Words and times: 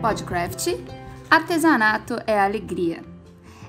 Podcraft 0.00 0.78
Artesanato 1.30 2.16
é 2.26 2.40
alegria. 2.40 3.04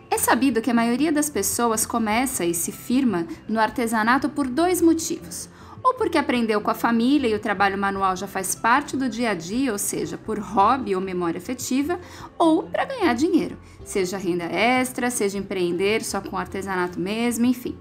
É 0.10 0.18
sabido 0.18 0.62
que 0.62 0.72
a 0.72 0.74
maioria 0.74 1.12
das 1.12 1.30
pessoas 1.30 1.86
começa 1.86 2.46
e 2.46 2.54
se 2.54 2.72
firma 2.72 3.28
no 3.50 3.60
artesanato 3.60 4.30
por 4.30 4.48
dois 4.48 4.82
motivos. 4.82 5.50
Ou 5.84 5.94
porque 5.96 6.18
aprendeu 6.18 6.62
com 6.62 6.72
a 6.72 6.76
família 6.76 7.28
e 7.28 7.36
o 7.36 7.40
trabalho 7.40 7.78
manual 7.78 8.16
já 8.16 8.28
faz 8.28 8.56
parte 8.56 8.96
do 8.96 9.10
dia 9.10 9.32
a 9.32 9.34
dia, 9.34 9.74
ou 9.74 9.78
seja, 9.78 10.18
por 10.18 10.40
hobby 10.40 10.96
ou 10.96 11.02
memória 11.02 11.38
afetiva, 11.38 12.00
ou 12.38 12.64
para 12.64 12.86
ganhar 12.86 13.14
dinheiro, 13.14 13.58
seja 13.84 14.18
renda 14.18 14.46
extra, 14.46 15.12
seja 15.12 15.38
empreender 15.38 16.02
só 16.02 16.22
com 16.22 16.38
artesanato 16.38 16.98
mesmo, 16.98 17.46
enfim. 17.46 17.78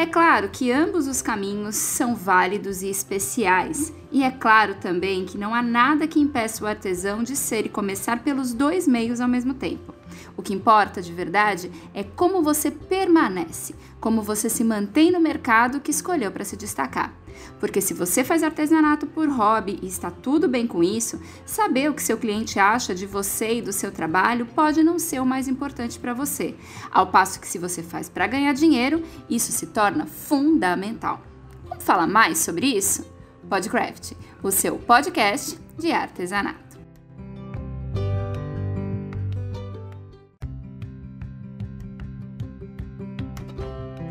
É 0.00 0.06
claro 0.06 0.48
que 0.48 0.72
ambos 0.72 1.06
os 1.06 1.20
caminhos 1.20 1.76
são 1.76 2.16
válidos 2.16 2.80
e 2.80 2.88
especiais, 2.88 3.92
e 4.10 4.22
é 4.22 4.30
claro 4.30 4.76
também 4.76 5.26
que 5.26 5.36
não 5.36 5.54
há 5.54 5.60
nada 5.60 6.08
que 6.08 6.18
impeça 6.18 6.64
o 6.64 6.66
artesão 6.66 7.22
de 7.22 7.36
ser 7.36 7.66
e 7.66 7.68
começar 7.68 8.24
pelos 8.24 8.54
dois 8.54 8.88
meios 8.88 9.20
ao 9.20 9.28
mesmo 9.28 9.52
tempo. 9.52 9.99
O 10.36 10.42
que 10.42 10.54
importa 10.54 11.02
de 11.02 11.12
verdade 11.12 11.70
é 11.94 12.02
como 12.02 12.42
você 12.42 12.70
permanece, 12.70 13.74
como 14.00 14.22
você 14.22 14.48
se 14.48 14.64
mantém 14.64 15.10
no 15.10 15.20
mercado 15.20 15.80
que 15.80 15.90
escolheu 15.90 16.30
para 16.30 16.44
se 16.44 16.56
destacar. 16.56 17.14
Porque 17.58 17.80
se 17.80 17.94
você 17.94 18.24
faz 18.24 18.42
artesanato 18.42 19.06
por 19.06 19.28
hobby 19.28 19.78
e 19.82 19.86
está 19.86 20.10
tudo 20.10 20.48
bem 20.48 20.66
com 20.66 20.82
isso, 20.82 21.20
saber 21.44 21.90
o 21.90 21.94
que 21.94 22.02
seu 22.02 22.18
cliente 22.18 22.58
acha 22.58 22.94
de 22.94 23.06
você 23.06 23.58
e 23.58 23.62
do 23.62 23.72
seu 23.72 23.90
trabalho 23.90 24.46
pode 24.46 24.82
não 24.82 24.98
ser 24.98 25.20
o 25.20 25.26
mais 25.26 25.48
importante 25.48 25.98
para 25.98 26.14
você. 26.14 26.54
Ao 26.90 27.06
passo 27.06 27.40
que 27.40 27.48
se 27.48 27.58
você 27.58 27.82
faz 27.82 28.08
para 28.08 28.26
ganhar 28.26 28.52
dinheiro, 28.52 29.02
isso 29.28 29.52
se 29.52 29.66
torna 29.66 30.06
fundamental. 30.06 31.22
Vamos 31.68 31.84
falar 31.84 32.06
mais 32.06 32.38
sobre 32.38 32.66
isso? 32.66 33.04
Podcraft, 33.48 34.12
o 34.42 34.50
seu 34.50 34.78
podcast 34.78 35.58
de 35.78 35.90
artesanato. 35.92 36.69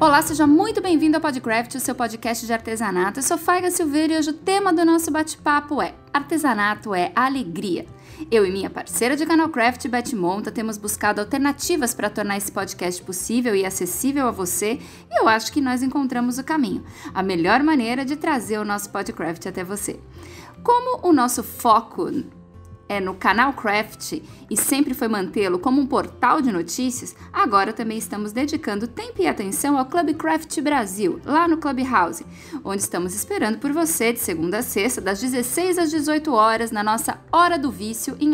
Olá, 0.02 0.22
seja 0.22 0.48
muito 0.48 0.82
bem-vindo 0.82 1.18
ao 1.18 1.22
Podcraft, 1.22 1.76
o 1.76 1.80
seu 1.82 1.94
podcast 1.94 2.46
de 2.46 2.54
artesanato. 2.54 3.20
Eu 3.20 3.24
sou 3.24 3.38
Faiga 3.38 3.70
Silveira 3.70 4.14
e 4.14 4.18
hoje 4.18 4.30
o 4.30 4.34
tema 4.34 4.72
do 4.72 4.86
nosso 4.86 5.12
bate-papo 5.12 5.82
é 5.82 5.94
Artesanato 6.14 6.96
é 6.96 7.12
alegria. 7.14 7.86
Eu 8.32 8.46
e 8.46 8.50
minha 8.50 8.70
parceira 8.70 9.18
de 9.18 9.26
canal 9.26 9.50
Craft, 9.50 9.90
Beth 9.90 10.16
Monta, 10.16 10.54
temos 10.54 10.78
buscado 10.78 11.20
alternativas 11.20 11.94
para 11.94 12.10
tornar 12.10 12.38
esse 12.38 12.50
podcast 12.50 13.04
possível 13.04 13.54
e 13.54 13.66
acessível 13.66 14.26
a 14.30 14.32
você 14.32 14.80
e 15.12 15.20
eu 15.20 15.28
acho 15.28 15.52
que 15.52 15.60
nós 15.60 15.84
encontramos 15.84 16.38
o 16.38 16.46
caminho, 16.46 16.82
a 17.14 17.22
melhor 17.22 17.62
maneira 17.62 18.06
de 18.06 18.16
trazer 18.16 18.58
o 18.58 18.64
nosso 18.64 18.90
Podcraft 18.92 19.48
até 19.48 19.66
você. 19.66 20.00
Como 20.64 21.06
o 21.06 21.12
nosso 21.12 21.44
foco 21.44 22.10
é 22.90 23.00
no 23.00 23.14
canal 23.14 23.54
Craft 23.54 24.20
e 24.50 24.58
sempre 24.58 24.96
foi 24.96 25.08
mantê-lo 25.08 25.60
como 25.60 25.80
um 25.80 25.86
portal 25.86 26.42
de 26.42 26.52
notícias, 26.52 27.16
agora 27.32 27.72
também 27.72 28.00
estamos 28.00 28.32
dedicando 28.32 28.88
tempo 28.88 29.22
e 29.22 29.28
atenção 29.28 29.78
ao 29.78 29.86
Club 29.86 30.16
Craft 30.16 30.60
Brasil, 30.60 31.22
lá 31.24 31.48
no 31.48 31.58
Clubhouse, 31.58 32.26
onde 32.64 32.82
estamos 32.82 33.14
esperando 33.14 33.60
por 33.60 33.72
você 33.72 34.12
de 34.12 34.20
segunda 34.20 34.58
a 34.58 34.64
sexta, 34.64 35.00
das 35.00 35.22
16 35.22 35.78
às 35.78 35.92
18 35.92 36.34
horas, 36.34 36.72
na 36.72 36.84
nossa 36.84 37.20
Hora 37.32 37.60
do 37.60 37.70
Vício 37.70 38.18
em 38.20 38.34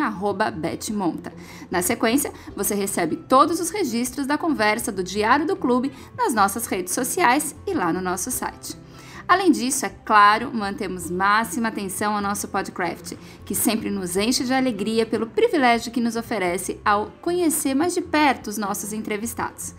betmonta. 0.56 1.34
Na 1.70 1.82
sequência, 1.82 2.32
você 2.56 2.74
recebe 2.74 3.18
todos 3.18 3.60
os 3.60 3.70
registros 3.70 4.26
da 4.26 4.38
conversa 4.38 4.92
do 4.92 5.04
Diário 5.04 5.46
do 5.46 5.58
Clube 5.58 5.92
nas 6.18 6.34
nossas 6.34 6.66
redes 6.66 6.94
sociais 6.94 7.54
e 7.68 7.74
lá 7.74 7.92
no 7.92 8.02
nosso 8.02 8.32
site. 8.32 8.85
Além 9.28 9.52
disso, 9.52 9.86
é 9.86 9.90
claro, 9.90 10.52
mantemos 10.54 11.10
máxima 11.10 11.70
atenção 11.70 12.16
ao 12.16 12.22
nosso 12.22 12.48
podcast, 12.48 13.18
que 13.44 13.56
sempre 13.56 13.90
nos 13.90 14.16
enche 14.16 14.44
de 14.44 14.54
alegria 14.54 15.06
pelo 15.06 15.26
privilégio 15.28 15.92
que 15.92 16.00
nos 16.00 16.16
oferece 16.16 16.80
ao 16.86 17.08
conhecer 17.22 17.74
mais 17.74 17.96
de 17.96 18.02
perto 18.02 18.48
os 18.48 18.58
nossos 18.58 18.94
entrevistados. 18.94 19.74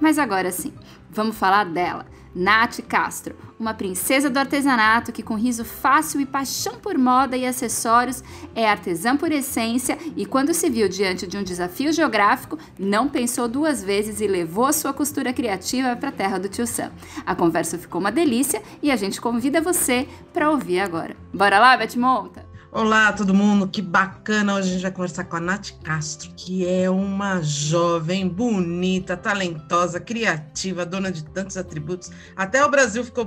Mas 0.00 0.18
agora 0.18 0.52
sim, 0.52 0.72
vamos 1.10 1.36
falar 1.36 1.64
dela 1.64 2.06
Nath 2.34 2.80
Castro, 2.88 3.34
uma 3.58 3.74
princesa 3.74 4.30
do 4.30 4.38
artesanato 4.38 5.12
que, 5.12 5.22
com 5.22 5.34
riso 5.34 5.64
fácil 5.64 6.20
e 6.20 6.26
paixão 6.26 6.74
por 6.80 6.96
moda 6.96 7.36
e 7.36 7.46
acessórios, 7.46 8.22
é 8.54 8.68
artesã 8.68 9.16
por 9.16 9.30
essência 9.30 9.98
e, 10.16 10.26
quando 10.26 10.54
se 10.54 10.68
viu 10.70 10.88
diante 10.88 11.26
de 11.26 11.36
um 11.36 11.42
desafio 11.42 11.92
geográfico, 11.92 12.58
não 12.78 13.08
pensou 13.08 13.46
duas 13.46 13.82
vezes 13.82 14.20
e 14.20 14.26
levou 14.26 14.72
sua 14.72 14.92
costura 14.92 15.32
criativa 15.32 15.94
para 15.94 16.08
a 16.08 16.12
terra 16.12 16.38
do 16.38 16.48
tio 16.48 16.66
Sam. 16.66 16.90
A 17.24 17.34
conversa 17.34 17.78
ficou 17.78 18.00
uma 18.00 18.12
delícia 18.12 18.62
e 18.82 18.90
a 18.90 18.96
gente 18.96 19.20
convida 19.20 19.60
você 19.60 20.08
para 20.32 20.50
ouvir 20.50 20.80
agora. 20.80 21.16
Bora 21.32 21.58
lá, 21.58 21.76
Beth 21.76 21.96
Monta? 21.96 22.51
Olá, 22.74 23.12
todo 23.12 23.34
mundo, 23.34 23.68
que 23.68 23.82
bacana! 23.82 24.54
Hoje 24.54 24.70
a 24.70 24.72
gente 24.72 24.82
vai 24.82 24.90
conversar 24.90 25.24
com 25.24 25.36
a 25.36 25.40
Nath 25.40 25.72
Castro, 25.82 26.30
que 26.34 26.66
é 26.66 26.88
uma 26.88 27.42
jovem, 27.42 28.26
bonita, 28.26 29.14
talentosa, 29.14 30.00
criativa, 30.00 30.86
dona 30.86 31.12
de 31.12 31.22
tantos 31.22 31.58
atributos. 31.58 32.10
Até 32.34 32.64
o 32.64 32.70
Brasil 32.70 33.04
ficou 33.04 33.26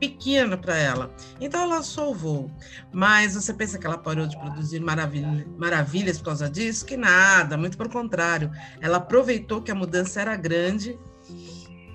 pequeno 0.00 0.56
para 0.56 0.74
ela. 0.74 1.14
Então 1.38 1.60
ela 1.60 1.82
voo. 2.14 2.50
Mas 2.90 3.34
você 3.34 3.52
pensa 3.52 3.78
que 3.78 3.86
ela 3.86 3.98
parou 3.98 4.26
de 4.26 4.38
produzir 4.38 4.80
maravilha, 4.80 5.46
maravilhas 5.58 6.16
por 6.16 6.24
causa 6.24 6.48
disso? 6.48 6.86
Que 6.86 6.96
nada, 6.96 7.58
muito 7.58 7.76
pelo 7.76 7.90
contrário. 7.90 8.50
Ela 8.80 8.96
aproveitou 8.96 9.60
que 9.60 9.70
a 9.70 9.74
mudança 9.74 10.22
era 10.22 10.34
grande 10.34 10.98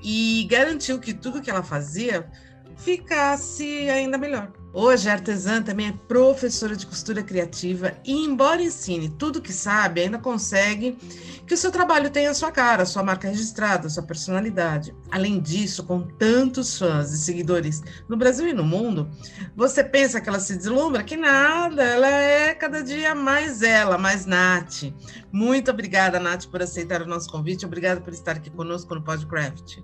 e 0.03 0.47
garantiu 0.47 0.99
que 0.99 1.11
tudo 1.11 1.41
que 1.41 1.49
ela 1.49 1.63
fazia 1.63 2.29
ficasse 2.77 3.89
ainda 3.89 4.15
melhor. 4.15 4.51
Hoje, 4.75 5.07
a 5.07 5.13
artesã 5.13 5.61
também 5.61 5.89
é 5.89 5.93
professora 6.07 6.75
de 6.75 6.87
costura 6.87 7.21
criativa 7.21 7.93
e, 8.03 8.11
embora 8.11 8.59
ensine 8.59 9.07
tudo 9.07 9.39
que 9.39 9.53
sabe, 9.53 10.01
ainda 10.01 10.17
consegue 10.17 10.97
que 11.45 11.53
o 11.53 11.57
seu 11.57 11.71
trabalho 11.71 12.09
tenha 12.09 12.31
a 12.31 12.33
sua 12.33 12.51
cara, 12.51 12.83
sua 12.83 13.03
marca 13.03 13.27
registrada, 13.27 13.87
sua 13.87 14.01
personalidade. 14.01 14.95
Além 15.11 15.39
disso, 15.39 15.83
com 15.83 16.01
tantos 16.01 16.79
fãs 16.79 17.11
e 17.11 17.19
seguidores 17.19 17.83
no 18.09 18.17
Brasil 18.17 18.47
e 18.47 18.53
no 18.53 18.63
mundo, 18.63 19.07
você 19.55 19.83
pensa 19.83 20.19
que 20.19 20.27
ela 20.27 20.39
se 20.39 20.57
deslumbra? 20.57 21.03
Que 21.03 21.17
nada, 21.17 21.83
ela 21.83 22.07
é 22.07 22.55
cada 22.55 22.81
dia 22.81 23.13
mais 23.13 23.61
ela, 23.61 23.99
mais 23.99 24.25
Nath. 24.25 24.91
Muito 25.31 25.69
obrigada, 25.69 26.19
Nath, 26.19 26.47
por 26.47 26.63
aceitar 26.63 27.03
o 27.03 27.07
nosso 27.07 27.29
convite. 27.29 27.63
Obrigada 27.63 28.01
por 28.01 28.11
estar 28.11 28.37
aqui 28.37 28.49
conosco 28.49 28.95
no 28.95 29.03
Podcraft. 29.03 29.81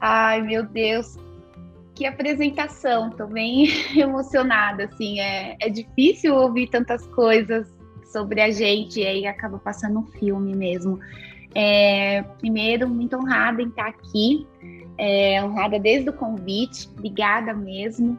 Ai, 0.00 0.42
meu 0.42 0.66
Deus, 0.66 1.16
que 2.00 2.06
apresentação, 2.06 3.10
tô 3.10 3.26
bem 3.26 3.68
emocionada, 3.94 4.84
assim, 4.84 5.20
é, 5.20 5.54
é 5.60 5.68
difícil 5.68 6.34
ouvir 6.34 6.68
tantas 6.68 7.06
coisas 7.08 7.68
sobre 8.10 8.40
a 8.40 8.50
gente 8.50 9.00
e 9.00 9.06
aí 9.06 9.26
acaba 9.26 9.58
passando 9.58 9.98
um 9.98 10.06
filme 10.06 10.56
mesmo. 10.56 10.98
É, 11.54 12.22
primeiro, 12.38 12.88
muito 12.88 13.18
honrada 13.18 13.60
em 13.60 13.68
estar 13.68 13.88
aqui, 13.88 14.46
é, 14.96 15.44
honrada 15.44 15.78
desde 15.78 16.08
o 16.08 16.12
convite, 16.14 16.88
obrigada 16.96 17.52
mesmo. 17.52 18.18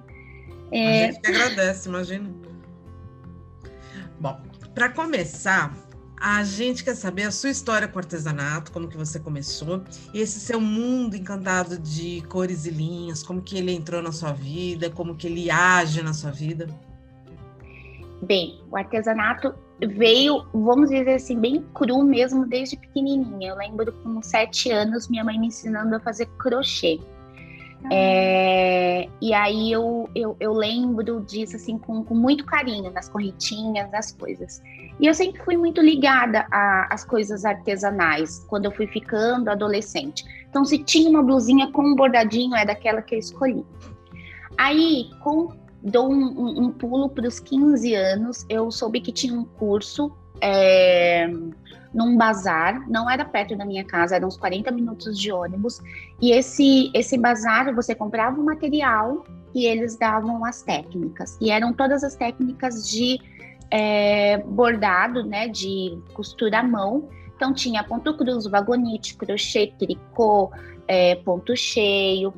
É... 0.71 1.05
A 1.05 1.07
gente 1.07 1.21
que 1.21 1.27
agradece, 1.31 1.89
imagina. 1.89 2.29
Bom, 4.19 4.39
para 4.75 4.89
começar, 4.89 5.75
a 6.21 6.43
gente 6.43 6.83
quer 6.83 6.95
saber 6.95 7.23
a 7.23 7.31
sua 7.31 7.49
história 7.49 7.87
com 7.87 7.97
artesanato, 7.97 8.71
como 8.71 8.87
que 8.87 8.95
você 8.95 9.19
começou, 9.19 9.83
e 10.13 10.21
esse 10.21 10.39
seu 10.39 10.61
mundo 10.61 11.15
encantado 11.15 11.79
de 11.79 12.21
cores 12.29 12.67
e 12.67 12.69
linhas, 12.69 13.23
como 13.23 13.41
que 13.41 13.57
ele 13.57 13.71
entrou 13.71 14.03
na 14.03 14.11
sua 14.11 14.31
vida, 14.31 14.91
como 14.91 15.15
que 15.15 15.25
ele 15.25 15.49
age 15.49 16.03
na 16.03 16.13
sua 16.13 16.29
vida. 16.29 16.67
Bem, 18.21 18.61
o 18.69 18.77
artesanato 18.77 19.55
veio, 19.79 20.45
vamos 20.53 20.91
dizer 20.91 21.15
assim, 21.15 21.39
bem 21.39 21.65
cru 21.73 22.03
mesmo 22.03 22.45
desde 22.45 22.77
pequenininha. 22.77 23.49
Eu 23.49 23.55
lembro 23.55 23.91
com 23.91 24.21
sete 24.21 24.69
anos 24.69 25.07
minha 25.09 25.23
mãe 25.23 25.39
me 25.39 25.47
ensinando 25.47 25.95
a 25.95 25.99
fazer 25.99 26.27
crochê. 26.37 26.99
É, 27.89 29.09
e 29.19 29.33
aí 29.33 29.71
eu, 29.71 30.07
eu, 30.13 30.35
eu, 30.39 30.53
lembro 30.53 31.21
disso 31.21 31.55
assim 31.55 31.79
com, 31.79 32.03
com, 32.03 32.13
muito 32.13 32.45
carinho, 32.45 32.91
nas 32.91 33.09
correntinhas, 33.09 33.89
nas 33.91 34.11
coisas. 34.11 34.61
E 34.99 35.07
eu 35.07 35.13
sempre 35.13 35.41
fui 35.43 35.57
muito 35.57 35.81
ligada 35.81 36.45
às 36.51 37.03
coisas 37.03 37.43
artesanais, 37.45 38.45
quando 38.47 38.65
eu 38.65 38.71
fui 38.71 38.87
ficando 38.87 39.49
adolescente. 39.49 40.23
Então, 40.49 40.63
se 40.65 40.77
tinha 40.77 41.09
uma 41.09 41.23
blusinha 41.23 41.71
com 41.71 41.81
um 41.81 41.95
bordadinho, 41.95 42.55
é 42.55 42.65
daquela 42.65 43.01
que 43.01 43.15
eu 43.15 43.19
escolhi. 43.19 43.65
Aí, 44.57 45.09
com, 45.21 45.49
dou 45.81 46.11
um, 46.11 46.25
um, 46.25 46.65
um 46.65 46.71
pulo 46.71 47.09
para 47.09 47.27
os 47.27 47.39
15 47.39 47.95
anos, 47.95 48.45
eu 48.49 48.69
soube 48.69 49.01
que 49.01 49.11
tinha 49.11 49.33
um 49.33 49.45
curso 49.45 50.11
é, 50.41 51.29
num 51.93 52.17
bazar, 52.17 52.89
não 52.89 53.09
era 53.09 53.23
perto 53.23 53.55
da 53.55 53.65
minha 53.65 53.83
casa, 53.83 54.15
eram 54.15 54.27
uns 54.27 54.37
40 54.37 54.71
minutos 54.71 55.17
de 55.17 55.31
ônibus. 55.31 55.79
E 56.21 56.31
esse, 56.31 56.91
esse 56.93 57.17
bazar, 57.17 57.73
você 57.73 57.93
comprava 57.93 58.39
o 58.39 58.43
material 58.43 59.23
e 59.53 59.65
eles 59.65 59.97
davam 59.97 60.43
as 60.45 60.61
técnicas. 60.61 61.37
E 61.39 61.51
eram 61.51 61.73
todas 61.73 62.03
as 62.03 62.15
técnicas 62.15 62.87
de 62.89 63.19
é, 63.71 64.37
bordado, 64.37 65.23
né, 65.23 65.47
de 65.47 65.97
costura 66.13 66.59
à 66.59 66.63
mão. 66.63 67.09
Então 67.35 67.53
tinha 67.53 67.83
ponto 67.83 68.15
cruz, 68.15 68.45
vagonite, 68.45 69.15
crochê, 69.15 69.73
tricô, 69.79 70.51
é, 70.87 71.15
ponto 71.15 71.55
cheio. 71.55 72.33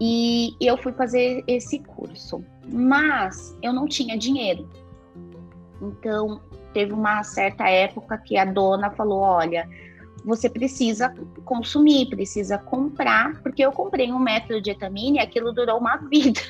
E 0.00 0.54
eu 0.60 0.76
fui 0.76 0.92
fazer 0.92 1.42
esse 1.48 1.80
curso. 1.80 2.44
Mas 2.70 3.56
eu 3.62 3.72
não 3.72 3.86
tinha 3.86 4.16
dinheiro. 4.16 4.68
Então 5.80 6.40
teve 6.72 6.92
uma 6.92 7.22
certa 7.24 7.68
época 7.68 8.18
que 8.18 8.36
a 8.36 8.44
dona 8.44 8.90
falou: 8.90 9.20
olha, 9.20 9.68
você 10.24 10.48
precisa 10.48 11.12
consumir, 11.44 12.10
precisa 12.10 12.58
comprar, 12.58 13.40
porque 13.42 13.64
eu 13.64 13.72
comprei 13.72 14.12
um 14.12 14.18
método 14.18 14.60
de 14.60 14.70
etamina 14.70 15.16
e 15.16 15.20
aquilo 15.20 15.52
durou 15.52 15.78
uma 15.78 15.96
vida. 16.10 16.40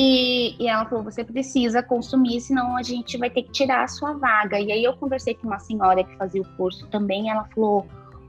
E, 0.00 0.62
e, 0.62 0.68
ela 0.68 0.84
falou: 0.84 1.02
você 1.02 1.24
precisa 1.24 1.82
consumir, 1.82 2.40
senão 2.40 2.76
a 2.76 2.82
gente 2.82 3.18
vai 3.18 3.30
ter 3.30 3.42
que 3.42 3.50
tirar 3.50 3.82
a 3.82 3.88
sua 3.88 4.12
vaga. 4.12 4.60
E 4.60 4.70
aí 4.70 4.84
eu 4.84 4.96
conversei 4.96 5.34
com 5.34 5.46
uma 5.46 5.58
senhora 5.58 6.04
que 6.04 6.16
fazia 6.16 6.42
o 6.42 6.56
curso 6.56 6.86
também, 6.86 7.30
ela 7.30 7.44
falou: 7.54 7.86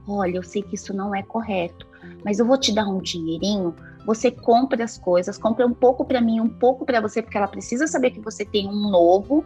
olha, 0.08 0.36
eu 0.36 0.42
sei 0.42 0.62
que 0.62 0.74
isso 0.74 0.92
não 0.92 1.14
é 1.14 1.22
correto, 1.22 1.86
mas 2.24 2.38
eu 2.38 2.46
vou 2.46 2.58
te 2.58 2.74
dar 2.74 2.88
um 2.88 3.00
dinheirinho 3.00 3.74
você 4.04 4.30
compra 4.30 4.82
as 4.82 4.98
coisas, 4.98 5.38
compra 5.38 5.66
um 5.66 5.74
pouco 5.74 6.04
para 6.04 6.20
mim, 6.20 6.40
um 6.40 6.48
pouco 6.48 6.84
para 6.84 7.00
você, 7.00 7.22
porque 7.22 7.36
ela 7.36 7.48
precisa 7.48 7.86
saber 7.86 8.10
que 8.10 8.20
você 8.20 8.44
tem 8.44 8.66
um 8.66 8.90
novo. 8.90 9.44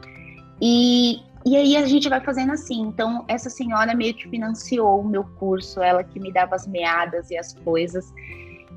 E, 0.60 1.20
e 1.44 1.56
aí 1.56 1.76
a 1.76 1.84
gente 1.86 2.08
vai 2.08 2.20
fazendo 2.20 2.52
assim. 2.52 2.80
Então, 2.82 3.24
essa 3.26 3.50
senhora 3.50 3.94
meio 3.94 4.14
que 4.14 4.28
financiou 4.28 5.00
o 5.00 5.08
meu 5.08 5.24
curso, 5.24 5.82
ela 5.82 6.04
que 6.04 6.20
me 6.20 6.32
dava 6.32 6.54
as 6.54 6.66
meadas 6.66 7.30
e 7.30 7.36
as 7.36 7.52
coisas. 7.52 8.12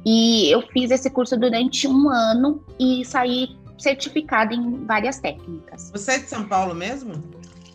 E 0.09 0.49
eu 0.49 0.61
fiz 0.61 0.89
esse 0.89 1.09
curso 1.09 1.37
durante 1.37 1.85
um 1.85 2.09
ano 2.09 2.63
e 2.79 3.03
saí 3.03 3.57
certificada 3.77 4.55
em 4.55 4.85
várias 4.85 5.19
técnicas. 5.19 5.91
Você 5.91 6.13
é 6.13 6.19
de 6.19 6.29
São 6.29 6.47
Paulo 6.47 6.73
mesmo? 6.73 7.21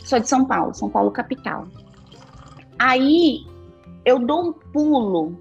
Sou 0.02 0.18
de 0.18 0.26
São 0.26 0.46
Paulo, 0.46 0.72
São 0.72 0.88
Paulo 0.88 1.10
capital. 1.10 1.68
Aí 2.78 3.44
eu 4.02 4.18
dou 4.18 4.48
um 4.48 4.52
pulo 4.54 5.38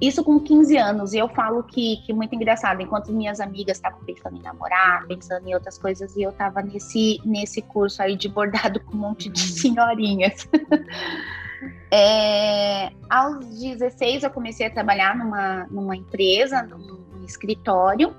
isso 0.00 0.24
com 0.24 0.40
15 0.40 0.78
anos, 0.78 1.12
e 1.12 1.18
eu 1.18 1.28
falo 1.28 1.62
que, 1.62 1.98
que 2.06 2.12
muito 2.14 2.34
engraçado, 2.34 2.80
enquanto 2.80 3.12
minhas 3.12 3.38
amigas 3.38 3.76
estavam 3.76 4.00
pensando 4.06 4.38
em 4.38 4.42
namorar, 4.42 5.06
pensando 5.06 5.46
em 5.46 5.52
outras 5.52 5.76
coisas, 5.76 6.16
e 6.16 6.22
eu 6.22 6.30
estava 6.30 6.62
nesse, 6.62 7.20
nesse 7.22 7.60
curso 7.60 8.00
aí 8.00 8.16
de 8.16 8.28
bordado 8.30 8.80
com 8.80 8.96
um 8.96 9.00
monte 9.00 9.28
de 9.28 9.42
uhum. 9.42 9.48
senhorinhas. 9.48 10.48
é, 11.90 12.90
aos 13.08 13.44
16 13.60 14.22
eu 14.22 14.30
comecei 14.30 14.66
a 14.66 14.70
trabalhar 14.70 15.16
numa, 15.16 15.66
numa 15.70 15.96
empresa, 15.96 16.62
num, 16.62 17.24
escritório, 17.24 18.14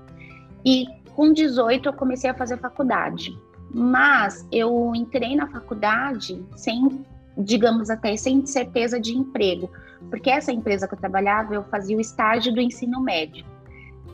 e 0.63 0.85
com 1.15 1.33
18 1.33 1.89
eu 1.89 1.93
comecei 1.93 2.29
a 2.29 2.33
fazer 2.33 2.57
faculdade. 2.57 3.35
Mas 3.71 4.47
eu 4.51 4.93
entrei 4.95 5.35
na 5.35 5.47
faculdade 5.47 6.43
sem, 6.55 7.03
digamos 7.37 7.89
até, 7.89 8.15
sem 8.15 8.45
certeza 8.45 8.99
de 8.99 9.17
emprego 9.17 9.69
porque 10.09 10.29
essa 10.29 10.51
empresa 10.51 10.87
que 10.87 10.93
eu 10.93 10.99
trabalhava, 10.99 11.53
eu 11.53 11.63
fazia 11.65 11.97
o 11.97 12.01
estágio 12.01 12.53
do 12.53 12.61
ensino 12.61 13.01
médio. 13.01 13.45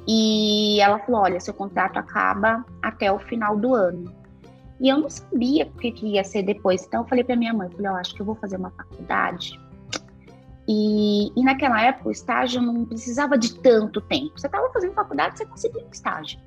E 0.07 0.79
ela 0.81 0.99
falou: 0.99 1.21
olha, 1.21 1.39
seu 1.39 1.53
contrato 1.53 1.97
acaba 1.97 2.65
até 2.81 3.11
o 3.11 3.19
final 3.19 3.57
do 3.57 3.73
ano. 3.73 4.11
E 4.79 4.89
eu 4.89 4.97
não 4.97 5.09
sabia 5.09 5.65
o 5.65 5.77
que, 5.77 6.05
ia 6.05 6.23
ser 6.23 6.43
depois. 6.43 6.85
Então 6.85 7.01
eu 7.01 7.07
falei 7.07 7.23
para 7.23 7.35
minha 7.35 7.53
mãe, 7.53 7.69
falei, 7.69 7.87
eu 7.87 7.95
acho 7.95 8.13
que 8.13 8.21
eu 8.21 8.25
vou 8.25 8.35
fazer 8.35 8.57
uma 8.57 8.71
faculdade. 8.71 9.59
E, 10.67 11.31
e 11.35 11.43
naquela 11.43 11.81
época 11.81 12.09
o 12.09 12.11
estágio 12.11 12.61
não 12.61 12.85
precisava 12.85 13.37
de 13.37 13.55
tanto 13.59 14.01
tempo. 14.01 14.39
Você 14.39 14.47
estava 14.47 14.69
fazendo 14.71 14.93
faculdade, 14.93 15.37
você 15.37 15.45
conseguia 15.45 15.85
um 15.85 15.91
estágio. 15.91 16.39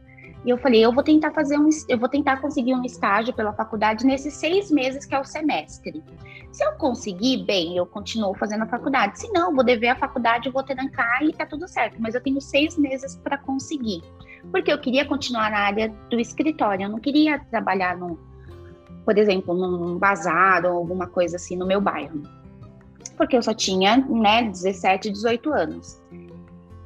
E 0.45 0.51
eu 0.51 0.59
falei, 0.59 0.85
eu 0.85 0.93
vou 0.93 1.03
tentar 1.03 1.33
fazer 1.33 1.59
um, 1.59 1.69
eu 1.89 1.99
vou 1.99 2.09
tentar 2.09 2.41
conseguir 2.41 2.75
um 2.75 2.85
estágio 2.85 3.35
pela 3.35 3.53
faculdade 3.53 4.07
nesses 4.07 4.35
seis 4.35 4.71
meses 4.71 5.05
que 5.05 5.15
é 5.15 5.21
o 5.21 5.25
semestre. 5.25 6.03
Se 6.53 6.65
eu 6.65 6.73
conseguir, 6.73 7.45
bem, 7.45 7.77
eu 7.77 7.85
continuo 7.85 8.35
fazendo 8.35 8.63
a 8.63 8.67
faculdade. 8.67 9.19
Se 9.19 9.31
não, 9.33 9.55
vou 9.55 9.65
dever 9.65 9.89
a 9.89 9.97
faculdade, 9.97 10.49
vou 10.51 10.63
trancar 10.63 11.23
e 11.23 11.33
tá 11.33 11.45
tudo 11.45 11.67
certo. 11.69 11.97
Mas 12.01 12.15
eu 12.15 12.23
tenho 12.23 12.41
seis 12.41 12.79
meses 12.79 13.17
para 13.17 13.37
conseguir. 13.37 14.03
Porque 14.50 14.73
eu 14.73 14.79
queria 14.79 15.05
continuar 15.05 15.50
na 15.50 15.58
área 15.58 15.93
do 16.11 16.19
escritório. 16.19 16.85
Eu 16.85 16.90
não 16.90 16.99
queria 16.99 17.38
trabalhar 17.50 17.96
no, 17.96 18.19
por 19.05 19.17
exemplo, 19.19 19.55
num 19.55 19.99
bazar 19.99 20.64
ou 20.64 20.76
alguma 20.76 21.06
coisa 21.06 21.37
assim 21.37 21.56
no 21.56 21.67
meu 21.67 21.81
bairro. 21.81 22.23
Porque 23.17 23.37
eu 23.37 23.43
só 23.43 23.52
tinha, 23.52 23.96
né, 23.96 24.44
17, 24.44 25.11
18 25.11 25.52
anos. 25.52 26.00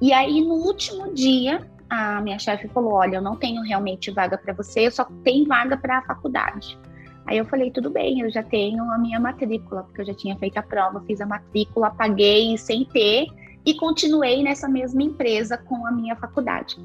E 0.01 0.13
aí, 0.13 0.41
no 0.41 0.55
último 0.55 1.13
dia, 1.13 1.67
a 1.89 2.21
minha 2.21 2.39
chefe 2.39 2.69
falou: 2.69 2.95
Olha, 2.95 3.17
eu 3.17 3.23
não 3.23 3.37
tenho 3.37 3.63
realmente 3.63 4.11
vaga 4.11 4.39
para 4.39 4.55
você, 4.55 4.87
eu 4.87 4.91
só 4.91 5.05
tenho 5.23 5.47
vaga 5.47 5.77
para 5.77 5.99
a 5.99 6.03
faculdade. 6.03 6.79
Aí 7.27 7.39
eu 7.39 7.45
falei: 7.45 7.71
Tudo 7.71 7.91
bem, 7.91 8.21
eu 8.21 8.31
já 8.31 8.43
tenho 8.43 8.83
a 8.91 8.99
minha 8.99 9.21
matrícula, 9.21 9.83
porque 9.85 10.01
eu 10.01 10.07
já 10.07 10.15
tinha 10.15 10.37
feito 10.39 10.57
a 10.57 10.63
prova, 10.63 11.03
fiz 11.07 11.21
a 11.21 11.27
matrícula, 11.27 11.91
paguei 11.91 12.57
sem 12.57 12.85
ter 12.85 13.27
e 13.65 13.75
continuei 13.75 14.43
nessa 14.43 14.69
mesma 14.69 15.03
empresa 15.03 15.57
com 15.57 15.87
a 15.87 15.93
minha 15.93 16.17
faculdade. 16.17 16.77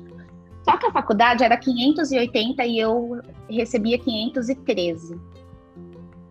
Só 0.68 0.76
que 0.76 0.86
a 0.86 0.92
faculdade 0.92 1.44
era 1.46 1.56
580 1.56 2.66
e 2.66 2.78
eu 2.78 3.22
recebia 3.50 3.98
513. 3.98 5.18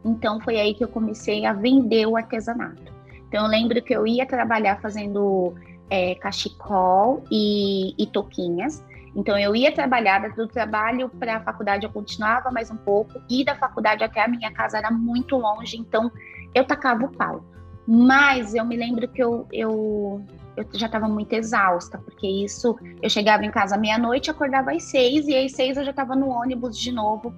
Então 0.05 0.39
foi 0.41 0.61
aí 0.61 0.75
que 0.75 0.85
eu 0.85 0.89
comecei 0.89 1.47
a 1.47 1.55
vender 1.55 2.07
o 2.07 2.17
artesanato. 2.17 2.93
Então 3.29 3.45
eu 3.45 3.51
lembro 3.51 3.83
que 3.83 3.95
eu 3.95 4.07
ia 4.07 4.27
trabalhar 4.27 4.79
fazendo 4.81 5.55
é, 5.89 6.15
cachecol 6.17 7.25
e, 7.31 7.95
e 7.99 8.07
toquinhas. 8.07 8.85
Então 9.15 9.39
eu 9.39 9.57
ia 9.57 9.73
trabalhar 9.73 10.29
do 10.35 10.47
trabalho 10.47 11.09
para 11.09 11.39
a 11.39 11.41
faculdade 11.41 11.87
eu 11.87 11.91
continuava 11.91 12.51
mais 12.51 12.71
um 12.71 12.77
pouco 12.77 13.19
e 13.31 13.43
da 13.43 13.55
faculdade 13.55 14.05
até 14.05 14.23
a 14.23 14.29
minha 14.29 14.53
casa 14.53 14.77
era 14.77 14.91
muito 14.91 15.39
longe, 15.39 15.79
então 15.79 16.13
eu 16.55 16.65
tacava 16.67 17.07
o 17.07 17.09
pau. 17.09 17.43
Mas 17.87 18.55
eu 18.55 18.67
me 18.67 18.77
lembro 18.77 19.09
que 19.09 19.23
eu, 19.23 19.47
eu, 19.51 20.21
eu 20.57 20.67
já 20.73 20.87
estava 20.87 21.09
muito 21.09 21.33
exausta, 21.33 21.99
porque 21.99 22.27
isso 22.27 22.77
eu 23.03 23.11
chegava 23.11 23.45
em 23.45 23.51
casa 23.51 23.77
meia-noite, 23.77 24.31
acordava 24.31 24.73
às 24.73 24.85
seis, 24.85 25.27
e 25.29 25.37
às 25.37 25.53
seis 25.53 25.77
eu 25.77 25.85
já 25.85 25.91
estava 25.91 26.17
no 26.17 26.29
ônibus 26.29 26.79
de 26.79 26.91
novo, 26.93 27.35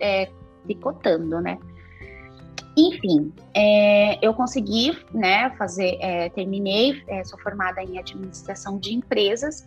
é, 0.00 0.30
picotando, 0.66 1.40
né? 1.40 1.58
Enfim, 2.76 3.32
é, 3.54 4.18
eu 4.24 4.34
consegui, 4.34 4.96
né, 5.12 5.50
fazer, 5.56 5.96
é, 6.00 6.28
terminei, 6.28 7.02
é, 7.08 7.24
sou 7.24 7.38
formada 7.38 7.82
em 7.82 7.98
administração 7.98 8.78
de 8.78 8.94
empresas 8.94 9.66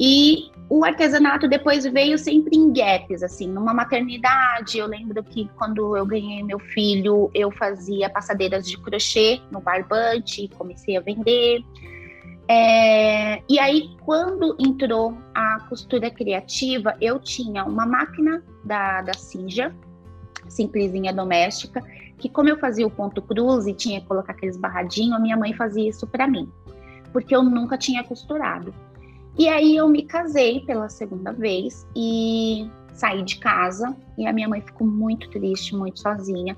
e 0.00 0.50
o 0.68 0.84
artesanato 0.84 1.48
depois 1.48 1.84
veio 1.84 2.16
sempre 2.16 2.56
em 2.56 2.72
gaps, 2.72 3.22
assim, 3.22 3.48
numa 3.48 3.74
maternidade. 3.74 4.78
Eu 4.78 4.86
lembro 4.86 5.22
que 5.24 5.50
quando 5.56 5.96
eu 5.96 6.06
ganhei 6.06 6.42
meu 6.44 6.60
filho, 6.60 7.30
eu 7.34 7.50
fazia 7.50 8.08
passadeiras 8.08 8.68
de 8.68 8.78
crochê 8.78 9.40
no 9.50 9.60
barbante, 9.60 10.48
comecei 10.56 10.96
a 10.96 11.00
vender. 11.00 11.64
É, 12.50 13.42
e 13.46 13.58
aí, 13.58 13.90
quando 14.00 14.56
entrou 14.58 15.18
a 15.34 15.60
costura 15.68 16.10
criativa, 16.10 16.96
eu 16.98 17.20
tinha 17.20 17.62
uma 17.64 17.84
máquina 17.84 18.42
da, 18.64 19.02
da 19.02 19.12
Sinja, 19.12 19.74
simplesinha 20.48 21.12
doméstica, 21.12 21.82
que 22.16 22.28
como 22.28 22.48
eu 22.48 22.58
fazia 22.58 22.86
o 22.86 22.90
ponto 22.90 23.20
cruz 23.20 23.66
e 23.66 23.74
tinha 23.74 24.00
que 24.00 24.06
colocar 24.06 24.32
aqueles 24.32 24.56
barradinhos, 24.56 25.16
a 25.16 25.20
minha 25.20 25.36
mãe 25.36 25.52
fazia 25.52 25.88
isso 25.88 26.06
para 26.06 26.26
mim, 26.26 26.50
porque 27.12 27.36
eu 27.36 27.42
nunca 27.42 27.76
tinha 27.76 28.02
costurado. 28.02 28.72
E 29.38 29.46
aí 29.46 29.76
eu 29.76 29.86
me 29.86 30.02
casei 30.02 30.60
pela 30.60 30.88
segunda 30.88 31.32
vez 31.32 31.86
e 31.94 32.68
saí 32.92 33.22
de 33.22 33.38
casa 33.38 33.94
e 34.16 34.26
a 34.26 34.32
minha 34.32 34.48
mãe 34.48 34.60
ficou 34.60 34.86
muito 34.86 35.28
triste, 35.30 35.76
muito 35.76 36.00
sozinha. 36.00 36.56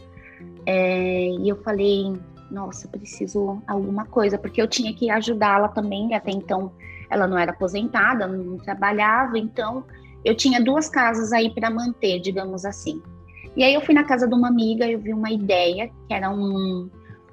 É, 0.64 1.26
e 1.28 1.48
eu 1.48 1.56
falei, 1.56 2.14
nossa, 2.50 2.88
preciso 2.88 3.62
alguma 3.66 4.04
coisa, 4.04 4.38
porque 4.38 4.60
eu 4.60 4.68
tinha 4.68 4.92
que 4.94 5.10
ajudá-la 5.10 5.68
também. 5.68 6.14
Até 6.14 6.30
então 6.30 6.72
ela 7.08 7.26
não 7.26 7.38
era 7.38 7.52
aposentada, 7.52 8.26
não 8.26 8.56
trabalhava, 8.58 9.38
então 9.38 9.84
eu 10.24 10.34
tinha 10.36 10.62
duas 10.62 10.88
casas 10.88 11.32
aí 11.32 11.50
para 11.50 11.70
manter, 11.70 12.20
digamos 12.20 12.64
assim. 12.64 13.02
E 13.56 13.64
aí 13.64 13.74
eu 13.74 13.80
fui 13.80 13.94
na 13.94 14.04
casa 14.04 14.28
de 14.28 14.34
uma 14.34 14.48
amiga, 14.48 14.86
eu 14.86 14.98
vi 14.98 15.12
uma 15.12 15.30
ideia, 15.30 15.90
que 16.06 16.14
era 16.14 16.30
um 16.30 16.88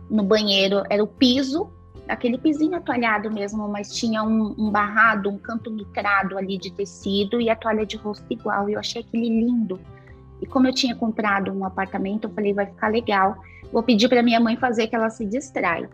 no 0.10 0.24
banheiro, 0.24 0.84
era 0.90 1.04
o 1.04 1.08
piso, 1.08 1.70
aquele 2.08 2.38
pisinho 2.38 2.76
atoalhado 2.76 3.30
mesmo, 3.30 3.68
mas 3.68 3.94
tinha 3.94 4.24
um, 4.24 4.56
um 4.58 4.72
barrado, 4.72 5.30
um 5.30 5.38
canto 5.38 5.70
micrado 5.70 6.38
ali 6.38 6.58
de 6.58 6.72
tecido 6.72 7.42
e 7.42 7.50
a 7.50 7.56
toalha 7.56 7.86
de 7.86 7.98
rosto 7.98 8.26
igual. 8.30 8.70
E 8.70 8.74
eu 8.74 8.80
achei 8.80 9.02
aquele 9.02 9.28
lindo. 9.28 9.80
E 10.42 10.46
como 10.46 10.68
eu 10.68 10.74
tinha 10.74 10.96
comprado 10.96 11.52
um 11.52 11.66
apartamento, 11.66 12.28
eu 12.28 12.34
falei, 12.34 12.54
vai 12.54 12.66
ficar 12.66 12.90
legal. 12.90 13.38
Vou 13.72 13.84
pedir 13.84 14.08
para 14.08 14.24
minha 14.24 14.40
mãe 14.40 14.56
fazer 14.56 14.88
que 14.88 14.96
ela 14.96 15.10
se 15.10 15.26
distrai. 15.26 15.88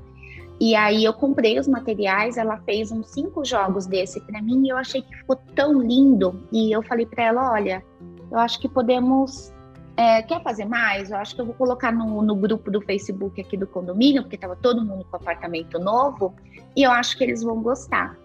E 0.60 0.76
aí 0.76 1.04
eu 1.04 1.14
comprei 1.14 1.60
os 1.60 1.68
materiais, 1.68 2.38
ela 2.38 2.58
fez 2.58 2.92
uns 2.92 3.10
cinco 3.10 3.44
jogos 3.44 3.86
desse 3.86 4.22
para 4.22 4.42
mim 4.42 4.66
e 4.66 4.70
eu 4.70 4.78
achei 4.78 5.02
que 5.02 5.16
ficou 5.18 5.36
tão 5.56 5.82
lindo. 5.82 6.42
E 6.52 6.72
eu 6.72 6.82
falei 6.84 7.06
para 7.06 7.24
ela, 7.24 7.52
olha, 7.52 7.84
eu 8.32 8.38
acho 8.38 8.60
que 8.60 8.70
podemos 8.70 9.52
é, 9.96 10.22
quer 10.24 10.42
fazer 10.42 10.66
mais? 10.66 11.12
Eu 11.12 11.18
acho 11.18 11.36
que 11.36 11.42
eu 11.42 11.46
vou 11.46 11.56
colocar 11.56 11.92
no, 11.92 12.22
no 12.22 12.36
grupo 12.36 12.72
do 12.72 12.82
Facebook 12.82 13.40
aqui 13.40 13.56
do 13.56 13.68
condomínio, 13.68 14.24
porque 14.24 14.36
estava 14.36 14.56
todo 14.56 14.84
mundo 14.84 15.06
com 15.10 15.18
apartamento 15.18 15.78
novo, 15.80 16.34
e 16.76 16.84
eu 16.84 16.92
acho 16.92 17.18
que 17.18 17.24
eles 17.24 17.44
vão 17.44 17.62
gostar. 17.62 18.18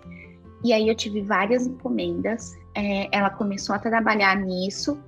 E 0.64 0.72
aí 0.72 0.88
eu 0.88 0.94
tive 0.94 1.20
várias 1.22 1.66
encomendas, 1.66 2.56
é, 2.74 3.08
ela 3.16 3.30
começou 3.30 3.74
a 3.74 3.78
trabalhar 3.78 4.36
nisso, 4.36 4.98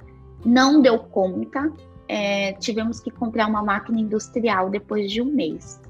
não 0.45 0.81
deu 0.81 0.99
conta, 0.99 1.73
é, 2.09 2.53
tivemos 2.55 3.01
que 3.01 3.11
comprar 3.11 3.47
uma 3.47 3.63
máquina 3.63 4.01
industrial 4.01 4.69
depois 4.69 5.11
de 5.11 5.23
um 5.23 5.27
mês. 5.27 5.81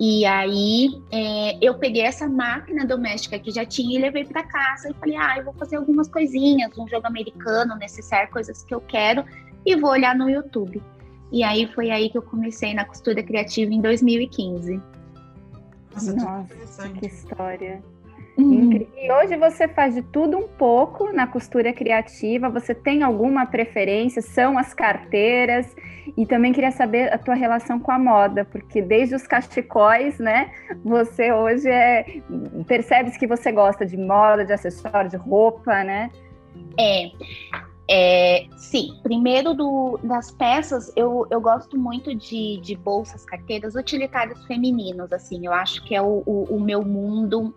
E 0.00 0.24
aí 0.24 1.02
é, 1.10 1.58
eu 1.60 1.74
peguei 1.74 2.02
essa 2.02 2.28
máquina 2.28 2.86
doméstica 2.86 3.38
que 3.38 3.50
já 3.50 3.64
tinha 3.64 3.98
e 3.98 4.00
levei 4.00 4.24
para 4.24 4.44
casa 4.44 4.90
e 4.90 4.94
falei, 4.94 5.16
ah, 5.16 5.38
eu 5.38 5.44
vou 5.44 5.54
fazer 5.54 5.76
algumas 5.76 6.08
coisinhas, 6.08 6.76
um 6.78 6.86
jogo 6.86 7.06
americano, 7.06 7.74
necessário, 7.74 8.30
coisas 8.30 8.62
que 8.62 8.72
eu 8.72 8.80
quero 8.80 9.24
e 9.66 9.74
vou 9.74 9.90
olhar 9.90 10.14
no 10.14 10.30
YouTube. 10.30 10.80
E 11.32 11.42
aí 11.42 11.66
foi 11.74 11.90
aí 11.90 12.08
que 12.08 12.16
eu 12.16 12.22
comecei 12.22 12.72
na 12.72 12.84
costura 12.84 13.22
criativa 13.22 13.72
em 13.72 13.80
2015. 13.80 14.80
Nossa, 15.92 16.14
Nossa 16.14 16.88
que 16.90 17.06
história. 17.06 17.82
Uhum. 18.38 18.86
E 18.96 19.10
hoje 19.10 19.36
você 19.36 19.66
faz 19.66 19.94
de 19.96 20.02
tudo 20.02 20.38
um 20.38 20.46
pouco 20.46 21.12
na 21.12 21.26
costura 21.26 21.72
criativa. 21.72 22.48
Você 22.48 22.72
tem 22.72 23.02
alguma 23.02 23.44
preferência? 23.46 24.22
São 24.22 24.56
as 24.56 24.72
carteiras? 24.72 25.74
E 26.16 26.24
também 26.24 26.52
queria 26.52 26.70
saber 26.70 27.12
a 27.12 27.18
tua 27.18 27.34
relação 27.34 27.80
com 27.80 27.90
a 27.90 27.98
moda, 27.98 28.44
porque 28.44 28.80
desde 28.80 29.16
os 29.16 29.26
cachecóis, 29.26 30.18
né? 30.20 30.52
Você 30.84 31.32
hoje 31.32 31.68
é 31.68 32.22
percebes 32.66 33.16
que 33.16 33.26
você 33.26 33.50
gosta 33.50 33.84
de 33.84 33.96
moda, 33.96 34.44
de 34.44 34.52
acessório, 34.52 35.10
de 35.10 35.16
roupa, 35.16 35.82
né? 35.82 36.08
É. 36.78 37.10
É, 37.90 38.46
sim, 38.56 38.98
primeiro 39.02 39.54
do, 39.54 39.98
das 40.02 40.30
peças, 40.30 40.92
eu, 40.94 41.26
eu 41.30 41.40
gosto 41.40 41.78
muito 41.78 42.14
de, 42.14 42.60
de 42.60 42.76
bolsas, 42.76 43.24
carteiras 43.24 43.74
utilitários 43.74 44.44
femininos, 44.44 45.10
assim, 45.10 45.46
eu 45.46 45.54
acho 45.54 45.82
que 45.84 45.94
é 45.94 46.02
o, 46.02 46.22
o, 46.26 46.56
o 46.56 46.60
meu 46.60 46.84
mundo 46.84 47.54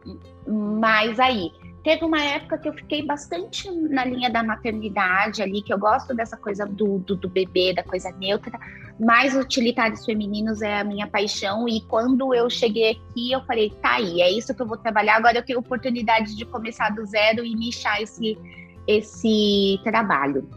mais 0.47 1.19
aí. 1.19 1.51
Teve 1.83 2.05
uma 2.05 2.21
época 2.21 2.59
que 2.59 2.69
eu 2.69 2.73
fiquei 2.73 3.03
bastante 3.03 3.69
na 3.71 4.05
linha 4.05 4.29
da 4.29 4.43
maternidade 4.43 5.41
ali, 5.41 5.63
que 5.63 5.73
eu 5.73 5.79
gosto 5.79 6.13
dessa 6.13 6.38
coisa 6.38 6.65
do, 6.65 7.00
do, 7.00 7.15
do, 7.15 7.27
bebê, 7.27 7.73
da 7.73 7.83
coisa 7.83 8.11
neutra, 8.11 8.57
mas 9.00 9.35
utilitários 9.35 10.05
femininos 10.05 10.61
é 10.61 10.79
a 10.79 10.83
minha 10.83 11.07
paixão. 11.07 11.67
E 11.67 11.81
quando 11.81 12.35
eu 12.35 12.50
cheguei 12.51 12.91
aqui, 12.91 13.31
eu 13.31 13.41
falei, 13.45 13.71
tá 13.81 13.95
aí, 13.95 14.21
é 14.21 14.31
isso 14.31 14.53
que 14.53 14.61
eu 14.61 14.67
vou 14.67 14.77
trabalhar. 14.77 15.15
Agora 15.15 15.39
eu 15.39 15.43
tenho 15.43 15.59
oportunidade 15.59 16.35
de 16.35 16.45
começar 16.45 16.89
do 16.91 17.03
zero 17.03 17.43
e 17.43 17.55
nichar 17.55 18.00
esse, 18.00 18.38
esse 18.88 19.79
trabalho. 19.83 20.47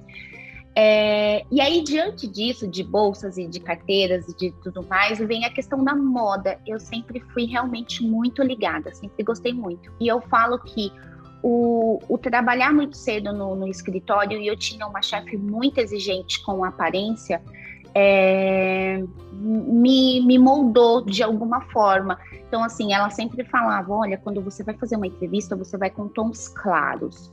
É, 0.77 1.45
e 1.53 1.61
aí, 1.61 1.85
diante 1.85 2.27
disso, 2.27 2.67
de 2.67 2.83
bolsas 2.83 3.39
e 3.39 3.47
de 3.47 3.61
carteiras 3.61 4.29
e 4.29 4.37
de 4.37 4.51
tudo 4.63 4.85
mais, 4.85 5.19
vem 5.21 5.45
a 5.45 5.51
questão 5.51 5.85
da 5.85 5.95
moda. 5.95 6.59
Eu 6.67 6.81
sempre 6.81 7.21
fui 7.33 7.45
realmente 7.45 8.03
muito 8.03 8.43
ligada, 8.43 8.93
sempre 8.93 9.23
gostei 9.23 9.53
muito. 9.53 9.93
E 10.01 10.09
eu 10.09 10.21
falo 10.23 10.59
que 10.59 10.91
o, 11.43 12.01
o 12.09 12.19
trabalhar 12.19 12.73
muito 12.73 12.97
cedo 12.97 13.33
no, 13.33 13.55
no, 13.55 13.69
escritório 13.69 14.41
e 14.41 14.49
eu 14.49 14.57
tinha 14.57 14.87
uma 14.87 15.01
chefe 15.01 15.37
muito 15.37 15.79
exigente 15.79 16.43
com 16.43 16.65
aparência, 16.65 17.41
é, 17.95 19.05
me, 19.33 20.21
me 20.27 20.39
moldou 20.39 21.05
de 21.05 21.23
alguma 21.23 21.61
forma. 21.67 22.19
Então, 22.49 22.65
assim, 22.65 22.93
ela 22.93 23.11
sempre 23.11 23.45
falava: 23.45 23.93
olha, 23.93 24.19
quando 24.19 24.41
você 24.41 24.65
vai 24.65 24.75
fazer 24.75 24.97
uma 24.97 25.07
entrevista, 25.07 25.55
você 25.55 25.77
vai 25.79 25.91
com 25.91 26.09
tons 26.09 26.49
claros 26.49 27.33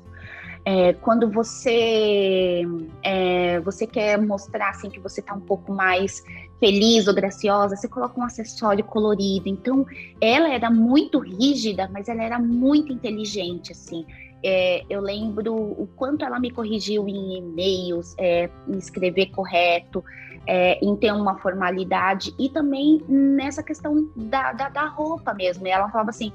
é, 0.64 0.94
quando 0.94 1.30
você 1.30 2.62
é, 3.04 3.60
você 3.62 3.88
quer 3.88 4.20
mostrar 4.22 4.70
assim 4.70 4.90
que 4.90 5.00
você 5.00 5.20
está 5.20 5.34
um 5.34 5.40
pouco 5.40 5.74
mais 5.74 6.24
feliz 6.60 7.08
ou 7.08 7.16
graciosa, 7.16 7.76
você 7.76 7.88
coloca 7.88 8.20
um 8.20 8.24
acessório 8.24 8.84
colorido. 8.84 9.50
Então, 9.50 9.86
ela 10.22 10.54
era 10.54 10.70
muito 10.70 11.18
rígida, 11.18 11.90
mas 11.92 12.08
ela 12.08 12.24
era 12.24 12.38
muito 12.38 12.94
inteligente, 12.94 13.72
assim. 13.72 14.06
É, 14.44 14.84
eu 14.90 15.02
lembro 15.02 15.56
o 15.56 15.88
quanto 15.96 16.24
ela 16.24 16.40
me 16.40 16.52
corrigiu 16.52 17.08
em 17.08 17.38
e-mails, 17.38 18.16
é, 18.18 18.50
em 18.68 18.78
escrever 18.78 19.28
correto, 19.28 20.04
é, 20.46 20.84
em 20.84 20.96
ter 20.96 21.12
uma 21.12 21.38
formalidade 21.40 22.34
e 22.38 22.50
também 22.50 23.04
nessa 23.08 23.62
questão 23.64 24.10
da, 24.16 24.54
da, 24.54 24.70
da 24.70 24.86
roupa 24.86 25.34
mesmo. 25.34 25.68
Ela 25.68 25.90
falava 25.90 26.12
assim: 26.12 26.32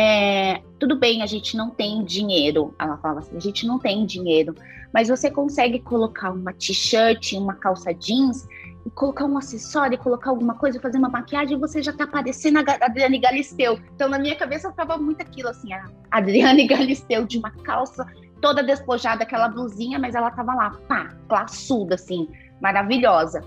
é, 0.00 0.62
tudo 0.78 0.94
bem, 0.94 1.22
a 1.22 1.26
gente 1.26 1.56
não 1.56 1.70
tem 1.70 2.04
dinheiro. 2.04 2.72
Ela 2.78 2.96
fala 2.98 3.18
assim: 3.18 3.36
a 3.36 3.40
gente 3.40 3.66
não 3.66 3.80
tem 3.80 4.06
dinheiro, 4.06 4.54
mas 4.94 5.08
você 5.08 5.28
consegue 5.28 5.80
colocar 5.80 6.30
uma 6.30 6.52
t-shirt, 6.52 7.32
uma 7.32 7.56
calça 7.56 7.92
jeans 7.92 8.46
e 8.86 8.90
colocar 8.90 9.24
um 9.24 9.36
acessório, 9.36 9.98
colocar 9.98 10.30
alguma 10.30 10.54
coisa, 10.54 10.80
fazer 10.80 10.98
uma 10.98 11.08
maquiagem, 11.08 11.56
e 11.56 11.60
você 11.60 11.82
já 11.82 11.92
tá 11.92 12.06
parecendo 12.06 12.60
a 12.60 12.86
Adriane 12.86 13.18
Galisteu. 13.18 13.76
Então, 13.92 14.08
na 14.08 14.20
minha 14.20 14.36
cabeça, 14.36 14.70
tava 14.70 14.96
muito 14.96 15.20
aquilo 15.20 15.48
assim: 15.48 15.72
a 15.72 15.84
Adriane 16.12 16.64
Galisteu 16.68 17.26
de 17.26 17.36
uma 17.36 17.50
calça 17.50 18.06
toda 18.40 18.62
despojada, 18.62 19.24
aquela 19.24 19.48
blusinha, 19.48 19.98
mas 19.98 20.14
ela 20.14 20.30
tava 20.30 20.54
lá, 20.54 20.70
pá, 20.86 21.12
classuda, 21.28 21.96
assim, 21.96 22.28
maravilhosa. 22.62 23.40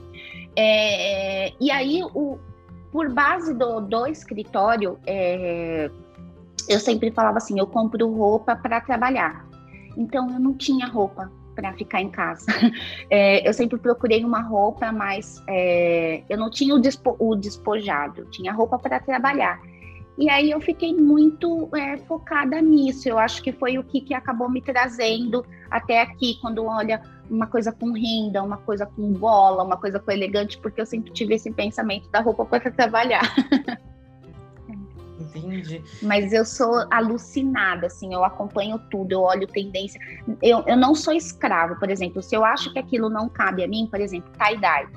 É, 0.58 1.54
e 1.62 1.72
aí, 1.72 2.04
o, 2.14 2.38
por 2.92 3.10
base 3.14 3.54
do, 3.54 3.80
do 3.80 4.06
escritório, 4.06 5.00
é, 5.08 5.90
eu 6.68 6.80
sempre 6.80 7.12
falava 7.12 7.38
assim: 7.38 7.60
eu 7.60 7.68
compro 7.68 8.10
roupa 8.10 8.56
para 8.56 8.82
trabalhar. 8.82 9.46
Então 9.98 10.30
eu 10.32 10.40
não 10.40 10.54
tinha 10.54 10.88
roupa 10.88 11.32
para 11.56 11.74
ficar 11.74 12.02
em 12.02 12.10
casa. 12.10 12.46
É, 13.10 13.46
eu 13.48 13.54
sempre 13.54 13.78
procurei 13.78 14.24
uma 14.24 14.42
roupa, 14.42 14.90
mas 14.90 15.44
é, 15.50 16.24
eu 16.30 16.38
não 16.38 16.50
tinha 16.50 16.74
o, 16.74 16.80
dispo, 16.80 17.16
o 17.20 17.36
despojado, 17.36 18.26
tinha 18.32 18.54
roupa 18.54 18.80
para 18.80 19.02
trabalhar. 19.02 19.60
E 20.18 20.30
aí 20.30 20.52
eu 20.52 20.62
fiquei 20.62 20.94
muito 20.94 21.68
é, 21.76 21.98
focada 21.98 22.62
nisso. 22.62 23.10
Eu 23.10 23.18
acho 23.18 23.42
que 23.42 23.52
foi 23.52 23.78
o 23.78 23.84
que, 23.84 24.00
que 24.00 24.14
acabou 24.14 24.50
me 24.50 24.62
trazendo 24.62 25.46
até 25.70 26.02
aqui, 26.02 26.38
quando 26.40 26.64
olha 26.66 27.02
uma 27.30 27.48
coisa 27.48 27.72
com 27.72 27.92
renda, 27.92 28.44
uma 28.44 28.58
coisa 28.58 28.86
com 28.86 29.12
bola, 29.14 29.64
uma 29.64 29.78
coisa 29.78 30.00
com 30.00 30.12
elegante, 30.12 30.58
porque 30.58 30.80
eu 30.80 30.86
sempre 30.86 31.12
tive 31.12 31.36
esse 31.36 31.52
pensamento 31.52 32.10
da 32.10 32.22
roupa 32.22 32.46
para 32.46 32.70
trabalhar. 32.72 33.24
Entendi. 35.52 35.84
Mas 36.02 36.32
eu 36.32 36.46
sou 36.46 36.86
alucinada, 36.90 37.88
assim, 37.88 38.14
eu 38.14 38.24
acompanho 38.24 38.80
tudo, 38.90 39.12
eu 39.12 39.22
olho 39.22 39.48
tendência. 39.48 40.00
Eu, 40.42 40.64
eu 40.66 40.78
não 40.78 40.96
sou 40.96 41.14
escravo, 41.14 41.78
por 41.78 41.90
exemplo, 41.90 42.22
se 42.22 42.36
eu 42.36 42.46
acho 42.46 42.72
que 42.72 42.80
aquilo 42.80 43.10
não 43.10 43.28
cabe 43.28 43.64
a 43.64 43.68
mim, 43.68 43.88
por 43.90 44.00
exemplo, 44.00 44.32
tie-dye. 44.38 44.88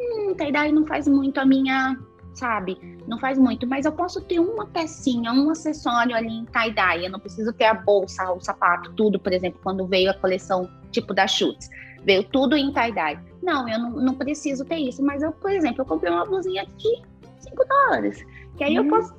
Hum, 0.00 0.34
tie-dye 0.34 0.72
não 0.72 0.86
faz 0.86 1.08
muito 1.08 1.38
a 1.40 1.44
minha, 1.44 1.98
sabe? 2.34 2.78
Não 3.06 3.18
faz 3.18 3.38
muito, 3.38 3.66
mas 3.66 3.84
eu 3.84 3.92
posso 3.92 4.20
ter 4.20 4.38
uma 4.38 4.66
pecinha, 4.66 5.32
um 5.32 5.50
acessório 5.50 6.14
ali 6.14 6.28
em 6.28 6.44
tie-dye. 6.46 7.06
Eu 7.06 7.10
não 7.10 7.20
preciso 7.20 7.52
ter 7.52 7.64
a 7.64 7.74
bolsa, 7.74 8.30
o 8.32 8.40
sapato, 8.40 8.92
tudo, 8.92 9.18
por 9.18 9.32
exemplo, 9.32 9.60
quando 9.62 9.86
veio 9.86 10.10
a 10.10 10.14
coleção 10.14 10.70
tipo 10.90 11.12
da 11.12 11.26
Chutes. 11.26 11.68
Veio 12.04 12.24
tudo 12.24 12.56
em 12.56 12.72
tie-dye. 12.72 13.18
Não, 13.42 13.68
eu 13.68 13.78
não, 13.78 13.90
não 13.90 14.14
preciso 14.14 14.64
ter 14.64 14.76
isso, 14.76 15.02
mas 15.02 15.22
eu, 15.22 15.32
por 15.32 15.50
exemplo, 15.50 15.82
eu 15.82 15.86
comprei 15.86 16.12
uma 16.12 16.24
blusinha 16.24 16.66
de 16.76 17.02
5 17.40 17.64
dólares. 17.66 18.24
Que 18.60 18.64
aí 18.64 18.76
eu 18.76 18.82
uhum. 18.82 18.90
posso, 18.90 19.14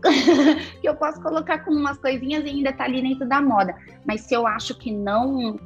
que 0.80 0.88
eu 0.88 0.96
posso 0.96 1.20
colocar 1.20 1.66
com 1.66 1.72
umas 1.72 1.98
coisinhas 1.98 2.46
e 2.46 2.50
ainda 2.50 2.72
tá 2.72 2.84
ali 2.84 3.02
dentro 3.02 3.28
da 3.28 3.42
moda. 3.42 3.76
Mas 4.06 4.22
se 4.22 4.36
eu 4.36 4.46
acho 4.46 4.78
que 4.78 4.92
não 4.92 5.60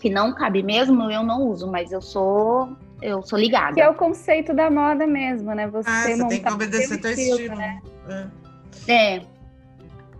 que 0.00 0.10
não 0.10 0.34
cabe 0.34 0.60
mesmo, 0.60 1.08
eu 1.08 1.22
não 1.22 1.44
uso, 1.44 1.70
mas 1.70 1.92
eu 1.92 2.02
sou 2.02 2.68
eu 3.00 3.22
sou 3.22 3.38
ligada. 3.38 3.74
Que 3.74 3.80
é 3.80 3.88
o 3.88 3.94
conceito 3.94 4.52
da 4.52 4.68
moda 4.68 5.06
mesmo, 5.06 5.54
né? 5.54 5.68
Você, 5.68 5.88
ah, 5.88 6.02
você 6.02 6.26
tem 6.26 6.42
que 6.42 6.52
obedecer 6.52 7.00
teu 7.00 7.12
estilo, 7.12 7.38
estilo 7.38 7.54
né? 7.54 7.80
É. 8.88 8.92
é. 8.92 9.22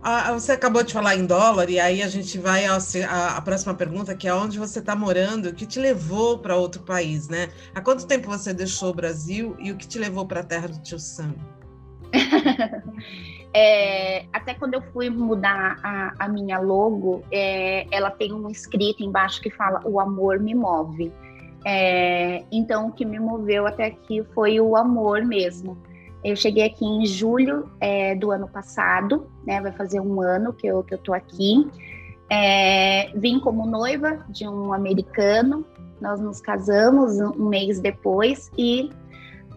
Ah, 0.01 0.31
você 0.31 0.53
acabou 0.53 0.81
de 0.81 0.93
falar 0.93 1.17
em 1.17 1.25
dólar, 1.25 1.69
e 1.69 1.81
aí 1.81 2.01
a 2.01 2.07
gente 2.07 2.37
vai 2.37 2.63
à 2.65 3.41
próxima 3.41 3.73
pergunta, 3.73 4.15
que 4.15 4.29
é 4.29 4.33
onde 4.33 4.57
você 4.57 4.79
está 4.79 4.95
morando, 4.95 5.49
o 5.49 5.53
que 5.53 5.65
te 5.65 5.77
levou 5.77 6.37
para 6.37 6.55
outro 6.55 6.83
país, 6.83 7.27
né? 7.27 7.49
Há 7.75 7.81
quanto 7.81 8.07
tempo 8.07 8.29
você 8.29 8.53
deixou 8.53 8.91
o 8.91 8.93
Brasil 8.93 9.57
e 9.59 9.73
o 9.73 9.75
que 9.75 9.85
te 9.85 9.99
levou 9.99 10.25
para 10.25 10.39
a 10.39 10.43
terra 10.43 10.69
do 10.69 10.79
tio 10.79 10.97
Sam? 10.97 11.35
é, 13.53 14.25
até 14.31 14.53
quando 14.53 14.75
eu 14.75 14.81
fui 14.93 15.09
mudar 15.09 15.77
a, 15.83 16.13
a 16.19 16.27
minha 16.27 16.59
logo, 16.59 17.23
é, 17.31 17.85
ela 17.91 18.09
tem 18.09 18.33
um 18.33 18.49
escrito 18.49 19.03
embaixo 19.03 19.41
que 19.41 19.49
fala: 19.49 19.81
O 19.85 19.99
amor 19.99 20.39
me 20.39 20.53
move. 20.53 21.11
É, 21.65 22.43
então, 22.51 22.87
o 22.87 22.91
que 22.91 23.03
me 23.03 23.19
moveu 23.19 23.67
até 23.67 23.85
aqui 23.85 24.23
foi 24.33 24.59
o 24.59 24.75
amor 24.75 25.25
mesmo. 25.25 25.77
Eu 26.23 26.35
cheguei 26.35 26.63
aqui 26.63 26.85
em 26.85 27.05
julho 27.05 27.69
é, 27.79 28.15
do 28.15 28.31
ano 28.31 28.47
passado, 28.47 29.27
né? 29.45 29.61
Vai 29.61 29.71
fazer 29.71 29.99
um 29.99 30.21
ano 30.21 30.53
que 30.53 30.67
eu, 30.67 30.83
que 30.83 30.93
eu 30.93 30.97
tô 30.97 31.13
aqui. 31.13 31.69
É, 32.29 33.11
vim 33.15 33.39
como 33.39 33.65
noiva 33.65 34.25
de 34.29 34.47
um 34.47 34.73
americano. 34.73 35.65
Nós 36.01 36.19
nos 36.19 36.39
casamos 36.41 37.19
um 37.19 37.47
mês 37.47 37.79
depois 37.79 38.51
e 38.57 38.89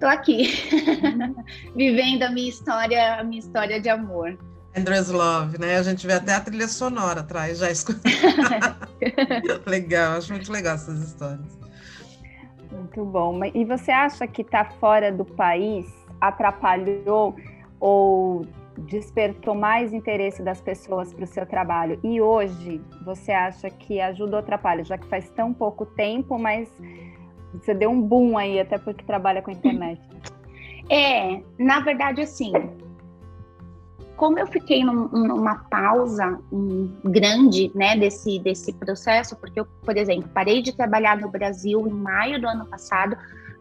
tô 0.00 0.07
aqui, 0.07 0.49
vivendo 1.76 2.23
a 2.23 2.30
minha 2.30 2.49
história, 2.49 3.21
a 3.21 3.23
minha 3.23 3.38
história 3.38 3.78
de 3.78 3.88
amor. 3.88 4.37
Andrews 4.76 5.11
Love, 5.11 5.59
né? 5.59 5.76
A 5.76 5.83
gente 5.83 6.07
vê 6.07 6.14
até 6.14 6.35
a 6.35 6.40
trilha 6.40 6.69
sonora 6.69 7.21
atrás, 7.21 7.59
já 7.59 7.71
escuta. 7.71 8.00
legal, 9.66 10.16
acho 10.16 10.33
muito 10.33 10.50
legal 10.50 10.76
essas 10.76 11.00
histórias. 11.00 11.59
Muito 12.73 13.04
bom. 13.04 13.45
E 13.45 13.64
você 13.64 13.90
acha 13.90 14.26
que 14.26 14.42
estar 14.42 14.64
tá 14.64 14.71
fora 14.78 15.12
do 15.12 15.25
país 15.25 15.87
atrapalhou 16.21 17.37
ou 17.80 18.47
despertou 18.78 19.54
mais 19.54 19.92
interesse 19.92 20.42
das 20.42 20.61
pessoas 20.61 21.12
para 21.12 21.25
o 21.25 21.26
seu 21.26 21.45
trabalho? 21.45 21.99
E 22.04 22.21
hoje 22.21 22.80
você 23.04 23.33
acha 23.33 23.69
que 23.69 24.00
ajuda 24.00 24.37
ou 24.37 24.38
atrapalha, 24.38 24.85
já 24.85 24.97
que 24.97 25.07
faz 25.09 25.28
tão 25.30 25.52
pouco 25.52 25.85
tempo, 25.85 26.38
mas 26.38 26.73
você 27.54 27.75
deu 27.75 27.90
um 27.90 28.00
boom 28.00 28.37
aí, 28.37 28.61
até 28.61 28.78
porque 28.78 29.04
trabalha 29.04 29.42
com 29.42 29.50
internet. 29.50 30.00
É, 30.88 31.40
na 31.59 31.80
verdade, 31.80 32.21
assim, 32.21 32.52
como 34.16 34.38
eu 34.38 34.47
fiquei 34.47 34.85
num, 34.85 35.09
numa 35.09 35.64
pausa 35.71 36.38
um, 36.52 36.90
grande, 37.04 37.71
né, 37.75 37.97
desse, 37.97 38.38
desse 38.38 38.73
processo, 38.73 39.35
porque 39.37 39.61
eu, 39.61 39.64
por 39.64 39.97
exemplo, 39.97 40.28
parei 40.35 40.61
de 40.61 40.76
trabalhar 40.76 41.16
no 41.16 41.30
Brasil 41.30 41.87
em 41.87 41.90
maio 41.90 42.40
do 42.40 42.47
ano 42.47 42.66
passado, 42.66 43.16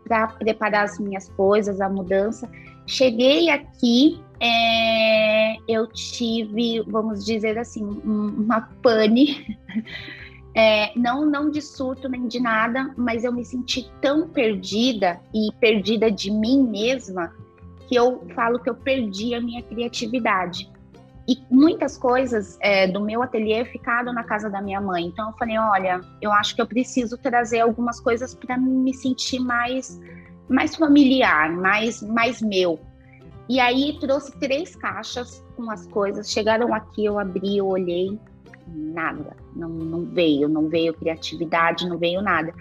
para 0.09 0.27
preparar 0.27 0.85
as 0.85 0.99
minhas 0.99 1.29
coisas, 1.29 1.79
a 1.79 1.87
mudança. 1.87 2.49
Cheguei 2.87 3.51
aqui, 3.51 4.19
é, 4.39 5.55
eu 5.67 5.85
tive, 5.87 6.81
vamos 6.87 7.23
dizer 7.23 7.57
assim, 7.59 7.83
uma 8.03 8.61
pane, 8.81 9.57
é, 10.55 10.91
não, 10.97 11.25
não 11.25 11.49
de 11.49 11.61
surto 11.61 12.09
nem 12.09 12.27
de 12.27 12.39
nada, 12.39 12.93
mas 12.97 13.23
eu 13.23 13.31
me 13.31 13.45
senti 13.45 13.89
tão 14.01 14.27
perdida 14.27 15.19
e 15.33 15.51
perdida 15.59 16.11
de 16.11 16.31
mim 16.31 16.63
mesma 16.63 17.33
que 17.87 17.95
eu 17.95 18.25
falo 18.35 18.59
que 18.59 18.69
eu 18.69 18.75
perdi 18.75 19.33
a 19.33 19.41
minha 19.41 19.61
criatividade. 19.63 20.69
E 21.27 21.37
muitas 21.51 21.95
coisas 21.95 22.57
é, 22.59 22.87
do 22.87 22.99
meu 23.01 23.21
ateliê 23.21 23.63
ficaram 23.63 24.11
na 24.11 24.23
casa 24.23 24.49
da 24.49 24.61
minha 24.61 24.81
mãe. 24.81 25.05
Então 25.05 25.29
eu 25.29 25.37
falei, 25.37 25.57
olha, 25.59 26.01
eu 26.19 26.31
acho 26.31 26.55
que 26.55 26.61
eu 26.61 26.67
preciso 26.67 27.17
trazer 27.17 27.59
algumas 27.59 27.99
coisas 27.99 28.33
para 28.33 28.57
me 28.57 28.93
sentir 28.95 29.39
mais, 29.39 29.99
mais 30.49 30.75
familiar, 30.75 31.51
mais, 31.51 32.01
mais 32.01 32.41
meu. 32.41 32.79
E 33.47 33.59
aí 33.59 33.97
trouxe 33.99 34.31
três 34.39 34.75
caixas 34.75 35.43
com 35.55 35.69
as 35.69 35.85
coisas. 35.87 36.31
Chegaram 36.31 36.73
aqui, 36.73 37.05
eu 37.05 37.19
abri, 37.19 37.57
eu 37.57 37.67
olhei, 37.67 38.19
nada, 38.73 39.35
não, 39.55 39.69
não 39.69 40.05
veio, 40.05 40.47
não 40.47 40.67
veio 40.67 40.93
criatividade, 40.93 41.87
não 41.87 41.97
veio 41.97 42.21
nada. 42.21 42.53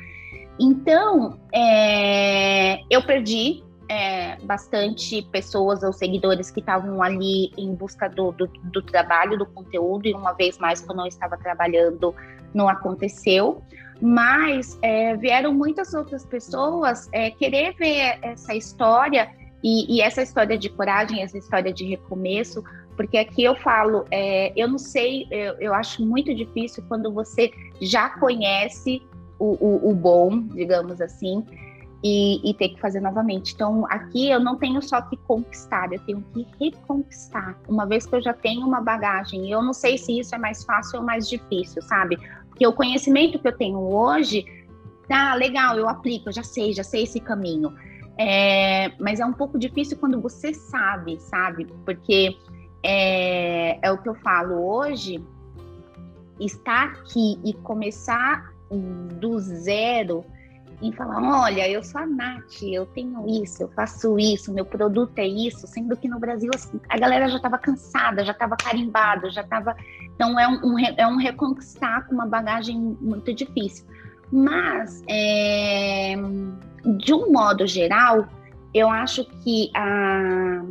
Então, 0.58 1.38
é, 1.52 2.80
eu 2.90 3.02
perdi 3.02 3.62
é, 3.88 4.36
bastante 4.42 5.22
pessoas 5.22 5.82
ou 5.82 5.92
seguidores 5.92 6.50
que 6.50 6.60
estavam 6.60 7.02
ali 7.02 7.50
em 7.56 7.74
busca 7.74 8.08
do, 8.08 8.32
do, 8.32 8.46
do, 8.46 8.82
trabalho, 8.82 9.38
do 9.38 9.46
conteúdo, 9.46 10.06
e 10.06 10.12
uma 10.12 10.32
vez 10.32 10.58
mais, 10.58 10.80
quando 10.80 11.00
eu 11.00 11.06
estava 11.06 11.36
trabalhando, 11.36 12.14
não 12.52 12.68
aconteceu. 12.68 13.62
Mas 14.00 14.78
é, 14.82 15.16
vieram 15.16 15.52
muitas 15.52 15.94
outras 15.94 16.24
pessoas 16.24 17.08
é, 17.12 17.30
querer 17.30 17.74
ver 17.74 18.18
essa 18.22 18.54
história 18.54 19.28
e, 19.62 19.96
e, 19.96 20.00
essa 20.00 20.22
história 20.22 20.56
de 20.56 20.68
coragem, 20.68 21.22
essa 21.22 21.36
história 21.36 21.72
de 21.72 21.84
recomeço, 21.84 22.62
porque 22.98 23.16
aqui 23.16 23.44
eu 23.44 23.54
falo, 23.54 24.04
é, 24.10 24.52
eu 24.60 24.66
não 24.66 24.76
sei, 24.76 25.28
eu, 25.30 25.54
eu, 25.60 25.72
acho 25.72 26.04
muito 26.04 26.34
difícil 26.34 26.82
quando 26.88 27.12
você 27.12 27.52
já 27.80 28.10
conhece 28.10 29.00
o, 29.38 29.56
o, 29.64 29.90
o 29.90 29.94
bom, 29.94 30.40
digamos 30.48 31.00
assim, 31.00 31.46
e, 32.02 32.50
e, 32.50 32.52
ter 32.54 32.70
que 32.70 32.80
fazer 32.80 33.00
novamente. 33.00 33.54
Então, 33.54 33.86
aqui 33.88 34.28
eu 34.28 34.40
não 34.40 34.56
tenho 34.56 34.82
só 34.82 35.00
que 35.00 35.16
conquistar, 35.16 35.92
eu 35.92 36.00
tenho 36.00 36.24
que 36.34 36.44
reconquistar. 36.60 37.56
Uma 37.68 37.86
vez 37.86 38.04
que 38.04 38.16
eu 38.16 38.20
já 38.20 38.32
tenho 38.32 38.66
uma 38.66 38.80
bagagem, 38.80 39.48
eu 39.48 39.62
não 39.62 39.72
sei 39.72 39.96
se 39.96 40.18
isso 40.18 40.34
é 40.34 40.38
mais 40.38 40.64
fácil 40.64 40.98
ou 40.98 41.06
mais 41.06 41.28
difícil, 41.28 41.80
sabe? 41.82 42.18
Porque 42.48 42.66
o 42.66 42.72
conhecimento 42.72 43.38
que 43.38 43.46
eu 43.46 43.56
tenho 43.56 43.78
hoje, 43.78 44.44
tá 45.08 45.34
legal, 45.34 45.76
eu 45.76 45.88
aplico, 45.88 46.30
eu 46.30 46.32
já 46.32 46.42
sei, 46.42 46.72
já 46.72 46.82
sei 46.82 47.04
esse 47.04 47.20
caminho. 47.20 47.72
É, 48.18 48.90
mas 48.98 49.20
é 49.20 49.24
um 49.24 49.32
pouco 49.32 49.56
difícil 49.56 49.96
quando 49.98 50.20
você 50.20 50.52
sabe, 50.52 51.20
sabe? 51.20 51.68
Porque 51.84 52.36
é, 52.82 53.78
é 53.86 53.92
o 53.92 53.98
que 53.98 54.08
eu 54.08 54.14
falo 54.16 54.66
hoje, 54.66 55.24
estar 56.40 56.84
aqui 56.84 57.38
e 57.44 57.52
começar 57.54 58.52
do 59.18 59.38
zero 59.38 60.24
e 60.80 60.92
falar: 60.92 61.22
olha, 61.42 61.68
eu 61.68 61.82
sou 61.82 62.00
a 62.00 62.06
Nath, 62.06 62.62
eu 62.62 62.86
tenho 62.86 63.26
isso, 63.42 63.62
eu 63.62 63.68
faço 63.68 64.18
isso, 64.18 64.52
meu 64.52 64.64
produto 64.64 65.18
é 65.18 65.26
isso, 65.26 65.66
sendo 65.66 65.96
que 65.96 66.08
no 66.08 66.18
Brasil 66.18 66.50
assim, 66.54 66.80
a 66.88 66.98
galera 66.98 67.28
já 67.28 67.36
estava 67.36 67.58
cansada, 67.58 68.24
já 68.24 68.32
estava 68.32 68.56
carimbado, 68.56 69.30
já 69.30 69.42
estava. 69.42 69.76
Então 70.14 70.38
é 70.38 70.46
um, 70.48 70.60
um, 70.64 70.78
é 70.78 71.06
um 71.06 71.16
reconquistar 71.16 72.06
com 72.06 72.14
uma 72.14 72.26
bagagem 72.26 72.78
muito 73.00 73.32
difícil. 73.34 73.86
Mas, 74.30 75.02
é, 75.08 76.14
de 76.98 77.14
um 77.14 77.32
modo 77.32 77.66
geral, 77.66 78.28
eu 78.74 78.90
acho 78.90 79.24
que, 79.24 79.70
a, 79.74 80.62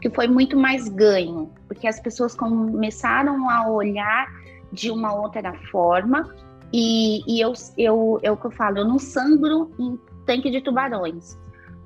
que 0.00 0.10
foi 0.10 0.26
muito 0.26 0.56
mais 0.56 0.88
ganho, 0.88 1.50
porque 1.68 1.86
as 1.86 2.00
pessoas 2.00 2.34
começaram 2.34 3.48
a 3.50 3.68
olhar 3.68 4.26
de 4.72 4.90
uma 4.90 5.12
outra 5.12 5.52
forma 5.70 6.34
e, 6.72 7.22
e 7.26 7.40
eu, 7.40 7.52
eu, 7.76 8.20
é 8.22 8.34
que 8.34 8.46
eu 8.46 8.50
falo, 8.52 8.78
eu 8.78 8.84
não 8.84 8.98
sangro 8.98 9.70
em 9.78 9.98
tanque 10.24 10.50
de 10.50 10.60
tubarões, 10.60 11.36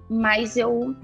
mas 0.08 0.56
eu 0.56 0.94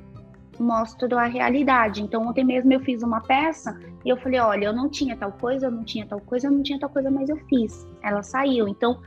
mostro 0.59 1.19
a 1.19 1.25
realidade. 1.25 2.03
Então, 2.03 2.27
ontem 2.29 2.45
mesmo 2.45 2.73
eu 2.73 2.81
fiz 2.81 3.03
uma 3.03 3.21
peça 3.23 3.79
e 4.05 4.11
eu 4.11 4.17
falei: 4.19 4.39
olha, 4.39 4.67
eu 4.67 4.73
não 4.73 4.89
tinha 4.89 5.17
tal 5.17 5.33
coisa, 5.33 5.67
eu 5.67 5.71
não 5.71 5.85
tinha 5.85 6.07
tal 6.07 6.21
coisa, 6.21 6.47
eu 6.47 6.51
não 6.51 6.63
tinha 6.63 6.79
tal 6.79 6.91
coisa, 6.91 7.11
mas 7.11 7.29
eu 7.29 7.37
fiz. 7.49 7.87
Ela 8.03 8.23
saiu. 8.23 8.69
Então, 8.69 9.01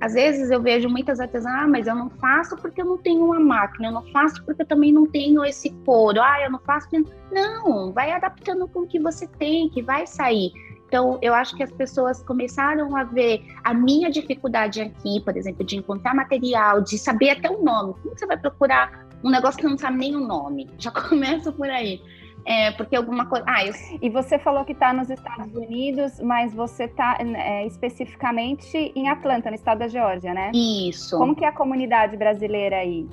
às 0.00 0.12
vezes 0.12 0.50
eu 0.50 0.60
vejo 0.60 0.88
muitas 0.88 1.20
artesãs, 1.20 1.54
ah, 1.54 1.66
mas 1.66 1.86
eu 1.86 1.94
não 1.94 2.10
faço 2.10 2.56
porque 2.56 2.82
eu 2.82 2.84
não 2.84 2.98
tenho 2.98 3.24
uma 3.24 3.40
máquina, 3.40 3.88
eu 3.88 3.92
não 3.92 4.04
faço 4.12 4.44
porque 4.44 4.62
eu 4.62 4.66
também 4.66 4.92
não 4.92 5.06
tenho 5.06 5.44
esse 5.44 5.70
couro, 5.84 6.20
ah, 6.20 6.42
eu 6.42 6.50
não 6.50 6.58
faço. 6.60 6.88
Não, 7.32 7.92
vai 7.92 8.12
adaptando 8.12 8.68
com 8.68 8.80
o 8.80 8.86
que 8.86 9.00
você 9.00 9.26
tem, 9.26 9.70
que 9.70 9.82
vai 9.82 10.06
sair. 10.06 10.52
Então, 10.86 11.18
eu 11.20 11.34
acho 11.34 11.56
que 11.56 11.62
as 11.62 11.72
pessoas 11.72 12.22
começaram 12.22 12.94
a 12.96 13.04
ver 13.04 13.42
a 13.64 13.74
minha 13.74 14.10
dificuldade 14.10 14.80
aqui, 14.80 15.20
por 15.24 15.36
exemplo, 15.36 15.64
de 15.64 15.76
encontrar 15.76 16.14
material, 16.14 16.80
de 16.80 16.96
saber 16.96 17.30
até 17.30 17.50
o 17.50 17.62
nome. 17.62 17.94
Como 18.02 18.16
você 18.16 18.26
vai 18.26 18.36
procurar 18.36 19.08
um 19.24 19.30
negócio 19.30 19.58
que 19.58 19.66
não 19.66 19.76
sabe 19.76 19.96
nem 19.96 20.14
o 20.14 20.20
nome? 20.20 20.70
Já 20.78 20.90
começa 20.92 21.50
por 21.50 21.68
aí. 21.68 22.00
É, 22.46 22.70
porque 22.70 22.94
alguma 22.94 23.26
coisa. 23.26 23.44
Ah, 23.48 23.66
eu... 23.66 23.74
E 24.00 24.08
você 24.08 24.38
falou 24.38 24.64
que 24.64 24.72
está 24.72 24.92
nos 24.92 25.10
Estados 25.10 25.52
Unidos, 25.52 26.20
mas 26.20 26.54
você 26.54 26.84
está 26.84 27.18
é, 27.20 27.66
especificamente 27.66 28.92
em 28.94 29.08
Atlanta, 29.08 29.50
no 29.50 29.56
estado 29.56 29.78
da 29.78 29.88
Geórgia, 29.88 30.32
né? 30.32 30.52
Isso. 30.54 31.18
Como 31.18 31.34
que 31.34 31.44
é 31.44 31.48
a 31.48 31.52
comunidade 31.52 32.16
brasileira 32.16 32.76
aí? 32.76 33.04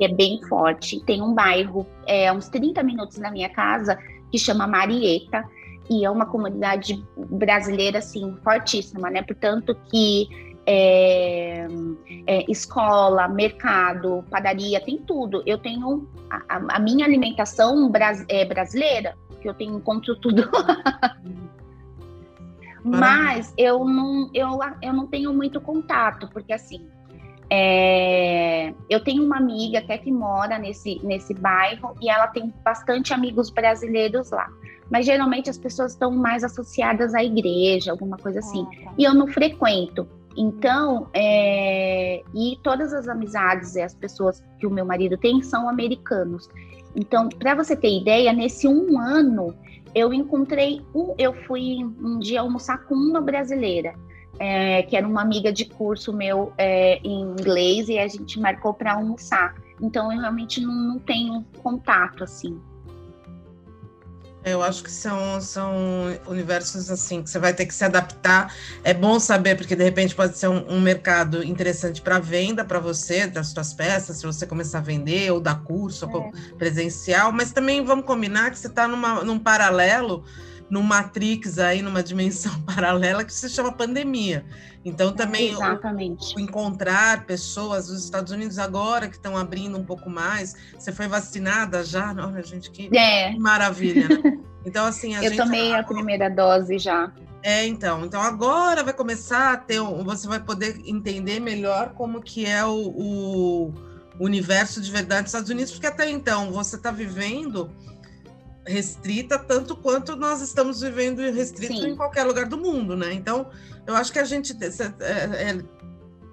É 0.00 0.08
bem 0.08 0.40
forte. 0.48 1.04
Tem 1.04 1.20
um 1.20 1.34
bairro, 1.34 1.86
é, 2.06 2.32
uns 2.32 2.48
30 2.48 2.82
minutos 2.82 3.18
da 3.18 3.30
minha 3.30 3.50
casa, 3.50 3.98
que 4.32 4.38
chama 4.38 4.66
Marieta 4.66 5.44
e 5.90 6.04
é 6.04 6.10
uma 6.10 6.24
comunidade 6.24 7.04
brasileira 7.16 7.98
assim 7.98 8.34
fortíssima, 8.42 9.10
né? 9.10 9.22
Portanto 9.22 9.76
que 9.90 10.49
é, 10.66 11.66
é, 12.26 12.50
escola, 12.50 13.28
mercado, 13.28 14.24
padaria, 14.30 14.80
tem 14.80 14.98
tudo. 14.98 15.42
Eu 15.46 15.58
tenho 15.58 16.08
a, 16.30 16.76
a 16.76 16.78
minha 16.78 17.04
alimentação 17.04 17.90
bras, 17.90 18.24
é, 18.28 18.44
brasileira, 18.44 19.16
que 19.40 19.48
eu 19.48 19.54
tenho 19.54 19.76
encontro 19.76 20.16
tudo. 20.16 20.48
Mas 22.82 23.52
eu 23.58 23.84
não, 23.84 24.30
eu, 24.32 24.58
eu 24.80 24.92
não 24.92 25.06
tenho 25.06 25.34
muito 25.34 25.60
contato, 25.60 26.28
porque 26.32 26.52
assim, 26.52 26.88
é, 27.50 28.72
eu 28.88 29.04
tenho 29.04 29.22
uma 29.22 29.36
amiga 29.36 29.80
até 29.80 29.98
que 29.98 30.10
mora 30.10 30.58
nesse, 30.58 30.98
nesse 31.04 31.34
bairro 31.34 31.94
e 32.00 32.08
ela 32.08 32.26
tem 32.28 32.52
bastante 32.64 33.12
amigos 33.12 33.50
brasileiros 33.50 34.30
lá 34.30 34.48
mas 34.90 35.06
geralmente 35.06 35.48
as 35.48 35.56
pessoas 35.56 35.92
estão 35.92 36.10
mais 36.10 36.42
associadas 36.42 37.14
à 37.14 37.22
igreja, 37.22 37.92
alguma 37.92 38.16
coisa 38.16 38.40
assim. 38.40 38.66
Ah, 38.66 38.84
tá. 38.86 38.94
E 38.98 39.04
eu 39.04 39.14
não 39.14 39.28
frequento. 39.28 40.08
Então, 40.36 41.08
é, 41.12 42.22
e 42.34 42.58
todas 42.62 42.92
as 42.92 43.08
amizades 43.08 43.74
e 43.74 43.82
as 43.82 43.94
pessoas 43.94 44.42
que 44.58 44.66
o 44.66 44.70
meu 44.70 44.84
marido 44.84 45.16
tem 45.16 45.42
são 45.42 45.68
americanos. 45.68 46.48
Então, 46.94 47.28
para 47.28 47.54
você 47.54 47.76
ter 47.76 47.96
ideia, 47.96 48.32
nesse 48.32 48.66
um 48.68 48.98
ano 48.98 49.54
eu 49.94 50.14
encontrei 50.14 50.80
um, 50.94 51.14
eu 51.18 51.32
fui 51.32 51.84
um 52.00 52.18
dia 52.18 52.40
almoçar 52.40 52.78
com 52.84 52.94
uma 52.94 53.20
brasileira, 53.20 53.94
é, 54.38 54.82
que 54.84 54.96
era 54.96 55.06
uma 55.06 55.20
amiga 55.20 55.52
de 55.52 55.64
curso 55.64 56.12
meu 56.12 56.52
é, 56.56 56.98
em 56.98 57.22
inglês 57.22 57.88
e 57.88 57.98
a 57.98 58.06
gente 58.06 58.38
marcou 58.38 58.72
para 58.72 58.94
almoçar. 58.94 59.54
Então, 59.80 60.12
eu 60.12 60.20
realmente 60.20 60.60
não, 60.60 60.72
não 60.72 60.98
tenho 60.98 61.44
contato 61.62 62.22
assim. 62.22 62.60
Eu 64.42 64.62
acho 64.62 64.82
que 64.82 64.90
são, 64.90 65.38
são 65.40 65.74
universos 66.26 66.90
assim 66.90 67.22
que 67.22 67.28
você 67.28 67.38
vai 67.38 67.52
ter 67.52 67.66
que 67.66 67.74
se 67.74 67.84
adaptar. 67.84 68.54
É 68.82 68.94
bom 68.94 69.20
saber, 69.20 69.54
porque 69.54 69.76
de 69.76 69.84
repente 69.84 70.14
pode 70.14 70.38
ser 70.38 70.48
um, 70.48 70.66
um 70.66 70.80
mercado 70.80 71.44
interessante 71.44 72.00
para 72.00 72.18
venda 72.18 72.64
para 72.64 72.78
você, 72.78 73.26
das 73.26 73.48
suas 73.48 73.74
peças, 73.74 74.16
se 74.16 74.26
você 74.26 74.46
começar 74.46 74.78
a 74.78 74.82
vender, 74.82 75.30
ou 75.30 75.40
dar 75.40 75.62
curso, 75.62 76.06
é. 76.06 76.56
presencial, 76.56 77.32
mas 77.32 77.52
também 77.52 77.84
vamos 77.84 78.06
combinar 78.06 78.50
que 78.50 78.58
você 78.58 78.68
está 78.68 78.88
num 78.88 79.38
paralelo 79.38 80.24
num 80.70 80.82
matrix 80.82 81.58
aí, 81.58 81.82
numa 81.82 82.02
dimensão 82.02 82.52
paralela 82.62 83.24
que 83.24 83.34
se 83.34 83.48
chama 83.48 83.72
pandemia. 83.72 84.44
Então 84.84 85.12
também. 85.12 85.54
O, 85.54 86.36
o 86.36 86.40
encontrar 86.40 87.26
pessoas 87.26 87.88
nos 87.88 88.04
Estados 88.04 88.32
Unidos 88.32 88.58
agora 88.58 89.08
que 89.08 89.16
estão 89.16 89.36
abrindo 89.36 89.76
um 89.76 89.84
pouco 89.84 90.08
mais. 90.08 90.54
Você 90.78 90.92
foi 90.92 91.08
vacinada 91.08 91.84
já? 91.84 92.14
Olha, 92.16 92.42
gente, 92.42 92.70
que, 92.70 92.96
é. 92.96 93.36
maravilha. 93.36 94.08
Né? 94.08 94.38
Então 94.62 94.84
assim, 94.84 95.14
a 95.14 95.24
Eu 95.24 95.30
gente 95.30 95.38
tomei 95.38 95.72
a 95.72 95.82
primeira 95.82 96.28
dose 96.28 96.78
já. 96.78 97.10
É, 97.42 97.66
então. 97.66 98.04
Então 98.04 98.20
agora 98.20 98.84
vai 98.84 98.92
começar 98.92 99.54
a 99.54 99.56
ter, 99.56 99.80
um, 99.80 100.04
você 100.04 100.28
vai 100.28 100.38
poder 100.38 100.82
entender 100.84 101.40
melhor 101.40 101.94
como 101.94 102.20
que 102.20 102.44
é 102.44 102.62
o, 102.62 102.76
o 102.76 103.72
universo 104.18 104.80
de 104.82 104.90
verdade 104.90 105.22
dos 105.22 105.30
Estados 105.30 105.48
Unidos, 105.48 105.72
porque 105.72 105.86
até 105.86 106.10
então 106.10 106.52
você 106.52 106.76
está 106.76 106.90
vivendo 106.90 107.70
restrita 108.66 109.38
tanto 109.38 109.76
quanto 109.76 110.16
nós 110.16 110.40
estamos 110.40 110.80
vivendo 110.80 111.18
restrito 111.18 111.74
Sim. 111.74 111.88
em 111.88 111.96
qualquer 111.96 112.24
lugar 112.24 112.46
do 112.46 112.58
mundo, 112.58 112.96
né? 112.96 113.12
Então, 113.12 113.48
eu 113.86 113.96
acho 113.96 114.12
que 114.12 114.18
a 114.18 114.24
gente 114.24 114.56
é, 114.60 115.50
é, 115.50 115.64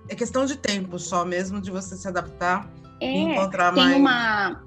é 0.10 0.16
questão 0.16 0.46
de 0.46 0.58
tempo 0.58 1.00
só 1.00 1.24
mesmo, 1.26 1.62
de 1.62 1.72
você 1.72 1.96
se 1.96 2.08
adaptar 2.08 2.70
é, 3.00 3.12
e 3.12 3.18
encontrar 3.18 3.74
tem 3.74 3.84
mais. 3.84 3.98
Uma, 3.98 4.67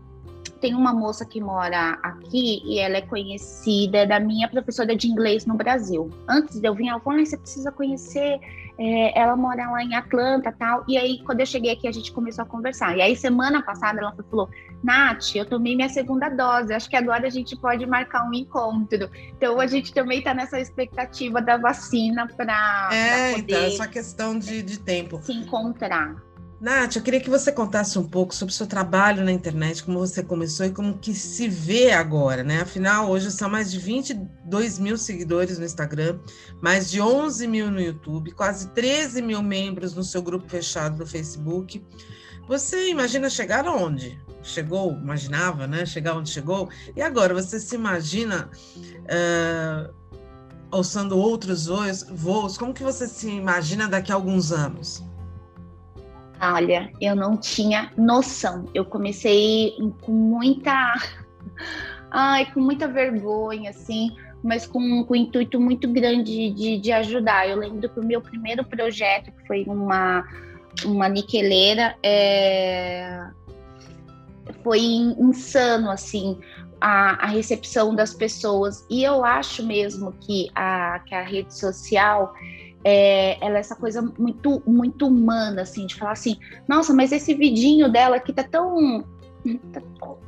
tem 0.60 0.74
uma 0.74 0.92
moça 0.92 1.24
que 1.24 1.40
mora 1.40 1.98
aqui 2.02 2.62
e 2.64 2.78
ela 2.78 2.98
é 2.98 3.00
conhecida 3.00 4.06
da 4.06 4.20
minha 4.20 4.48
professora 4.48 4.94
de 4.94 5.08
inglês 5.08 5.46
no 5.46 5.54
Brasil. 5.54 6.10
Antes 6.28 6.60
de 6.60 6.68
eu 6.68 6.74
vir, 6.74 6.88
ela 6.88 7.00
falou: 7.00 7.20
ah, 7.20 7.24
você 7.24 7.36
precisa 7.36 7.72
conhecer. 7.72 8.38
É, 8.78 9.18
ela 9.18 9.36
mora 9.36 9.70
lá 9.70 9.82
em 9.82 9.94
Atlanta 9.94 10.54
tal. 10.58 10.84
E 10.88 10.96
aí, 10.96 11.22
quando 11.24 11.40
eu 11.40 11.46
cheguei 11.46 11.70
aqui, 11.70 11.86
a 11.86 11.92
gente 11.92 12.12
começou 12.12 12.42
a 12.42 12.46
conversar. 12.46 12.96
E 12.96 13.02
aí, 13.02 13.16
semana 13.16 13.62
passada, 13.62 14.00
ela 14.00 14.14
falou: 14.30 14.48
Nath, 14.82 15.34
eu 15.34 15.44
tomei 15.44 15.74
minha 15.74 15.88
segunda 15.88 16.28
dose. 16.28 16.72
Acho 16.72 16.88
que 16.88 16.96
agora 16.96 17.26
a 17.26 17.30
gente 17.30 17.56
pode 17.56 17.84
marcar 17.86 18.28
um 18.28 18.32
encontro. 18.32 19.10
Então, 19.36 19.58
a 19.60 19.66
gente 19.66 19.92
também 19.92 20.18
está 20.18 20.34
nessa 20.34 20.60
expectativa 20.60 21.40
da 21.40 21.56
vacina 21.56 22.26
para. 22.26 22.90
É, 22.92 23.38
então, 23.38 23.58
é 23.58 23.70
só 23.70 23.86
questão 23.86 24.38
de, 24.38 24.62
de 24.62 24.78
tempo. 24.78 25.20
Se 25.22 25.32
encontrar. 25.32 26.29
Nath, 26.60 26.96
eu 26.96 27.02
queria 27.02 27.20
que 27.20 27.30
você 27.30 27.50
contasse 27.50 27.98
um 27.98 28.06
pouco 28.06 28.34
sobre 28.34 28.52
o 28.52 28.54
seu 28.54 28.66
trabalho 28.66 29.24
na 29.24 29.32
internet, 29.32 29.82
como 29.82 29.98
você 29.98 30.22
começou 30.22 30.66
e 30.66 30.70
como 30.70 30.98
que 30.98 31.14
se 31.14 31.48
vê 31.48 31.90
agora, 31.90 32.44
né? 32.44 32.60
Afinal, 32.60 33.08
hoje 33.08 33.30
são 33.30 33.48
mais 33.48 33.70
de 33.70 33.78
22 33.78 34.78
mil 34.78 34.98
seguidores 34.98 35.58
no 35.58 35.64
Instagram, 35.64 36.18
mais 36.60 36.90
de 36.90 37.00
11 37.00 37.46
mil 37.46 37.70
no 37.70 37.80
YouTube, 37.80 38.32
quase 38.32 38.68
13 38.68 39.22
mil 39.22 39.42
membros 39.42 39.94
no 39.94 40.04
seu 40.04 40.20
grupo 40.20 40.46
fechado 40.50 40.98
no 40.98 41.06
Facebook. 41.06 41.82
Você 42.46 42.90
imagina 42.90 43.30
chegar 43.30 43.66
aonde? 43.66 44.20
Chegou, 44.42 44.92
imaginava, 44.92 45.66
né? 45.66 45.86
Chegar 45.86 46.14
onde 46.14 46.28
chegou. 46.28 46.68
E 46.94 47.00
agora, 47.00 47.32
você 47.32 47.58
se 47.58 47.74
imagina 47.74 48.50
uh, 49.06 49.94
alçando 50.70 51.16
outros 51.16 51.68
voos? 52.10 52.58
Como 52.58 52.74
que 52.74 52.82
você 52.82 53.08
se 53.08 53.30
imagina 53.30 53.88
daqui 53.88 54.12
a 54.12 54.14
alguns 54.14 54.52
anos? 54.52 55.02
Olha, 56.40 56.90
eu 57.00 57.14
não 57.14 57.36
tinha 57.36 57.90
noção. 57.98 58.64
Eu 58.72 58.84
comecei 58.84 59.74
com 60.00 60.12
muita. 60.12 60.72
Ai, 62.10 62.50
com 62.52 62.60
muita 62.60 62.88
vergonha, 62.88 63.70
assim, 63.70 64.16
mas 64.42 64.66
com, 64.66 65.04
com 65.04 65.12
um 65.12 65.16
intuito 65.16 65.60
muito 65.60 65.86
grande 65.86 66.50
de, 66.50 66.78
de 66.78 66.92
ajudar. 66.92 67.48
Eu 67.48 67.58
lembro 67.58 67.88
que 67.88 68.00
o 68.00 68.04
meu 68.04 68.20
primeiro 68.20 68.64
projeto, 68.64 69.30
que 69.30 69.46
foi 69.46 69.64
uma, 69.64 70.26
uma 70.84 71.08
niqueleira, 71.08 71.94
é... 72.02 73.22
foi 74.64 74.80
insano, 74.80 75.90
assim, 75.90 76.38
a, 76.80 77.24
a, 77.24 77.26
recepção 77.26 77.94
das 77.94 78.14
pessoas. 78.14 78.84
E 78.90 79.04
eu 79.04 79.24
acho 79.24 79.64
mesmo 79.64 80.12
que 80.12 80.48
a, 80.54 81.00
que 81.00 81.14
a 81.14 81.22
rede 81.22 81.54
social 81.54 82.34
é, 82.84 83.44
ela 83.44 83.56
é 83.56 83.60
essa 83.60 83.76
coisa 83.76 84.02
muito, 84.18 84.62
muito 84.66 85.06
humana, 85.06 85.62
assim, 85.62 85.86
de 85.86 85.94
falar 85.94 86.12
assim, 86.12 86.38
nossa, 86.68 86.92
mas 86.92 87.12
esse 87.12 87.34
vidinho 87.34 87.90
dela 87.90 88.16
aqui 88.16 88.32
tá 88.32 88.42
tão, 88.42 89.04
tá 89.72 89.82
tão 89.98 90.18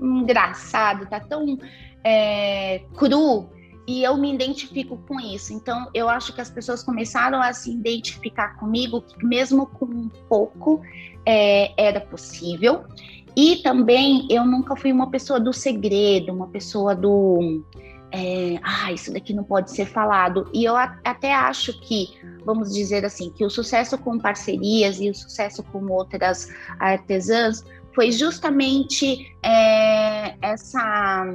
engraçado, 0.00 1.06
tá 1.06 1.20
tão 1.20 1.58
é, 2.02 2.82
cru, 2.94 3.48
e 3.86 4.02
eu 4.02 4.16
me 4.16 4.32
identifico 4.32 4.98
com 5.06 5.20
isso. 5.20 5.52
Então, 5.52 5.88
eu 5.92 6.08
acho 6.08 6.32
que 6.34 6.40
as 6.40 6.50
pessoas 6.50 6.82
começaram 6.82 7.40
a 7.40 7.52
se 7.52 7.70
identificar 7.70 8.56
comigo, 8.56 9.02
que 9.02 9.24
mesmo 9.24 9.66
com 9.66 9.84
um 9.84 10.10
pouco 10.28 10.80
é, 11.26 11.72
era 11.76 12.00
possível. 12.00 12.84
E 13.36 13.56
também 13.56 14.26
eu 14.30 14.46
nunca 14.46 14.76
fui 14.76 14.92
uma 14.92 15.10
pessoa 15.10 15.40
do 15.40 15.52
segredo, 15.52 16.32
uma 16.32 16.46
pessoa 16.48 16.94
do 16.94 17.62
é, 18.12 18.60
ah, 18.62 18.92
isso 18.92 19.12
daqui 19.12 19.32
não 19.32 19.44
pode 19.44 19.70
ser 19.70 19.86
falado. 19.86 20.48
E 20.52 20.64
eu 20.64 20.76
até 20.76 21.34
acho 21.34 21.78
que, 21.80 22.08
vamos 22.44 22.72
dizer 22.72 23.04
assim, 23.04 23.30
que 23.30 23.44
o 23.44 23.50
sucesso 23.50 23.98
com 23.98 24.18
parcerias 24.18 25.00
e 25.00 25.10
o 25.10 25.14
sucesso 25.14 25.62
com 25.64 25.84
outras 25.90 26.48
artesãs 26.78 27.64
foi 27.94 28.10
justamente 28.10 29.34
é, 29.42 30.36
essa, 30.40 31.34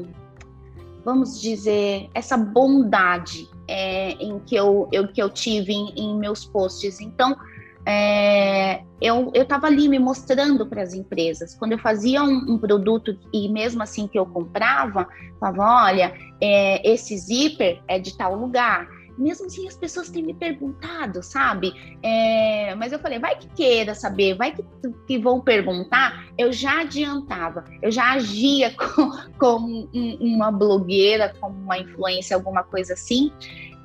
vamos 1.04 1.42
dizer, 1.42 2.10
essa 2.14 2.38
bondade 2.38 3.50
é, 3.68 4.12
em 4.14 4.40
que 4.40 4.56
eu, 4.56 4.88
eu, 4.92 5.08
que 5.08 5.22
eu 5.22 5.30
tive 5.30 5.74
em, 5.74 5.94
em 5.96 6.18
meus 6.18 6.46
posts. 6.46 7.00
Então, 7.00 7.36
é, 7.86 8.82
eu 9.02 9.32
estava 9.34 9.68
ali 9.68 9.88
me 9.88 10.00
mostrando 10.00 10.66
para 10.68 10.82
as 10.82 10.94
empresas. 10.94 11.56
Quando 11.56 11.74
eu 11.74 11.80
fazia 11.80 12.22
um, 12.22 12.54
um, 12.54 12.58
produto 12.58 13.18
e 13.34 13.48
mesmo 13.50 13.82
assim 13.82 14.08
que 14.08 14.20
eu 14.20 14.26
comprava, 14.26 15.08
falava, 15.40 15.88
olha, 15.88 16.14
é, 16.42 16.88
esse 16.90 17.18
zíper 17.18 17.82
é 17.88 17.98
de 17.98 18.18
tal 18.18 18.36
lugar. 18.36 18.88
Mesmo 19.20 19.48
assim, 19.48 19.68
as 19.68 19.76
pessoas 19.76 20.10
têm 20.10 20.24
me 20.24 20.34
perguntado, 20.34 21.22
sabe? 21.22 21.74
É, 22.02 22.74
mas 22.76 22.94
eu 22.94 23.00
falei, 23.00 23.20
vai 23.20 23.36
que 23.36 23.48
queira 23.50 23.94
saber, 23.94 24.36
vai 24.36 24.54
que, 24.54 24.64
que 25.06 25.18
vão 25.20 25.42
perguntar. 25.42 26.26
Eu 26.38 26.54
já 26.54 26.82
adiantava, 26.82 27.66
eu 27.82 27.92
já 27.92 28.14
agia 28.14 28.74
como, 29.38 29.90
uma 29.94 30.52
blogueira, 30.52 31.34
como 31.40 31.56
uma 31.56 31.78
influência, 31.78 32.36
alguma 32.36 32.64
coisa 32.64 32.94
assim. 32.94 33.32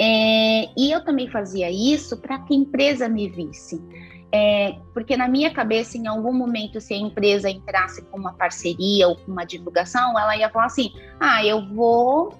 É, 0.01 0.68
e 0.77 0.90
eu 0.90 1.05
também 1.05 1.29
fazia 1.29 1.70
isso 1.70 2.16
para 2.16 2.38
que 2.38 2.55
a 2.55 2.57
empresa 2.57 3.09
me 3.09 3.29
visse. 3.29 3.83
É, 4.37 4.79
porque 4.92 5.16
na 5.16 5.29
minha 5.29 5.53
cabeça, 5.53 5.97
em 5.97 6.09
algum 6.09 6.33
momento, 6.33 6.81
se 6.81 6.92
a 6.92 6.97
empresa 6.97 7.49
entrasse 7.49 8.03
com 8.03 8.18
uma 8.18 8.33
parceria 8.33 9.07
ou 9.07 9.14
com 9.14 9.31
uma 9.31 9.44
divulgação, 9.44 10.18
ela 10.18 10.37
ia 10.37 10.51
falar 10.51 10.66
assim: 10.66 10.92
ah, 11.20 11.47
eu 11.47 11.64
vou, 11.73 12.35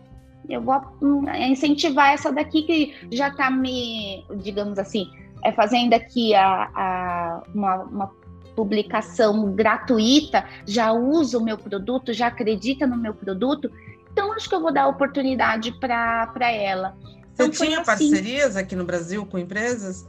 eu 0.49 0.61
vou 0.61 0.81
hum, 1.01 1.25
incentivar 1.49 2.13
essa 2.13 2.33
daqui 2.33 2.63
que 2.63 2.95
já 3.13 3.29
está 3.29 3.51
me, 3.51 4.25
digamos 4.37 4.79
assim, 4.79 5.07
é, 5.43 5.53
fazendo 5.53 5.95
aqui 5.95 6.35
a, 6.35 6.71
a 6.75 7.43
uma, 7.55 7.77
uma 7.85 8.13
publicação 8.55 9.53
gratuita, 9.53 10.47
já 10.67 10.93
usa 10.93 11.39
o 11.39 11.45
meu 11.45 11.59
produto, 11.59 12.13
já 12.13 12.29
acredita 12.29 12.87
no 12.87 12.97
meu 12.97 13.15
produto, 13.15 13.71
então 14.13 14.33
acho 14.33 14.49
que 14.49 14.55
eu 14.55 14.61
vou 14.61 14.73
dar 14.73 14.87
oportunidade 14.87 15.73
para 15.79 16.53
ela. 16.53 16.97
Você 17.35 17.43
então, 17.43 17.51
tinha 17.51 17.81
assim. 17.81 17.85
parcerias 17.85 18.57
aqui 18.57 18.77
no 18.77 18.85
Brasil 18.85 19.27
com 19.27 19.39
empresas? 19.39 20.07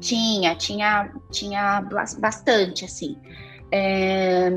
Tinha, 0.00 0.56
tinha, 0.56 1.12
tinha 1.30 1.80
bastante, 2.18 2.84
assim. 2.84 3.16
É, 3.70 4.50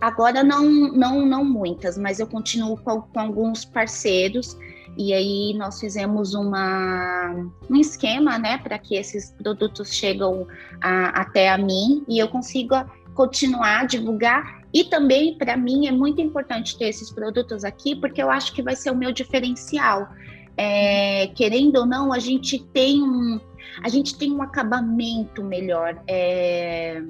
agora 0.00 0.42
não, 0.42 0.64
não, 0.64 1.26
não 1.26 1.44
muitas, 1.44 1.98
mas 1.98 2.20
eu 2.20 2.26
continuo 2.26 2.76
com, 2.76 3.02
com, 3.02 3.20
alguns 3.20 3.64
parceiros. 3.64 4.56
E 4.96 5.12
aí 5.12 5.54
nós 5.56 5.78
fizemos 5.78 6.34
uma, 6.34 7.50
um 7.70 7.76
esquema, 7.76 8.38
né, 8.38 8.58
para 8.58 8.78
que 8.78 8.96
esses 8.96 9.30
produtos 9.30 9.94
chegam 9.94 10.46
a, 10.80 11.20
até 11.20 11.50
a 11.50 11.58
mim 11.58 12.04
e 12.08 12.18
eu 12.18 12.28
consiga 12.28 12.86
continuar 13.14 13.80
a 13.80 13.84
divulgar. 13.84 14.58
E 14.72 14.84
também 14.84 15.36
para 15.38 15.56
mim 15.56 15.86
é 15.86 15.92
muito 15.92 16.20
importante 16.20 16.76
ter 16.76 16.88
esses 16.88 17.10
produtos 17.10 17.64
aqui 17.64 17.96
porque 17.96 18.22
eu 18.22 18.30
acho 18.30 18.52
que 18.52 18.62
vai 18.62 18.74
ser 18.74 18.90
o 18.90 18.96
meu 18.96 19.12
diferencial. 19.12 20.08
É, 20.56 21.28
querendo 21.28 21.76
ou 21.76 21.86
não, 21.86 22.12
a 22.12 22.18
gente 22.18 22.58
tem 22.58 23.00
um, 23.00 23.40
a 23.82 23.88
gente 23.88 24.16
tem 24.18 24.32
um 24.32 24.42
acabamento 24.42 25.42
melhor. 25.44 26.02
É, 26.06 27.02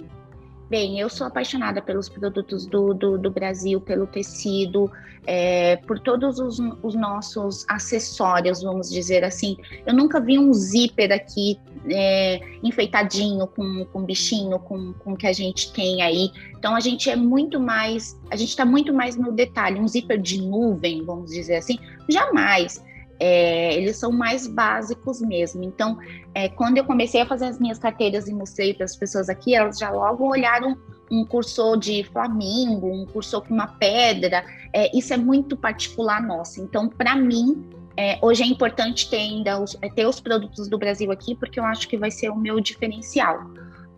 bem, 0.69 1.01
eu 1.01 1.09
sou 1.09 1.27
apaixonada 1.27 1.81
pelos 1.81 2.09
produtos 2.09 2.67
do, 2.67 2.93
do, 2.93 3.19
do 3.19 3.31
Brasil, 3.31 3.81
pelo 3.81 4.07
tecido, 4.07 4.91
é, 5.27 5.77
por 5.77 5.99
todos 5.99 6.39
os, 6.39 6.59
os, 6.83 6.95
nossos 6.95 7.65
acessórios, 7.69 8.63
vamos 8.63 8.91
dizer 8.91 9.25
assim. 9.25 9.57
Eu 9.87 9.95
nunca 9.95 10.21
vi 10.21 10.39
um 10.39 10.53
zíper 10.53 11.13
aqui 11.13 11.59
é, 11.91 12.41
enfeitadinho 12.63 13.47
com, 13.47 13.85
com 13.87 14.03
bichinho, 14.05 14.59
com, 14.59 14.93
com 14.95 15.17
que 15.17 15.27
a 15.27 15.33
gente 15.33 15.73
tem 15.73 16.03
aí. 16.03 16.31
Então 16.57 16.75
a 16.75 16.81
gente 16.81 17.11
é 17.11 17.17
muito 17.17 17.61
mais, 17.61 18.19
a 18.31 18.37
gente 18.37 18.51
está 18.51 18.65
muito 18.65 18.93
mais 18.93 19.17
no 19.17 19.33
detalhe. 19.33 19.81
Um 19.81 19.89
zíper 19.89 20.21
de 20.21 20.41
nuvem, 20.41 21.05
vamos 21.05 21.31
dizer 21.31 21.57
assim, 21.57 21.79
jamais 22.09 22.83
é, 23.21 23.75
eles 23.75 23.97
são 23.97 24.13
mais 24.13 24.47
básicos 24.47 25.21
mesmo. 25.21 25.65
Então, 25.65 25.99
é, 26.35 26.49
quando 26.49 26.79
eu 26.79 26.85
comecei 26.85 27.21
a 27.21 27.27
fazer 27.27 27.47
as 27.47 27.59
minhas 27.59 27.79
carteiras 27.79 28.29
e 28.29 28.33
mostrei 28.33 28.75
para 28.75 28.85
as 28.85 28.97
pessoas 28.97 29.29
aqui, 29.29 29.55
elas 29.55 29.79
já 29.79 29.91
logo 29.91 30.27
olharam 30.27 30.77
um 31.11 31.25
cursor 31.25 31.77
de 31.79 32.05
flamingo, 32.05 32.93
um 32.93 33.07
cursor 33.07 33.43
com 33.47 33.55
uma 33.55 33.67
pedra. 33.67 34.45
É, 34.73 34.97
isso 34.97 35.13
é 35.13 35.17
muito 35.17 35.57
particular 35.57 36.23
nosso. 36.23 36.61
Então, 36.61 36.89
para 36.89 37.17
mim, 37.17 37.69
é, 37.97 38.19
hoje 38.23 38.45
é 38.45 38.47
importante 38.47 39.11
ter 39.11 39.17
ainda 39.17 39.61
os, 39.61 39.77
é, 39.83 39.89
ter 39.89 40.07
os 40.07 40.21
produtos 40.21 40.69
do 40.69 40.79
Brasil 40.79 41.11
aqui, 41.11 41.35
porque 41.35 41.59
eu 41.59 41.65
acho 41.65 41.89
que 41.89 41.97
vai 41.97 42.11
ser 42.11 42.31
o 42.31 42.37
meu 42.37 42.61
diferencial. 42.61 43.51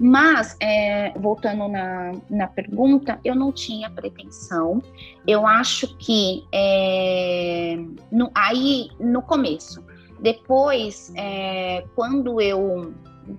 Mas, 0.02 0.56
é, 0.60 1.12
voltando 1.18 1.68
na, 1.68 2.12
na 2.30 2.46
pergunta, 2.46 3.20
eu 3.22 3.34
não 3.34 3.52
tinha 3.52 3.90
pretensão. 3.90 4.82
Eu 5.26 5.46
acho 5.46 5.94
que 5.98 6.42
é, 6.50 7.76
no, 8.10 8.30
aí 8.34 8.88
no 8.98 9.20
começo, 9.20 9.84
depois, 10.18 11.12
é, 11.14 11.84
quando 11.94 12.40
eu 12.40 12.94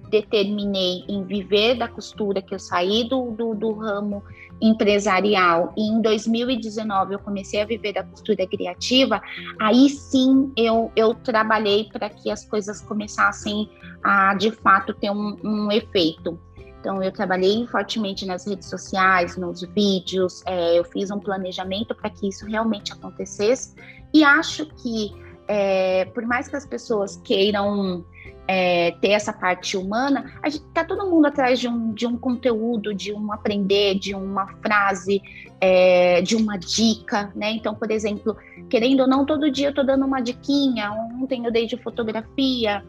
determinei 0.09 1.03
em 1.07 1.23
viver 1.23 1.75
da 1.75 1.87
costura, 1.87 2.43
que 2.43 2.53
eu 2.53 2.59
saí 2.59 3.09
do, 3.09 3.31
do, 3.31 3.55
do, 3.55 3.73
ramo 3.73 4.23
empresarial 4.61 5.73
e 5.75 5.81
em 5.81 6.01
2019 6.01 7.15
eu 7.15 7.19
comecei 7.19 7.61
a 7.61 7.65
viver 7.65 7.93
da 7.93 8.03
costura 8.03 8.45
criativa, 8.47 9.19
aí 9.59 9.89
sim 9.89 10.51
eu, 10.55 10.91
eu 10.95 11.15
trabalhei 11.15 11.89
para 11.91 12.09
que 12.09 12.29
as 12.29 12.45
coisas 12.45 12.79
começassem 12.79 13.67
a 14.03 14.35
de 14.35 14.51
fato 14.51 14.93
ter 14.93 15.09
um, 15.09 15.35
um 15.43 15.71
efeito. 15.71 16.39
Então, 16.81 17.01
eu 17.01 17.11
trabalhei 17.11 17.67
fortemente 17.67 18.25
nas 18.25 18.47
redes 18.47 18.67
sociais, 18.67 19.37
nos 19.37 19.61
vídeos, 19.61 20.41
é, 20.47 20.79
eu 20.79 20.83
fiz 20.83 21.11
um 21.11 21.19
planejamento 21.19 21.93
para 21.93 22.09
que 22.09 22.27
isso 22.27 22.43
realmente 22.47 22.91
acontecesse. 22.91 23.75
E 24.11 24.23
acho 24.23 24.65
que, 24.65 25.13
é, 25.47 26.05
por 26.05 26.25
mais 26.25 26.47
que 26.47 26.55
as 26.55 26.65
pessoas 26.65 27.17
queiram 27.23 28.03
é, 28.47 28.91
ter 28.99 29.09
essa 29.09 29.31
parte 29.31 29.77
humana, 29.77 30.33
a 30.41 30.49
gente 30.49 30.65
tá 30.73 30.83
todo 30.83 31.07
mundo 31.07 31.27
atrás 31.27 31.59
de 31.59 31.67
um, 31.67 31.93
de 31.93 32.07
um 32.07 32.17
conteúdo, 32.17 32.95
de 32.95 33.13
um 33.13 33.31
aprender, 33.31 33.99
de 33.99 34.15
uma 34.15 34.47
frase, 34.47 35.21
é, 35.61 36.19
de 36.23 36.35
uma 36.35 36.57
dica, 36.57 37.31
né? 37.35 37.51
Então, 37.51 37.75
por 37.75 37.91
exemplo, 37.91 38.35
querendo 38.69 39.01
ou 39.01 39.07
não, 39.07 39.23
todo 39.23 39.51
dia 39.51 39.67
eu 39.67 39.73
tô 39.73 39.83
dando 39.83 40.03
uma 40.03 40.19
diquinha, 40.19 40.91
ontem 40.91 41.45
eu 41.45 41.51
dei 41.51 41.67
de 41.67 41.77
fotografia, 41.77 42.83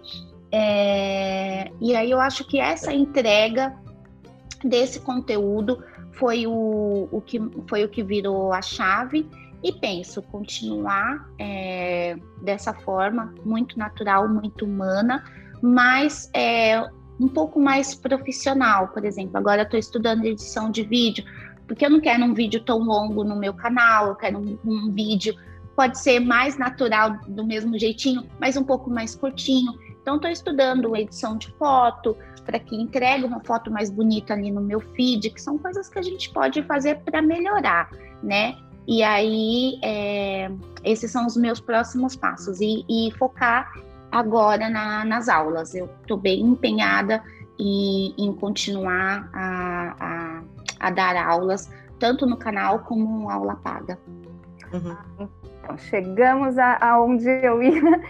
é, 0.53 1.71
e 1.81 1.97
aí 1.97 2.11
eu 2.11 2.21
acho 2.21 2.45
que 2.47 2.61
essa 2.61 2.93
entrega 2.93 3.75
desse 4.63 5.01
conteúdo 5.01 5.83
foi 6.13 6.47
o, 6.47 7.09
o 7.11 7.21
que 7.23 7.41
foi 7.67 7.85
o 7.85 7.89
que 7.89 8.03
virou 8.03 8.53
a 8.53 8.61
chave 8.61 9.29
e 9.63 9.73
penso 9.73 10.21
continuar 10.23 11.27
é, 11.39 12.17
dessa 12.43 12.75
forma 12.75 13.35
muito 13.45 13.79
natural, 13.79 14.29
muito 14.29 14.65
humana, 14.67 15.25
mas 15.63 16.31
é, 16.35 16.85
um 17.19 17.29
pouco 17.29 17.59
mais 17.59 17.95
profissional, 17.95 18.89
por 18.89 19.05
exemplo. 19.05 19.39
Agora 19.39 19.63
estou 19.63 19.79
estudando 19.79 20.25
edição 20.25 20.71
de 20.71 20.83
vídeo, 20.83 21.25
porque 21.67 21.87
eu 21.87 21.91
não 21.91 22.01
quero 22.01 22.25
um 22.25 22.35
vídeo 22.35 22.63
tão 22.65 22.79
longo 22.81 23.25
no 23.25 23.37
meu 23.37 23.55
canal, 23.55 24.09
eu 24.09 24.17
quero 24.17 24.39
um, 24.39 24.59
um 24.65 24.93
vídeo 24.93 25.35
pode 25.75 25.99
ser 25.99 26.21
mais 26.21 26.59
natural 26.59 27.19
do 27.27 27.47
mesmo 27.47 27.79
jeitinho, 27.79 28.27
mas 28.39 28.57
um 28.57 28.65
pouco 28.65 28.91
mais 28.91 29.15
curtinho. 29.15 29.73
Então 30.03 30.17
estou 30.17 30.31
estudando 30.31 30.97
edição 30.97 31.39
de 31.39 31.51
foto 31.53 32.17
para 32.45 32.59
que 32.59 32.75
entregue 32.75 33.25
uma 33.25 33.41
foto 33.41 33.71
mais 33.71 33.89
bonita 33.89 34.35
ali 34.35 34.51
no 34.51 34.61
meu 34.61 34.81
feed, 34.81 35.31
que 35.31 35.41
são 35.41 35.57
coisas 35.57 35.89
que 35.89 35.99
a 35.99 36.03
gente 36.03 36.31
pode 36.33 36.63
fazer 36.65 36.99
para 37.01 37.23
melhorar, 37.23 37.89
né? 38.21 38.57
E 38.87 39.01
aí 39.03 39.79
é, 39.83 40.51
esses 40.83 41.11
são 41.11 41.25
os 41.25 41.37
meus 41.37 41.61
próximos 41.61 42.17
passos 42.17 42.61
e, 42.61 42.85
e 42.89 43.13
focar 43.17 43.73
agora 44.11 44.69
na, 44.69 45.05
nas 45.05 45.29
aulas. 45.29 45.73
Eu 45.73 45.89
estou 46.03 46.19
bem 46.19 46.41
empenhada 46.41 47.23
em, 47.57 48.13
em 48.19 48.33
continuar 48.35 49.31
a, 49.33 49.95
a, 50.01 50.43
a, 50.81 50.91
dar 50.91 51.17
aulas, 51.17 51.71
tanto 52.01 52.27
no 52.27 52.37
canal 52.37 52.81
como 52.81 53.31
aula 53.31 53.55
paga. 53.55 53.97
Uhum. 54.73 55.29
Então, 55.63 55.79
chegamos 55.79 56.59
aonde 56.59 57.29
eu 57.29 57.63
ia 57.63 58.01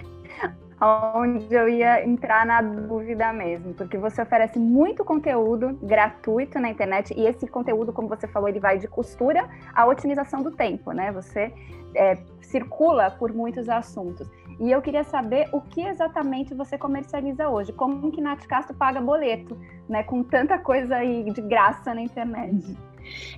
onde 0.82 1.54
eu 1.54 1.68
ia 1.68 2.04
entrar 2.04 2.44
na 2.44 2.60
dúvida 2.60 3.32
mesmo, 3.32 3.72
porque 3.74 3.96
você 3.96 4.20
oferece 4.20 4.58
muito 4.58 5.04
conteúdo 5.04 5.78
gratuito 5.80 6.58
na 6.58 6.68
internet 6.68 7.14
e 7.16 7.24
esse 7.24 7.46
conteúdo, 7.46 7.92
como 7.92 8.08
você 8.08 8.26
falou, 8.26 8.48
ele 8.48 8.58
vai 8.58 8.78
de 8.78 8.88
costura 8.88 9.48
à 9.72 9.86
otimização 9.86 10.42
do 10.42 10.50
tempo, 10.50 10.90
né? 10.90 11.12
Você 11.12 11.52
é, 11.94 12.18
circula 12.40 13.12
por 13.12 13.32
muitos 13.32 13.68
assuntos. 13.68 14.28
E 14.58 14.72
eu 14.72 14.82
queria 14.82 15.04
saber 15.04 15.48
o 15.52 15.60
que 15.60 15.82
exatamente 15.82 16.52
você 16.52 16.76
comercializa 16.76 17.48
hoje, 17.48 17.72
como 17.72 18.10
que 18.10 18.20
Nath 18.20 18.44
Castro 18.46 18.74
paga 18.74 19.00
boleto, 19.00 19.56
né? 19.88 20.02
Com 20.02 20.24
tanta 20.24 20.58
coisa 20.58 20.96
aí 20.96 21.30
de 21.30 21.40
graça 21.42 21.94
na 21.94 22.02
internet. 22.02 22.76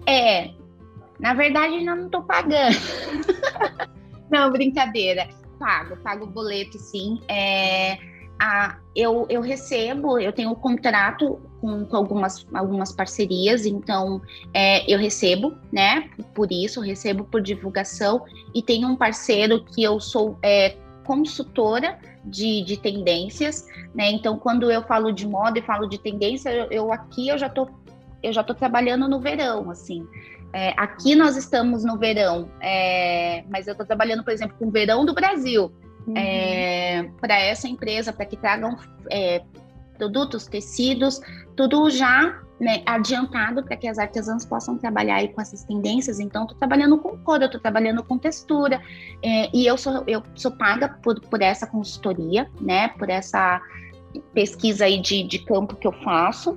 É, 0.06 0.50
na 1.20 1.34
verdade, 1.34 1.74
ainda 1.74 1.94
não 1.94 2.06
estou 2.06 2.22
pagando. 2.22 2.76
não, 4.30 4.50
brincadeira 4.50 5.28
pago, 5.64 5.96
pago 5.96 6.24
o 6.24 6.28
boleto, 6.28 6.78
sim. 6.78 7.18
É, 7.26 7.96
a, 8.38 8.76
eu, 8.94 9.26
eu 9.30 9.40
recebo, 9.40 10.18
eu 10.18 10.30
tenho 10.30 10.50
um 10.50 10.54
contrato 10.54 11.40
com, 11.58 11.86
com, 11.86 11.96
algumas, 11.96 12.46
algumas 12.52 12.92
parcerias, 12.92 13.64
então 13.64 14.20
é, 14.52 14.84
eu 14.92 14.98
recebo, 14.98 15.54
né? 15.72 16.10
Por 16.34 16.52
isso, 16.52 16.82
recebo 16.82 17.24
por 17.24 17.40
divulgação, 17.40 18.22
e 18.54 18.60
tenho 18.60 18.86
um 18.88 18.94
parceiro 18.94 19.64
que 19.64 19.82
eu 19.82 19.98
sou 19.98 20.36
é, 20.42 20.76
consultora 21.06 21.98
de, 22.22 22.62
de 22.62 22.76
tendências, 22.76 23.66
né? 23.94 24.10
Então, 24.10 24.38
quando 24.38 24.70
eu 24.70 24.82
falo 24.82 25.12
de 25.12 25.26
moda 25.26 25.58
e 25.58 25.62
falo 25.62 25.88
de 25.88 25.98
tendência, 25.98 26.50
eu, 26.50 26.66
eu 26.70 26.92
aqui 26.92 27.28
eu 27.28 27.38
já 27.38 27.48
tô 27.48 27.66
eu 28.22 28.32
já 28.32 28.42
tô 28.42 28.54
trabalhando 28.54 29.06
no 29.06 29.20
verão, 29.20 29.70
assim. 29.70 30.06
É, 30.54 30.72
aqui 30.76 31.16
nós 31.16 31.36
estamos 31.36 31.84
no 31.84 31.98
verão, 31.98 32.48
é, 32.60 33.42
mas 33.50 33.66
eu 33.66 33.72
estou 33.72 33.84
trabalhando, 33.84 34.22
por 34.22 34.32
exemplo, 34.32 34.56
com 34.56 34.68
o 34.68 34.70
verão 34.70 35.04
do 35.04 35.12
Brasil. 35.12 35.72
Uhum. 36.06 36.14
É, 36.16 37.10
para 37.20 37.36
essa 37.40 37.66
empresa, 37.66 38.12
para 38.12 38.24
que 38.24 38.36
tragam 38.36 38.76
é, 39.10 39.42
produtos, 39.98 40.46
tecidos, 40.46 41.20
tudo 41.56 41.90
já 41.90 42.40
né, 42.60 42.82
adiantado 42.86 43.64
para 43.64 43.76
que 43.76 43.88
as 43.88 43.98
artesãs 43.98 44.44
possam 44.44 44.78
trabalhar 44.78 45.16
aí 45.16 45.28
com 45.28 45.40
essas 45.40 45.64
tendências. 45.64 46.20
Então, 46.20 46.42
estou 46.42 46.56
trabalhando 46.56 46.98
com 46.98 47.18
cor, 47.18 47.42
estou 47.42 47.60
trabalhando 47.60 48.04
com 48.04 48.16
textura, 48.16 48.80
é, 49.22 49.50
e 49.52 49.66
eu 49.66 49.76
sou, 49.76 50.04
eu 50.06 50.22
sou 50.36 50.52
paga 50.52 50.88
por, 51.02 51.20
por 51.20 51.42
essa 51.42 51.66
consultoria, 51.66 52.48
né, 52.60 52.88
por 52.88 53.10
essa 53.10 53.60
pesquisa 54.32 54.84
aí 54.84 55.00
de, 55.00 55.24
de 55.24 55.40
campo 55.40 55.74
que 55.74 55.86
eu 55.86 55.92
faço. 55.92 56.56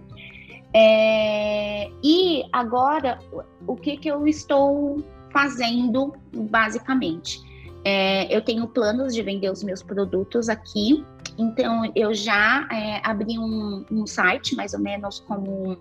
É, 0.73 1.89
e 2.03 2.43
agora, 2.51 3.19
o 3.65 3.75
que, 3.75 3.97
que 3.97 4.10
eu 4.10 4.27
estou 4.27 5.03
fazendo 5.32 6.13
basicamente? 6.34 7.41
É, 7.84 8.36
eu 8.36 8.41
tenho 8.41 8.67
planos 8.67 9.13
de 9.13 9.21
vender 9.21 9.49
os 9.49 9.63
meus 9.63 9.82
produtos 9.82 10.49
aqui, 10.49 11.06
então 11.38 11.89
eu 11.95 12.13
já 12.13 12.67
é, 12.71 13.01
abri 13.03 13.39
um, 13.39 13.86
um, 13.91 14.06
site, 14.06 14.56
mais 14.56 14.73
ou 14.73 14.80
menos 14.80 15.19
como 15.21 15.77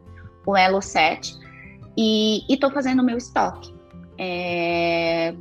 o 0.47 0.53
Elo7, 0.53 1.37
e 1.97 2.45
estou 2.49 2.71
fazendo 2.71 3.01
o 3.01 3.05
meu 3.05 3.17
estoque. 3.17 3.75
É, 4.19 5.35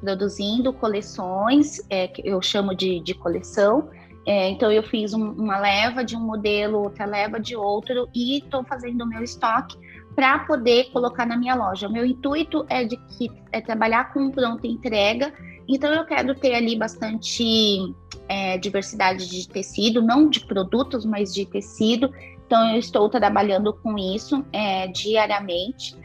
produzindo 0.00 0.72
coleções, 0.72 1.80
é, 1.90 2.08
que 2.08 2.26
eu 2.26 2.40
chamo 2.40 2.74
de, 2.74 3.00
de 3.00 3.14
coleção, 3.14 3.90
é, 4.26 4.50
então 4.50 4.70
eu 4.70 4.82
fiz 4.82 5.14
um, 5.14 5.30
uma 5.32 5.58
leva 5.58 6.04
de 6.04 6.16
um 6.16 6.20
modelo, 6.20 6.82
outra 6.82 7.06
leva 7.06 7.40
de 7.40 7.56
outro 7.56 8.08
e 8.14 8.38
estou 8.38 8.62
fazendo 8.64 9.02
o 9.02 9.06
meu 9.06 9.22
estoque 9.22 9.76
para 10.14 10.40
poder 10.40 10.90
colocar 10.92 11.24
na 11.24 11.36
minha 11.36 11.54
loja. 11.54 11.88
O 11.88 11.92
meu 11.92 12.04
intuito 12.04 12.64
é 12.68 12.84
de 12.84 12.96
que 12.96 13.30
é 13.52 13.60
trabalhar 13.60 14.12
com 14.12 14.30
pronta 14.30 14.66
entrega, 14.66 15.32
então 15.66 15.92
eu 15.92 16.04
quero 16.04 16.34
ter 16.34 16.54
ali 16.54 16.76
bastante 16.76 17.94
é, 18.28 18.58
diversidade 18.58 19.28
de 19.28 19.48
tecido, 19.48 20.02
não 20.02 20.28
de 20.28 20.40
produtos, 20.40 21.04
mas 21.04 21.32
de 21.32 21.46
tecido. 21.46 22.12
Então 22.46 22.72
eu 22.72 22.78
estou 22.78 23.08
trabalhando 23.08 23.72
com 23.72 23.96
isso 23.96 24.44
é, 24.52 24.88
diariamente 24.88 25.96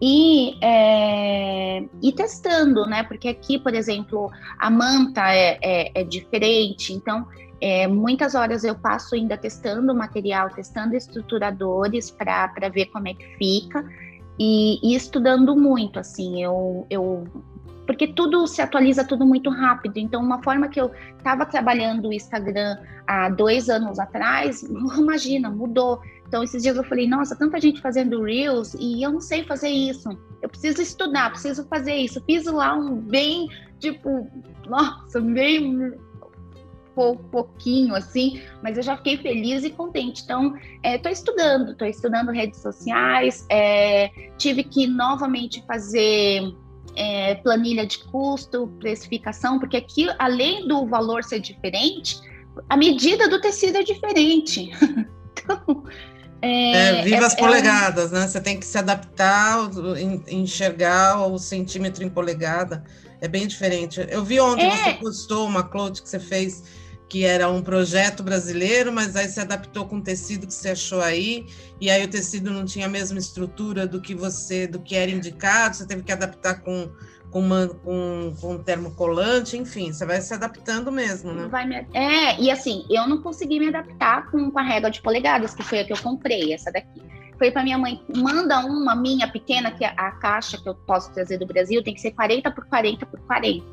e, 0.00 0.56
é, 0.62 1.84
e 2.00 2.12
testando, 2.12 2.86
né? 2.86 3.02
Porque 3.02 3.28
aqui, 3.28 3.58
por 3.58 3.74
exemplo, 3.74 4.30
a 4.58 4.70
manta 4.70 5.34
é, 5.34 5.58
é, 5.60 6.00
é 6.00 6.04
diferente, 6.04 6.92
então 6.92 7.26
é, 7.60 7.86
muitas 7.86 8.34
horas 8.34 8.64
eu 8.64 8.74
passo 8.74 9.14
ainda 9.14 9.36
testando 9.36 9.92
o 9.92 9.96
material, 9.96 10.48
testando 10.50 10.94
estruturadores 10.94 12.10
para 12.10 12.68
ver 12.72 12.86
como 12.86 13.08
é 13.08 13.14
que 13.14 13.26
fica 13.36 13.84
e, 14.38 14.78
e, 14.82 14.94
estudando 14.94 15.56
muito, 15.56 15.98
assim, 15.98 16.42
eu, 16.42 16.86
eu 16.88 17.26
porque 17.88 18.06
tudo 18.06 18.46
se 18.46 18.60
atualiza 18.60 19.02
tudo 19.02 19.24
muito 19.24 19.48
rápido. 19.48 19.96
Então, 19.96 20.22
uma 20.22 20.42
forma 20.42 20.68
que 20.68 20.78
eu 20.78 20.92
estava 21.16 21.46
trabalhando 21.46 22.08
o 22.08 22.12
Instagram 22.12 22.76
há 23.06 23.30
dois 23.30 23.70
anos 23.70 23.98
atrás, 23.98 24.60
imagina, 24.98 25.48
mudou. 25.48 25.98
Então, 26.26 26.44
esses 26.44 26.62
dias 26.62 26.76
eu 26.76 26.84
falei, 26.84 27.08
nossa, 27.08 27.34
tanta 27.34 27.58
gente 27.58 27.80
fazendo 27.80 28.22
Reels 28.22 28.74
e 28.78 29.02
eu 29.02 29.10
não 29.10 29.22
sei 29.22 29.42
fazer 29.42 29.70
isso. 29.70 30.10
Eu 30.42 30.50
preciso 30.50 30.82
estudar, 30.82 31.30
preciso 31.30 31.66
fazer 31.66 31.94
isso. 31.94 32.22
Fiz 32.26 32.44
lá 32.44 32.74
um 32.74 32.96
bem, 32.96 33.48
tipo, 33.78 34.28
nossa, 34.66 35.18
bem 36.98 37.16
pouquinho 37.16 37.94
assim, 37.94 38.40
mas 38.62 38.76
eu 38.76 38.82
já 38.82 38.96
fiquei 38.96 39.16
feliz 39.16 39.64
e 39.64 39.70
contente. 39.70 40.22
Então, 40.22 40.54
estou 40.84 41.10
é, 41.10 41.12
estudando, 41.12 41.72
estou 41.72 41.86
estudando 41.86 42.30
redes 42.30 42.60
sociais, 42.60 43.46
é, 43.50 44.10
tive 44.36 44.64
que 44.64 44.86
novamente 44.86 45.64
fazer 45.66 46.54
é, 46.96 47.36
planilha 47.36 47.86
de 47.86 47.98
custo, 48.04 48.66
precificação, 48.78 49.58
porque 49.58 49.76
aqui, 49.76 50.08
além 50.18 50.66
do 50.66 50.86
valor 50.86 51.22
ser 51.22 51.40
diferente, 51.40 52.20
a 52.68 52.76
medida 52.76 53.28
do 53.28 53.40
tecido 53.40 53.78
é 53.78 53.82
diferente. 53.82 54.70
então, 55.32 55.84
é, 56.40 57.00
é, 57.00 57.02
viva 57.02 57.22
é, 57.22 57.24
as 57.24 57.34
polegadas, 57.34 58.12
né? 58.12 58.26
Você 58.26 58.40
tem 58.40 58.58
que 58.58 58.66
se 58.66 58.78
adaptar, 58.78 59.58
enxergar 60.28 61.26
o 61.26 61.38
centímetro 61.38 62.04
em 62.04 62.08
polegada. 62.08 62.84
É 63.20 63.26
bem 63.26 63.46
diferente. 63.46 64.04
Eu 64.08 64.24
vi 64.24 64.40
ontem 64.40 64.66
é. 64.66 64.76
você 64.76 64.92
postou 64.94 65.46
uma 65.46 65.64
clote 65.64 66.02
que 66.02 66.08
você 66.08 66.20
fez 66.20 66.62
que 67.08 67.24
era 67.24 67.48
um 67.48 67.62
projeto 67.62 68.22
brasileiro, 68.22 68.92
mas 68.92 69.16
aí 69.16 69.28
se 69.28 69.40
adaptou 69.40 69.86
com 69.86 69.96
o 69.96 70.02
tecido 70.02 70.46
que 70.46 70.52
você 70.52 70.70
achou 70.70 71.00
aí, 71.00 71.46
e 71.80 71.90
aí 71.90 72.04
o 72.04 72.08
tecido 72.08 72.50
não 72.50 72.64
tinha 72.64 72.86
a 72.86 72.88
mesma 72.88 73.18
estrutura 73.18 73.86
do 73.86 74.00
que 74.00 74.14
você, 74.14 74.66
do 74.66 74.78
que 74.78 74.94
era 74.94 75.10
indicado, 75.10 75.76
você 75.76 75.86
teve 75.86 76.02
que 76.02 76.12
adaptar 76.12 76.60
com 76.60 76.90
com, 77.30 77.40
uma, 77.40 77.68
com, 77.68 78.34
com 78.40 78.58
termocolante, 78.58 79.56
enfim, 79.56 79.92
você 79.92 80.06
vai 80.06 80.20
se 80.20 80.32
adaptando 80.32 80.90
mesmo, 80.90 81.32
né? 81.32 81.46
Vai 81.48 81.66
me... 81.66 81.86
É, 81.92 82.40
e 82.40 82.50
assim, 82.50 82.86
eu 82.88 83.06
não 83.06 83.20
consegui 83.20 83.58
me 83.58 83.68
adaptar 83.68 84.30
com, 84.30 84.50
com 84.50 84.58
a 84.58 84.62
régua 84.62 84.90
de 84.90 85.02
polegadas, 85.02 85.54
que 85.54 85.62
foi 85.62 85.80
a 85.80 85.84
que 85.84 85.92
eu 85.92 85.98
comprei, 85.98 86.52
essa 86.52 86.72
daqui. 86.72 87.02
Falei 87.38 87.52
para 87.52 87.62
minha 87.62 87.78
mãe, 87.78 88.02
manda 88.16 88.58
uma 88.66 88.96
minha 88.96 89.28
pequena, 89.28 89.70
que 89.70 89.84
é 89.84 89.94
a 89.96 90.10
caixa 90.10 90.58
que 90.60 90.68
eu 90.68 90.74
posso 90.74 91.12
trazer 91.12 91.38
do 91.38 91.46
Brasil 91.46 91.82
tem 91.84 91.94
que 91.94 92.00
ser 92.00 92.10
40 92.10 92.50
por 92.50 92.66
40 92.66 93.06
por 93.06 93.20
40. 93.20 93.64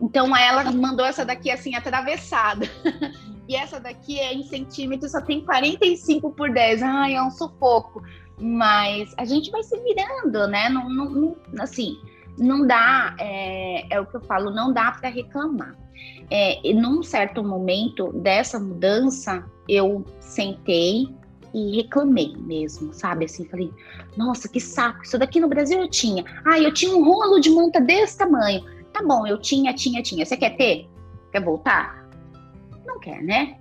Então 0.00 0.34
ela 0.34 0.72
mandou 0.72 1.04
essa 1.04 1.22
daqui 1.22 1.50
assim, 1.50 1.74
atravessada. 1.74 2.66
e 3.46 3.54
essa 3.54 3.78
daqui 3.78 4.18
é 4.18 4.32
em 4.32 4.42
centímetros, 4.44 5.12
só 5.12 5.20
tem 5.20 5.44
45 5.44 6.30
por 6.30 6.50
10. 6.50 6.82
Ai, 6.82 7.14
é 7.14 7.22
um 7.22 7.30
sufoco. 7.30 8.02
Mas 8.40 9.12
a 9.18 9.26
gente 9.26 9.50
vai 9.50 9.62
se 9.62 9.78
virando, 9.82 10.48
né? 10.48 10.70
Não, 10.70 10.88
não, 10.88 11.10
não 11.10 11.36
assim, 11.58 11.98
não 12.38 12.66
dá, 12.66 13.14
é, 13.18 13.94
é, 13.94 14.00
o 14.00 14.06
que 14.06 14.16
eu 14.16 14.22
falo, 14.22 14.50
não 14.50 14.72
dá 14.72 14.92
para 14.92 15.10
reclamar. 15.10 15.76
É, 16.30 16.66
e 16.66 16.72
num 16.72 17.02
certo 17.02 17.44
momento 17.44 18.12
dessa 18.14 18.58
mudança, 18.58 19.44
eu 19.68 20.06
sentei 20.20 21.19
e 21.54 21.76
reclamei 21.76 22.34
mesmo, 22.36 22.92
sabe? 22.92 23.24
Assim, 23.24 23.44
falei, 23.44 23.72
nossa, 24.16 24.48
que 24.48 24.60
saco, 24.60 25.02
isso 25.02 25.18
daqui 25.18 25.40
no 25.40 25.48
Brasil 25.48 25.80
eu 25.80 25.88
tinha. 25.88 26.24
Ah, 26.44 26.58
eu 26.58 26.72
tinha 26.72 26.94
um 26.94 27.04
rolo 27.04 27.40
de 27.40 27.50
manta 27.50 27.80
desse 27.80 28.18
tamanho. 28.18 28.64
Tá 28.92 29.02
bom, 29.02 29.26
eu 29.26 29.38
tinha, 29.40 29.72
tinha, 29.74 30.02
tinha. 30.02 30.24
Você 30.24 30.36
quer 30.36 30.56
ter? 30.56 30.88
Quer 31.32 31.42
voltar? 31.42 32.08
Não 32.84 32.98
quer, 32.98 33.22
né? 33.22 33.56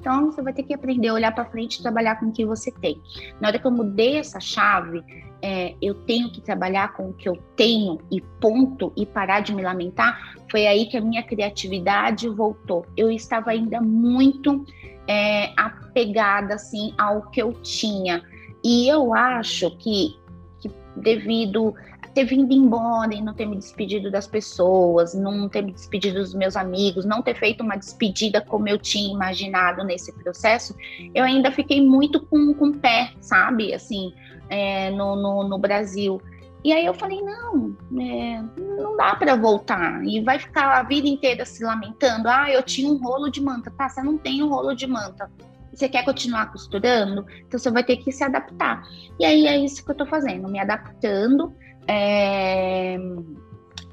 Então 0.00 0.30
você 0.30 0.40
vai 0.40 0.52
ter 0.52 0.62
que 0.62 0.72
aprender 0.72 1.08
a 1.08 1.14
olhar 1.14 1.34
para 1.34 1.44
frente 1.44 1.76
e 1.76 1.82
trabalhar 1.82 2.18
com 2.20 2.26
o 2.26 2.32
que 2.32 2.46
você 2.46 2.70
tem. 2.70 3.00
Na 3.40 3.48
hora 3.48 3.58
que 3.58 3.66
eu 3.66 3.70
mudei 3.70 4.16
essa 4.16 4.38
chave, 4.38 5.02
é, 5.42 5.74
eu 5.82 5.94
tenho 5.94 6.30
que 6.30 6.40
trabalhar 6.40 6.94
com 6.94 7.10
o 7.10 7.12
que 7.12 7.28
eu 7.28 7.36
tenho 7.56 7.98
e 8.10 8.20
ponto 8.40 8.92
e 8.96 9.04
parar 9.04 9.40
de 9.40 9.54
me 9.54 9.62
lamentar. 9.62 10.34
Foi 10.50 10.66
aí 10.66 10.86
que 10.86 10.96
a 10.96 11.00
minha 11.00 11.22
criatividade 11.22 12.28
voltou. 12.28 12.86
Eu 12.96 13.10
estava 13.10 13.50
ainda 13.50 13.80
muito 13.80 14.64
é, 15.08 15.52
apegada 15.56 16.54
assim 16.54 16.94
ao 16.96 17.30
que 17.30 17.42
eu 17.42 17.52
tinha 17.62 18.22
e 18.62 18.88
eu 18.88 19.14
acho 19.14 19.70
que, 19.78 20.16
que 20.60 20.70
devido 20.96 21.74
ter 22.18 22.24
vindo 22.24 22.52
embora 22.52 23.14
e 23.14 23.22
não 23.22 23.32
ter 23.32 23.46
me 23.46 23.54
despedido 23.54 24.10
das 24.10 24.26
pessoas, 24.26 25.14
não 25.14 25.48
ter 25.48 25.62
me 25.62 25.72
despedido 25.72 26.18
dos 26.18 26.34
meus 26.34 26.56
amigos, 26.56 27.04
não 27.04 27.22
ter 27.22 27.36
feito 27.36 27.62
uma 27.62 27.76
despedida 27.76 28.40
como 28.40 28.68
eu 28.68 28.76
tinha 28.76 29.12
imaginado 29.14 29.84
nesse 29.84 30.12
processo, 30.12 30.74
eu 31.14 31.22
ainda 31.22 31.52
fiquei 31.52 31.80
muito 31.80 32.20
com, 32.26 32.52
com 32.54 32.70
o 32.70 32.76
pé, 32.76 33.12
sabe? 33.20 33.72
Assim, 33.72 34.12
é, 34.48 34.90
no, 34.90 35.14
no, 35.14 35.48
no, 35.48 35.58
Brasil. 35.58 36.20
E 36.64 36.72
aí 36.72 36.84
eu 36.84 36.94
falei, 36.94 37.22
não, 37.22 37.76
é, 37.96 38.42
não 38.56 38.96
dá 38.96 39.14
para 39.14 39.36
voltar. 39.36 40.04
E 40.04 40.20
vai 40.20 40.38
ficar 40.38 40.78
a 40.78 40.82
vida 40.82 41.08
inteira 41.08 41.44
se 41.44 41.64
lamentando. 41.64 42.28
Ah, 42.28 42.50
eu 42.50 42.62
tinha 42.62 42.90
um 42.90 42.96
rolo 42.96 43.30
de 43.30 43.40
manta. 43.40 43.70
Tá, 43.70 43.88
você 43.88 44.02
não 44.02 44.18
tem 44.18 44.42
um 44.42 44.48
rolo 44.48 44.74
de 44.74 44.86
manta. 44.86 45.30
Você 45.72 45.88
quer 45.88 46.04
continuar 46.04 46.50
costurando? 46.50 47.24
Então 47.46 47.58
você 47.58 47.70
vai 47.70 47.84
ter 47.84 47.98
que 47.98 48.10
se 48.10 48.24
adaptar. 48.24 48.82
E 49.18 49.24
aí 49.24 49.46
é 49.46 49.56
isso 49.56 49.84
que 49.84 49.90
eu 49.90 49.94
tô 49.94 50.06
fazendo, 50.06 50.48
me 50.48 50.58
adaptando 50.58 51.54
é, 51.88 52.98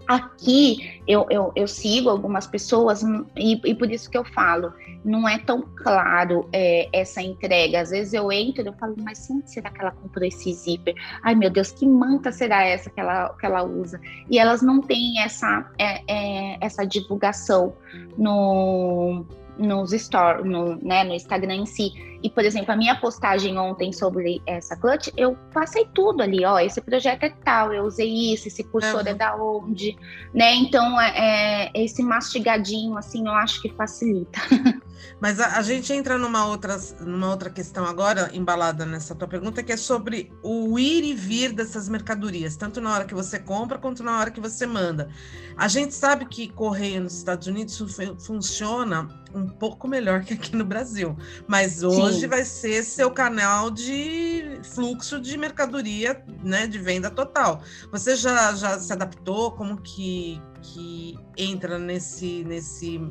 aqui 0.07 1.01
eu, 1.07 1.25
eu, 1.29 1.51
eu, 1.55 1.67
sigo 1.67 2.09
algumas 2.09 2.47
pessoas 2.47 3.03
e, 3.35 3.59
e, 3.63 3.75
por 3.75 3.91
isso 3.91 4.09
que 4.09 4.17
eu 4.17 4.23
falo, 4.23 4.73
não 5.03 5.27
é 5.27 5.37
tão 5.37 5.61
claro 5.61 6.49
é, 6.51 6.89
essa 6.91 7.21
entrega. 7.21 7.81
Às 7.81 7.91
vezes 7.91 8.13
eu 8.13 8.31
entro 8.31 8.67
e 8.67 8.79
falo, 8.79 8.95
mas 9.03 9.27
onde 9.29 9.51
será 9.51 9.69
que 9.69 9.81
ela 9.81 9.91
comprou 9.91 10.25
esse 10.25 10.53
zíper? 10.53 10.95
Ai 11.23 11.35
meu 11.35 11.49
Deus, 11.49 11.71
que 11.71 11.87
manta 11.87 12.31
será 12.31 12.63
essa 12.63 12.89
que 12.89 12.99
ela, 12.99 13.29
que 13.39 13.45
ela 13.45 13.63
usa? 13.63 13.99
E 14.29 14.39
elas 14.39 14.61
não 14.61 14.81
têm 14.81 15.19
essa, 15.21 15.69
é, 15.77 16.01
é 16.07 16.57
essa 16.61 16.85
divulgação 16.85 17.75
no 18.17 19.25
nos 19.57 19.91
stories, 19.91 20.45
no, 20.45 20.75
né, 20.81 21.03
no 21.03 21.13
Instagram 21.13 21.55
em 21.55 21.65
si. 21.65 21.91
E, 22.21 22.29
por 22.29 22.43
exemplo, 22.43 22.71
a 22.71 22.75
minha 22.75 22.95
postagem 22.95 23.57
ontem 23.57 23.91
sobre 23.93 24.41
essa 24.47 24.75
clutch, 24.75 25.09
eu 25.15 25.37
passei 25.53 25.87
tudo 25.93 26.23
ali, 26.23 26.43
ó, 26.43 26.57
esse 26.59 26.81
projeto 26.81 27.23
é 27.23 27.29
tal, 27.29 27.71
eu 27.71 27.83
usei 27.83 28.33
isso, 28.33 28.47
esse 28.47 28.63
cursor 28.63 29.01
uhum. 29.01 29.07
é 29.07 29.13
da 29.13 29.35
onde, 29.35 29.95
né? 30.33 30.55
Então, 30.55 30.99
é, 30.99 31.69
é, 31.75 31.83
esse 31.83 32.01
mastigadinho, 32.01 32.97
assim, 32.97 33.27
eu 33.27 33.33
acho 33.33 33.61
que 33.61 33.69
facilita. 33.69 34.39
Mas 35.19 35.39
a, 35.39 35.57
a, 35.57 35.61
gente 35.61 35.93
entra 35.93 36.17
numa 36.17 36.45
outra, 36.45 36.77
numa 36.99 37.29
outra 37.29 37.49
questão 37.49 37.85
agora, 37.85 38.29
embalada 38.33 38.85
nessa 38.85 39.15
tua 39.15 39.27
pergunta, 39.27 39.63
que 39.63 39.71
é 39.71 39.77
sobre 39.77 40.31
o 40.43 40.77
ir 40.77 41.03
e 41.03 41.13
vir 41.13 41.53
dessas 41.53 41.87
mercadorias, 41.87 42.55
tanto 42.55 42.81
na 42.81 42.93
hora 42.93 43.05
que 43.05 43.13
você 43.13 43.39
compra 43.39 43.77
quanto 43.77 44.03
na 44.03 44.19
hora 44.19 44.31
que 44.31 44.41
você 44.41 44.65
manda. 44.65 45.09
A 45.57 45.67
gente 45.67 45.93
sabe 45.93 46.25
que 46.25 46.49
correio 46.49 47.03
nos 47.03 47.15
Estados 47.17 47.47
Unidos 47.47 47.81
funciona 48.19 49.07
um 49.33 49.47
pouco 49.47 49.87
melhor 49.87 50.23
que 50.23 50.33
aqui 50.33 50.55
no 50.55 50.63
Brasil, 50.63 51.15
mas 51.47 51.83
hoje 51.83 52.21
Sim. 52.21 52.27
vai 52.27 52.45
ser 52.45 52.83
seu 52.83 53.11
canal 53.11 53.69
de 53.69 54.59
fluxo 54.63 55.19
de 55.19 55.37
mercadoria, 55.37 56.23
né, 56.43 56.67
de 56.67 56.77
venda 56.77 57.09
total. 57.09 57.61
Você 57.91 58.15
já, 58.15 58.53
já 58.53 58.79
se 58.79 58.91
adaptou? 58.91 59.51
Como 59.51 59.77
que, 59.81 60.41
que 60.73 61.17
entra 61.37 61.77
nesse, 61.77 62.43
nesse, 62.43 63.01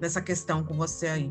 nessa 0.00 0.20
questão 0.20 0.64
com 0.64 0.74
você 0.74 1.06
aí? 1.06 1.30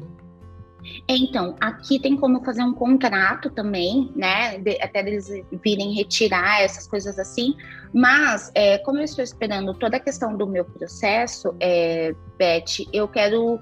Então, 1.07 1.55
aqui 1.61 1.99
tem 1.99 2.17
como 2.17 2.43
fazer 2.43 2.61
um 2.61 2.73
contrato 2.73 3.49
também, 3.49 4.11
né? 4.15 4.57
De, 4.57 4.81
até 4.81 4.99
eles 4.99 5.29
virem 5.63 5.93
retirar 5.93 6.61
essas 6.61 6.87
coisas 6.87 7.17
assim. 7.17 7.55
Mas, 7.93 8.51
é, 8.53 8.77
como 8.79 8.99
eu 8.99 9.03
estou 9.03 9.23
esperando 9.23 9.73
toda 9.73 9.97
a 9.97 9.99
questão 9.99 10.35
do 10.35 10.45
meu 10.45 10.65
processo, 10.65 11.55
é, 11.59 12.13
Beth, 12.37 12.85
eu 12.91 13.07
quero 13.07 13.59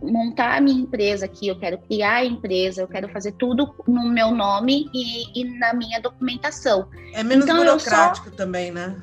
montar 0.00 0.56
a 0.56 0.60
minha 0.60 0.80
empresa 0.80 1.24
aqui, 1.24 1.48
eu 1.48 1.58
quero 1.58 1.78
criar 1.78 2.16
a 2.16 2.24
empresa, 2.24 2.82
eu 2.82 2.86
quero 2.86 3.08
fazer 3.08 3.32
tudo 3.32 3.74
no 3.88 4.08
meu 4.08 4.30
nome 4.30 4.88
e, 4.94 5.40
e 5.40 5.58
na 5.58 5.74
minha 5.74 6.00
documentação. 6.00 6.88
É 7.12 7.24
menos 7.24 7.44
então, 7.44 7.56
burocrático 7.56 8.30
só... 8.30 8.36
também, 8.36 8.70
né? 8.70 8.96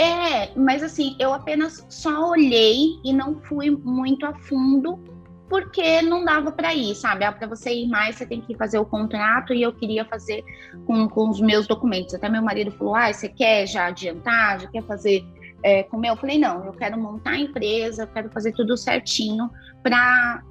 É, 0.00 0.50
mas 0.56 0.82
assim, 0.82 1.14
eu 1.18 1.34
apenas 1.34 1.84
só 1.90 2.30
olhei 2.30 2.98
e 3.04 3.12
não 3.12 3.38
fui 3.42 3.68
muito 3.68 4.24
a 4.24 4.32
fundo 4.34 4.98
porque 5.46 6.00
não 6.00 6.24
dava 6.24 6.50
para 6.52 6.72
ir, 6.72 6.94
sabe? 6.94 7.22
Ah, 7.22 7.32
para 7.32 7.46
você 7.46 7.70
ir 7.70 7.86
mais, 7.86 8.16
você 8.16 8.24
tem 8.24 8.40
que 8.40 8.56
fazer 8.56 8.78
o 8.78 8.86
contrato 8.86 9.52
e 9.52 9.60
eu 9.60 9.74
queria 9.74 10.06
fazer 10.06 10.42
com, 10.86 11.06
com 11.06 11.28
os 11.28 11.38
meus 11.38 11.66
documentos. 11.66 12.14
Até 12.14 12.30
meu 12.30 12.40
marido 12.40 12.70
falou: 12.70 12.94
ah, 12.94 13.12
você 13.12 13.28
quer 13.28 13.66
já 13.66 13.88
adiantar, 13.88 14.60
já 14.60 14.68
quer 14.68 14.82
fazer 14.84 15.22
é, 15.62 15.82
com 15.82 15.98
meu? 15.98 16.14
Eu 16.14 16.16
falei: 16.16 16.38
não, 16.38 16.64
eu 16.64 16.72
quero 16.72 16.98
montar 16.98 17.32
a 17.32 17.38
empresa, 17.38 18.04
eu 18.04 18.08
quero 18.08 18.30
fazer 18.30 18.52
tudo 18.52 18.78
certinho 18.78 19.50
para 19.82 20.42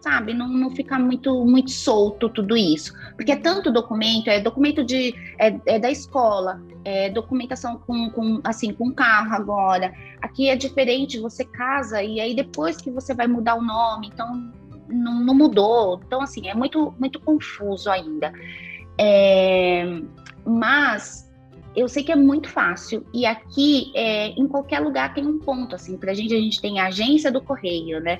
sabe, 0.00 0.32
não, 0.32 0.48
não 0.48 0.70
ficar 0.70 0.98
muito, 0.98 1.44
muito 1.44 1.70
solto 1.70 2.28
tudo 2.28 2.56
isso. 2.56 2.92
Porque 3.16 3.32
é 3.32 3.36
tanto 3.36 3.72
documento, 3.72 4.28
é 4.28 4.40
documento 4.40 4.84
de, 4.84 5.14
é, 5.38 5.58
é 5.66 5.78
da 5.78 5.90
escola, 5.90 6.60
é 6.84 7.10
documentação 7.10 7.78
com, 7.86 8.10
com, 8.10 8.40
assim, 8.44 8.72
com 8.72 8.92
carro 8.92 9.34
agora. 9.34 9.92
Aqui 10.22 10.48
é 10.48 10.56
diferente, 10.56 11.18
você 11.18 11.44
casa 11.44 12.02
e 12.02 12.20
aí 12.20 12.34
depois 12.34 12.76
que 12.76 12.90
você 12.90 13.14
vai 13.14 13.26
mudar 13.26 13.56
o 13.56 13.62
nome, 13.62 14.08
então 14.12 14.52
não, 14.88 15.20
não 15.20 15.34
mudou. 15.34 16.00
Então, 16.06 16.20
assim, 16.22 16.48
é 16.48 16.54
muito, 16.54 16.94
muito 16.98 17.20
confuso 17.20 17.90
ainda. 17.90 18.32
É, 18.96 20.00
mas 20.44 21.27
eu 21.78 21.88
sei 21.88 22.02
que 22.02 22.12
é 22.12 22.16
muito 22.16 22.48
fácil 22.48 23.04
e 23.12 23.24
aqui 23.24 23.92
é, 23.94 24.28
em 24.28 24.46
qualquer 24.46 24.80
lugar 24.80 25.14
tem 25.14 25.26
um 25.26 25.38
ponto 25.38 25.74
assim 25.74 25.96
para 25.96 26.12
a 26.12 26.14
gente 26.14 26.34
a 26.34 26.38
gente 26.38 26.60
tem 26.60 26.80
a 26.80 26.86
agência 26.86 27.30
do 27.30 27.40
correio 27.40 28.00
né 28.00 28.18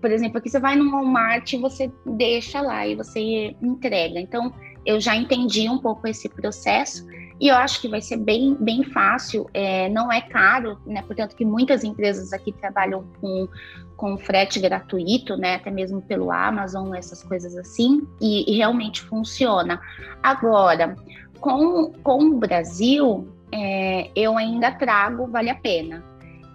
por 0.00 0.10
exemplo, 0.10 0.38
aqui 0.38 0.48
você 0.48 0.58
vai 0.58 0.76
no 0.76 0.90
Walmart 0.90 1.52
e 1.52 1.58
você 1.58 1.92
deixa 2.06 2.60
lá 2.60 2.86
e 2.86 2.94
você 2.94 3.54
entrega. 3.60 4.18
Então, 4.18 4.52
eu 4.84 4.98
já 4.98 5.14
entendi 5.14 5.68
um 5.68 5.78
pouco 5.78 6.08
esse 6.08 6.28
processo 6.28 7.06
e 7.38 7.48
eu 7.48 7.56
acho 7.56 7.80
que 7.80 7.88
vai 7.88 8.00
ser 8.00 8.16
bem, 8.16 8.54
bem 8.58 8.82
fácil, 8.82 9.48
é, 9.52 9.88
não 9.88 10.10
é 10.10 10.20
caro, 10.20 10.78
né? 10.86 11.02
Portanto, 11.02 11.36
que 11.36 11.44
muitas 11.44 11.84
empresas 11.84 12.32
aqui 12.32 12.52
trabalham 12.52 13.04
com, 13.20 13.48
com 13.96 14.16
frete 14.18 14.58
gratuito, 14.58 15.36
né? 15.36 15.56
Até 15.56 15.70
mesmo 15.70 16.02
pelo 16.02 16.30
Amazon, 16.30 16.94
essas 16.94 17.22
coisas 17.22 17.56
assim, 17.56 18.06
e, 18.20 18.50
e 18.50 18.56
realmente 18.56 19.02
funciona. 19.02 19.80
Agora, 20.22 20.96
com, 21.40 21.92
com 22.02 22.24
o 22.24 22.38
Brasil, 22.38 23.28
é, 23.52 24.10
eu 24.14 24.36
ainda 24.36 24.70
trago, 24.72 25.26
vale 25.26 25.50
a 25.50 25.54
pena. 25.54 26.04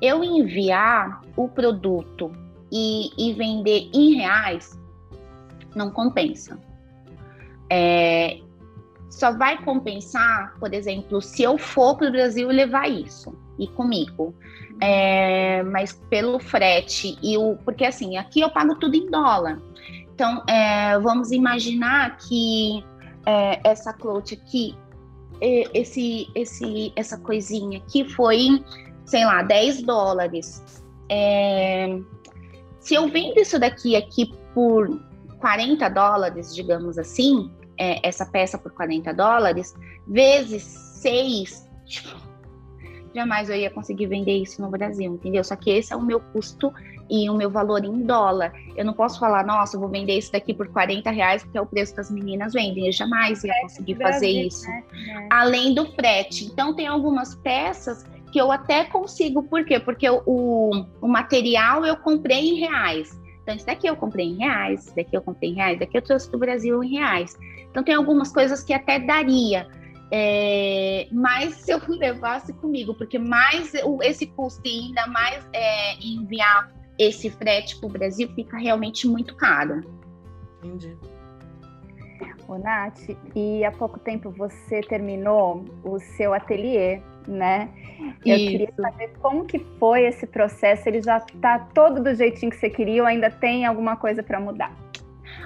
Eu 0.02 0.24
enviar 0.24 1.22
o 1.36 1.48
produto 1.48 2.32
e, 2.72 3.10
e 3.18 3.34
vender 3.34 3.90
em 3.94 4.16
reais, 4.16 4.78
não 5.76 5.90
compensa. 5.90 6.60
É, 7.70 8.40
só 9.10 9.32
vai 9.32 9.64
compensar, 9.64 10.56
por 10.60 10.74
exemplo, 10.74 11.22
se 11.22 11.44
eu 11.44 11.58
for 11.58 11.98
para 11.98 12.10
o 12.10 12.12
Brasil 12.12 12.48
levar 12.50 12.90
isso 12.90 13.34
e 13.58 13.68
comigo. 13.68 14.36
É, 14.82 15.64
mas 15.64 15.94
pelo 16.10 16.38
frete 16.38 17.18
e 17.24 17.38
o. 17.38 17.56
Porque 17.64 17.86
assim, 17.86 18.18
aqui 18.18 18.42
eu 18.42 18.50
pago 18.50 18.76
tudo 18.76 18.96
em 18.96 19.10
dólar. 19.10 19.58
Então, 20.14 20.44
é, 20.48 21.00
vamos 21.00 21.32
imaginar 21.32 22.18
que 22.18 22.84
é, 23.26 23.60
essa 23.64 23.94
clote 23.94 24.36
aqui, 24.36 24.76
esse, 25.42 26.28
esse, 26.34 26.94
essa 26.96 27.18
coisinha 27.18 27.80
aqui 27.80 28.08
foi, 28.10 28.64
sei 29.06 29.26
lá, 29.26 29.42
10 29.42 29.84
dólares. 29.84 30.64
É, 31.10 32.00
se 32.80 32.94
eu 32.94 33.10
vendo 33.10 33.40
isso 33.40 33.60
daqui 33.60 33.96
aqui 33.96 34.32
por 34.54 35.02
40 35.40 35.90
dólares, 35.90 36.56
digamos 36.56 36.98
assim, 36.98 37.52
é, 37.78 38.08
essa 38.08 38.26
peça 38.26 38.58
por 38.58 38.72
40 38.72 39.14
dólares, 39.14 39.76
vezes 40.08 40.64
seis, 40.64 41.70
tipo, 41.86 42.16
jamais 43.14 43.50
eu 43.50 43.56
ia 43.56 43.70
conseguir 43.70 44.08
vender 44.08 44.38
isso 44.38 44.62
no 44.62 44.70
Brasil, 44.70 45.14
entendeu? 45.14 45.44
Só 45.44 45.56
que 45.56 45.70
esse 45.70 45.94
é 45.94 45.96
o 45.96 46.02
meu 46.02 46.20
custo 46.20 46.72
e 47.10 47.30
o 47.30 47.36
meu 47.36 47.50
valor 47.50 47.84
em 47.84 48.02
dólar. 48.04 48.54
Eu 48.76 48.84
não 48.84 48.94
posso 48.94 49.20
falar, 49.20 49.46
nossa, 49.46 49.76
eu 49.76 49.80
vou 49.80 49.90
vender 49.90 50.18
isso 50.18 50.32
daqui 50.32 50.54
por 50.54 50.68
40 50.68 51.10
reais, 51.12 51.44
porque 51.44 51.58
é 51.58 51.62
o 51.62 51.66
preço 51.66 51.94
que 51.94 52.00
as 52.00 52.10
meninas 52.10 52.54
vendem. 52.54 52.88
Eu 52.88 52.92
jamais 52.92 53.44
ia 53.44 53.54
conseguir 53.62 53.96
fazer 53.96 54.28
isso. 54.28 54.68
Né? 54.68 54.84
É. 55.08 55.28
Além 55.30 55.74
do 55.74 55.86
frete. 55.94 56.46
Então, 56.46 56.74
tem 56.74 56.88
algumas 56.88 57.36
peças 57.36 58.06
que 58.32 58.40
eu 58.40 58.52
até 58.52 58.84
consigo, 58.86 59.44
por 59.44 59.64
quê? 59.64 59.80
Porque 59.80 60.10
o, 60.10 60.86
o 61.02 61.08
material 61.08 61.86
eu 61.86 61.96
comprei 61.96 62.50
em 62.50 62.56
reais. 62.56 63.18
Então, 63.42 63.56
esse 63.56 63.66
daqui 63.66 63.88
eu 63.88 63.96
comprei 63.96 64.26
em 64.26 64.38
reais, 64.38 64.88
esse 64.88 64.96
daqui 64.96 65.16
eu 65.16 65.22
comprei 65.22 65.52
em 65.52 65.54
reais, 65.54 65.80
daqui 65.80 65.98
eu 65.98 66.02
trouxe 66.02 66.30
do 66.32 66.38
Brasil 66.38 66.84
em 66.84 66.96
reais. 66.96 67.38
Então, 67.70 67.84
tem 67.84 67.94
algumas 67.94 68.32
coisas 68.32 68.64
que 68.64 68.74
até 68.74 69.00
daria. 69.00 69.68
É, 70.12 71.08
mais 71.12 71.56
se 71.56 71.72
eu 71.72 71.80
levasse 71.88 72.54
comigo, 72.54 72.94
porque 72.96 73.20
mais 73.20 73.74
esse 74.02 74.26
custo 74.26 74.62
e 74.66 74.88
ainda 74.88 75.08
mais 75.08 75.48
é, 75.54 75.96
enviar 76.00 76.72
esse 76.98 77.30
frete 77.30 77.78
para 77.78 77.88
o 77.88 77.92
Brasil 77.92 78.30
fica 78.36 78.58
realmente 78.58 79.08
muito 79.08 79.36
caro. 79.36 79.82
Entendi. 80.64 80.98
Ô, 82.48 82.58
Nath, 82.58 83.10
e 83.36 83.66
há 83.66 83.72
pouco 83.72 84.00
tempo 84.00 84.30
você 84.32 84.82
terminou 84.82 85.66
o 85.84 86.00
seu 86.00 86.34
ateliê, 86.34 87.02
né? 87.28 87.70
Eu 88.24 88.38
Isso. 88.38 88.52
queria 88.52 88.74
saber 88.80 89.10
como 89.20 89.46
que 89.46 89.60
foi 89.80 90.06
esse 90.06 90.28
processo. 90.28 90.88
Ele 90.88 91.02
já 91.02 91.18
está 91.18 91.60
todo 91.60 92.04
do 92.04 92.14
jeitinho 92.14 92.52
que 92.52 92.58
você 92.58 92.70
queria 92.70 93.02
ou 93.02 93.08
ainda 93.08 93.32
tem 93.32 93.66
alguma 93.66 93.96
coisa 93.96 94.22
para 94.22 94.40
mudar? 94.40 94.72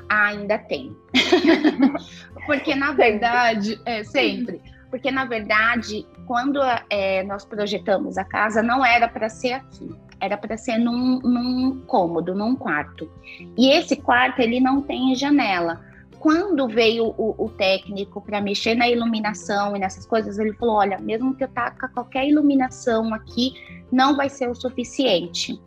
ainda 0.09 0.57
tem. 0.57 0.95
Porque, 2.45 2.73
na 2.75 2.93
verdade, 2.93 3.79
é, 3.85 4.03
sempre. 4.03 4.59
Porque, 4.89 5.11
na 5.11 5.25
verdade, 5.25 6.05
quando 6.25 6.59
é, 6.89 7.23
nós 7.23 7.45
projetamos 7.45 8.17
a 8.17 8.23
casa, 8.23 8.63
não 8.63 8.83
era 8.83 9.07
para 9.07 9.29
ser 9.29 9.53
aqui. 9.53 9.87
Era 10.19 10.37
para 10.37 10.57
ser 10.57 10.77
num, 10.77 11.19
num 11.19 11.81
cômodo, 11.87 12.35
num 12.35 12.55
quarto. 12.55 13.09
E 13.57 13.69
esse 13.69 13.95
quarto, 13.95 14.39
ele 14.41 14.59
não 14.59 14.81
tem 14.81 15.15
janela 15.15 15.87
quando 16.19 16.67
veio 16.67 17.13
o, 17.17 17.45
o 17.45 17.49
técnico 17.49 18.21
para 18.21 18.41
mexer 18.41 18.75
na 18.75 18.89
iluminação 18.89 19.75
e 19.75 19.79
nessas 19.79 20.05
coisas, 20.05 20.37
ele 20.37 20.53
falou: 20.53 20.75
olha, 20.75 20.99
mesmo 20.99 21.33
que 21.33 21.43
eu 21.43 21.47
taca 21.47 21.87
qualquer 21.87 22.27
iluminação 22.27 23.13
aqui, 23.13 23.53
não 23.91 24.15
vai 24.15 24.29
ser 24.29 24.49
o 24.49 24.55
suficiente. 24.55 25.59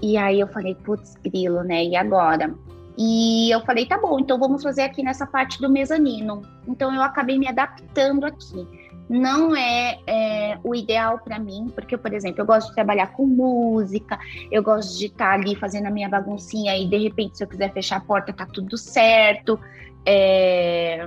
E 0.00 0.16
aí 0.16 0.40
eu 0.40 0.46
falei: 0.48 0.74
putz, 0.76 1.14
grilo, 1.16 1.62
né? 1.62 1.84
E 1.84 1.96
agora? 1.96 2.54
E 2.96 3.50
eu 3.50 3.60
falei, 3.62 3.86
tá 3.86 3.98
bom, 3.98 4.20
então 4.20 4.38
vamos 4.38 4.62
fazer 4.62 4.82
aqui 4.82 5.02
nessa 5.02 5.26
parte 5.26 5.60
do 5.60 5.68
mezanino. 5.68 6.42
Então 6.68 6.94
eu 6.94 7.02
acabei 7.02 7.36
me 7.36 7.48
adaptando 7.48 8.24
aqui. 8.24 8.83
Não 9.08 9.54
é, 9.54 9.98
é 10.06 10.58
o 10.64 10.74
ideal 10.74 11.18
para 11.18 11.38
mim, 11.38 11.70
porque, 11.74 11.96
por 11.96 12.12
exemplo, 12.12 12.40
eu 12.40 12.46
gosto 12.46 12.68
de 12.68 12.74
trabalhar 12.74 13.08
com 13.08 13.26
música, 13.26 14.18
eu 14.50 14.62
gosto 14.62 14.98
de 14.98 15.06
estar 15.06 15.26
tá 15.26 15.32
ali 15.34 15.54
fazendo 15.54 15.86
a 15.86 15.90
minha 15.90 16.08
baguncinha 16.08 16.76
e 16.76 16.86
de 16.86 16.96
repente, 16.96 17.36
se 17.36 17.44
eu 17.44 17.48
quiser 17.48 17.72
fechar 17.72 17.96
a 17.96 18.00
porta, 18.00 18.32
tá 18.32 18.46
tudo 18.46 18.78
certo. 18.78 19.58
É... 20.06 21.06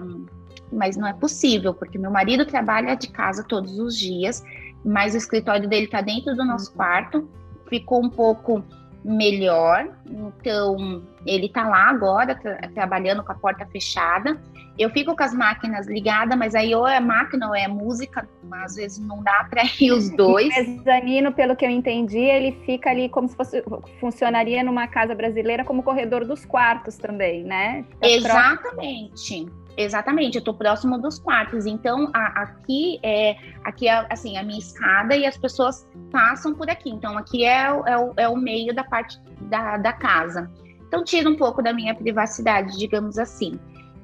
Mas 0.72 0.95
não 0.98 1.08
é 1.08 1.14
possível, 1.14 1.74
porque 1.74 1.98
meu 1.98 2.12
marido 2.12 2.45
trabalha 2.45 2.95
de 2.95 3.08
casa 3.08 3.43
todos 3.43 3.80
os 3.80 3.98
dias, 3.98 4.43
mas 4.84 5.14
o 5.14 5.18
escritório 5.18 5.68
dele 5.68 5.88
tá 5.88 6.02
dentro 6.02 6.36
do 6.36 6.45
nosso 6.45 6.74
quarto. 6.74 7.28
Ficou 7.68 8.04
um 8.04 8.10
pouco 8.10 8.64
melhor. 9.08 9.88
Então, 10.05 11.01
ele 11.26 11.47
tá 11.47 11.68
lá 11.68 11.89
agora, 11.89 12.36
tra 12.36 12.58
trabalhando 12.74 13.24
com 13.24 13.32
a 13.32 13.36
porta 13.36 13.66
fechada. 13.68 14.39
Eu 14.78 14.89
fico 14.91 15.16
com 15.16 15.24
as 15.24 15.34
máquinas 15.34 15.88
ligadas, 15.88 16.38
mas 16.38 16.53
aí 16.53 16.76
ou 16.76 16.86
é 16.86 16.99
máquina 16.99 17.47
ou 17.47 17.55
é 17.55 17.68
música, 17.68 18.28
às 18.51 18.76
vezes 18.76 18.99
não 18.99 19.24
dá 19.24 19.47
para 19.49 19.64
ir 19.80 19.91
os 19.91 20.10
dois. 20.16 20.53
O 20.55 20.70
mezanino, 20.70 21.32
pelo 21.32 21.55
que 21.55 21.66
eu 21.66 21.70
entendi, 21.70 22.20
ele 22.20 22.51
fica 22.66 22.89
ali 22.89 23.08
como 23.10 23.28
se 23.28 23.36
fosse 23.36 23.64
funcionaria 23.99 24.62
numa 24.62 24.88
casa 24.88 25.16
brasileira 25.16 25.64
como 25.64 25.82
corredor 25.82 26.26
dos 26.26 26.45
quartos 26.45 26.97
também, 26.97 27.43
né? 27.43 27.86
Exatamente. 28.01 29.47
Exatamente, 29.78 30.36
eu 30.36 30.39
estou 30.39 30.55
próximo 30.55 30.97
dos 30.97 31.19
quartos. 31.19 31.67
Então, 31.67 32.09
a, 32.11 32.41
aqui 32.41 32.99
é 33.03 33.38
aqui 33.63 33.88
é 33.88 34.07
assim 34.09 34.36
a 34.36 34.43
minha 34.43 34.57
escada 34.57 35.15
e 35.15 35.23
as 35.23 35.38
pessoas 35.38 35.88
passam 36.11 36.55
por 36.55 36.67
aqui. 36.67 36.89
Então, 36.89 37.15
aqui 37.15 37.45
é, 37.45 37.67
é, 37.67 37.97
o, 37.97 38.13
é 38.17 38.28
o 38.28 38.36
meio 38.36 38.73
da 38.73 38.84
parte 38.84 39.21
da, 39.41 39.78
da 39.78 39.93
casa. 39.93 40.49
Então, 40.88 41.03
tira 41.03 41.30
um 41.30 41.36
pouco 41.36 41.61
da 41.61 41.71
minha 41.71 41.93
privacidade, 41.93 42.75
digamos 42.75 43.19
assim. 43.19 43.59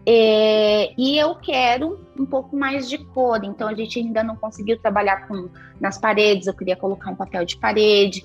É, 0.05 0.93
e 0.97 1.17
eu 1.17 1.33
quero 1.35 1.99
um 2.19 2.25
pouco 2.25 2.55
mais 2.55 2.89
de 2.89 2.97
cor, 2.97 3.41
então 3.43 3.69
a 3.69 3.73
gente 3.73 3.97
ainda 3.99 4.21
não 4.21 4.35
conseguiu 4.35 4.77
trabalhar 4.77 5.27
com 5.27 5.49
nas 5.79 5.97
paredes. 5.97 6.45
Eu 6.45 6.53
queria 6.53 6.75
colocar 6.75 7.09
um 7.09 7.15
papel 7.15 7.45
de 7.45 7.57
parede, 7.57 8.23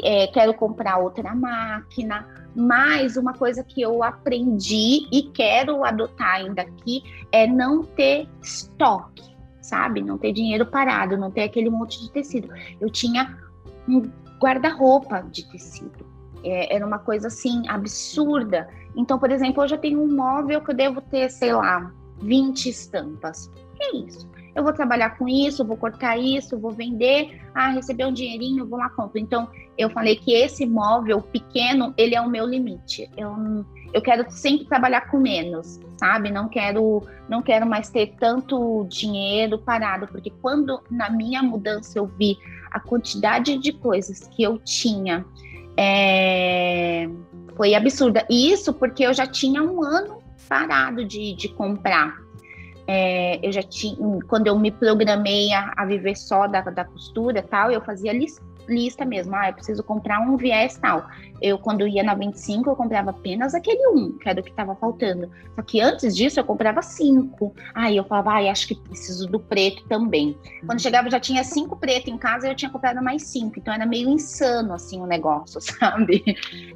é, 0.00 0.26
quero 0.28 0.54
comprar 0.54 0.98
outra 0.98 1.34
máquina. 1.34 2.26
Mas 2.54 3.16
uma 3.16 3.32
coisa 3.32 3.64
que 3.64 3.80
eu 3.80 4.02
aprendi 4.02 5.08
e 5.10 5.30
quero 5.32 5.84
adotar 5.84 6.36
ainda 6.36 6.62
aqui 6.62 7.02
é 7.32 7.46
não 7.46 7.82
ter 7.82 8.28
estoque, 8.42 9.34
sabe? 9.60 10.02
Não 10.02 10.18
ter 10.18 10.32
dinheiro 10.32 10.66
parado, 10.66 11.16
não 11.16 11.30
ter 11.30 11.44
aquele 11.44 11.70
monte 11.70 12.00
de 12.00 12.10
tecido. 12.10 12.48
Eu 12.80 12.90
tinha 12.90 13.38
um 13.88 14.02
guarda-roupa 14.38 15.22
de 15.30 15.50
tecido. 15.50 16.04
É, 16.44 16.74
era 16.74 16.86
uma 16.86 16.98
coisa 16.98 17.28
assim 17.28 17.66
absurda. 17.68 18.68
Então, 18.94 19.18
por 19.18 19.30
exemplo, 19.30 19.62
hoje 19.62 19.74
eu 19.74 19.78
tenho 19.78 20.02
um 20.02 20.14
móvel 20.14 20.60
que 20.60 20.72
eu 20.72 20.76
devo 20.76 21.00
ter, 21.00 21.30
sei 21.30 21.54
lá, 21.54 21.90
20 22.20 22.68
estampas. 22.68 23.50
É 23.80 23.96
isso? 23.96 24.28
Eu 24.54 24.62
vou 24.62 24.72
trabalhar 24.72 25.16
com 25.16 25.28
isso, 25.28 25.64
vou 25.64 25.76
cortar 25.76 26.18
isso, 26.18 26.58
vou 26.58 26.70
vender, 26.70 27.40
ah, 27.54 27.70
receber 27.70 28.06
um 28.06 28.12
dinheirinho, 28.12 28.66
vou 28.66 28.78
lá 28.78 28.88
compro. 28.90 29.18
Então, 29.18 29.48
eu 29.78 29.88
falei 29.90 30.16
que 30.16 30.32
esse 30.32 30.66
móvel 30.66 31.20
pequeno, 31.20 31.94
ele 31.96 32.14
é 32.14 32.20
o 32.20 32.28
meu 32.28 32.46
limite. 32.46 33.10
Eu, 33.16 33.34
eu 33.92 34.02
quero 34.02 34.30
sempre 34.30 34.66
trabalhar 34.66 35.10
com 35.10 35.18
menos, 35.18 35.80
sabe? 35.98 36.30
Não 36.30 36.48
quero, 36.48 37.02
não 37.28 37.40
quero 37.40 37.66
mais 37.66 37.88
ter 37.88 38.14
tanto 38.18 38.86
dinheiro 38.88 39.58
parado, 39.58 40.06
porque 40.06 40.30
quando 40.42 40.82
na 40.90 41.08
minha 41.08 41.42
mudança 41.42 41.98
eu 41.98 42.06
vi 42.06 42.36
a 42.70 42.78
quantidade 42.78 43.56
de 43.58 43.72
coisas 43.72 44.28
que 44.28 44.42
eu 44.42 44.58
tinha, 44.58 45.24
é, 45.76 47.08
foi 47.56 47.74
absurda. 47.74 48.26
E 48.28 48.52
isso 48.52 48.74
porque 48.74 49.04
eu 49.04 49.14
já 49.14 49.26
tinha 49.26 49.62
um 49.62 49.82
ano 49.82 50.22
parado 50.48 51.04
de, 51.04 51.34
de 51.34 51.48
comprar. 51.48 52.21
É, 52.86 53.38
eu 53.46 53.52
já 53.52 53.62
tinha, 53.62 53.96
quando 54.28 54.46
eu 54.46 54.58
me 54.58 54.70
programei 54.70 55.52
a, 55.52 55.72
a 55.76 55.84
viver 55.84 56.16
só 56.16 56.46
da, 56.46 56.60
da 56.62 56.84
costura 56.84 57.42
tal, 57.42 57.70
eu 57.70 57.80
fazia 57.80 58.12
lista, 58.12 58.42
lista 58.68 59.04
mesmo. 59.04 59.34
Ah, 59.34 59.48
eu 59.48 59.54
preciso 59.54 59.82
comprar 59.82 60.20
um 60.20 60.36
viés 60.36 60.76
tal. 60.76 61.06
Eu, 61.40 61.58
quando 61.58 61.86
ia 61.86 62.02
na 62.02 62.14
25, 62.14 62.70
eu 62.70 62.76
comprava 62.76 63.10
apenas 63.10 63.54
aquele 63.54 63.86
um, 63.88 64.16
que 64.18 64.28
era 64.28 64.40
o 64.40 64.42
que 64.42 64.50
estava 64.50 64.74
faltando. 64.76 65.30
Só 65.54 65.62
que 65.62 65.80
antes 65.80 66.16
disso, 66.16 66.40
eu 66.40 66.44
comprava 66.44 66.82
cinco. 66.82 67.54
Aí 67.74 67.96
eu 67.96 68.04
falava, 68.04 68.32
ah, 68.32 68.50
acho 68.50 68.68
que 68.68 68.74
preciso 68.74 69.26
do 69.26 69.40
preto 69.40 69.84
também. 69.88 70.36
Quando 70.66 70.80
chegava, 70.80 71.10
já 71.10 71.20
tinha 71.20 71.42
cinco 71.44 71.76
preto 71.76 72.10
em 72.10 72.18
casa, 72.18 72.48
eu 72.48 72.54
tinha 72.54 72.70
comprado 72.70 73.02
mais 73.02 73.26
cinco. 73.26 73.58
Então 73.58 73.74
era 73.74 73.86
meio 73.86 74.08
insano, 74.08 74.74
assim, 74.74 75.00
o 75.00 75.06
negócio, 75.06 75.60
sabe? 75.62 76.22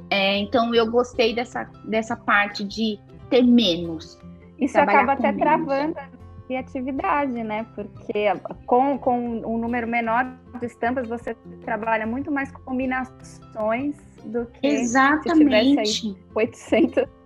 É, 0.09 0.37
então 0.37 0.73
eu 0.73 0.89
gostei 0.89 1.33
dessa, 1.33 1.69
dessa 1.85 2.15
parte 2.15 2.63
de 2.63 2.99
ter 3.29 3.43
menos. 3.43 4.17
Isso 4.59 4.79
acaba 4.79 5.13
até 5.13 5.31
travando 5.33 5.97
a 5.99 6.07
criatividade, 6.47 7.43
né? 7.43 7.65
Porque 7.75 8.31
com, 8.65 8.97
com 8.97 9.19
um 9.19 9.57
número 9.57 9.87
menor 9.87 10.25
de 10.59 10.65
estampas, 10.65 11.07
você 11.07 11.35
trabalha 11.63 12.07
muito 12.07 12.31
mais 12.31 12.51
combinações 12.51 13.95
do 14.25 14.45
que 14.45 14.67
Exatamente. 14.67 15.75
se 15.75 15.83
tivesse 15.83 16.07
aí 16.07 16.15
800. 16.33 17.17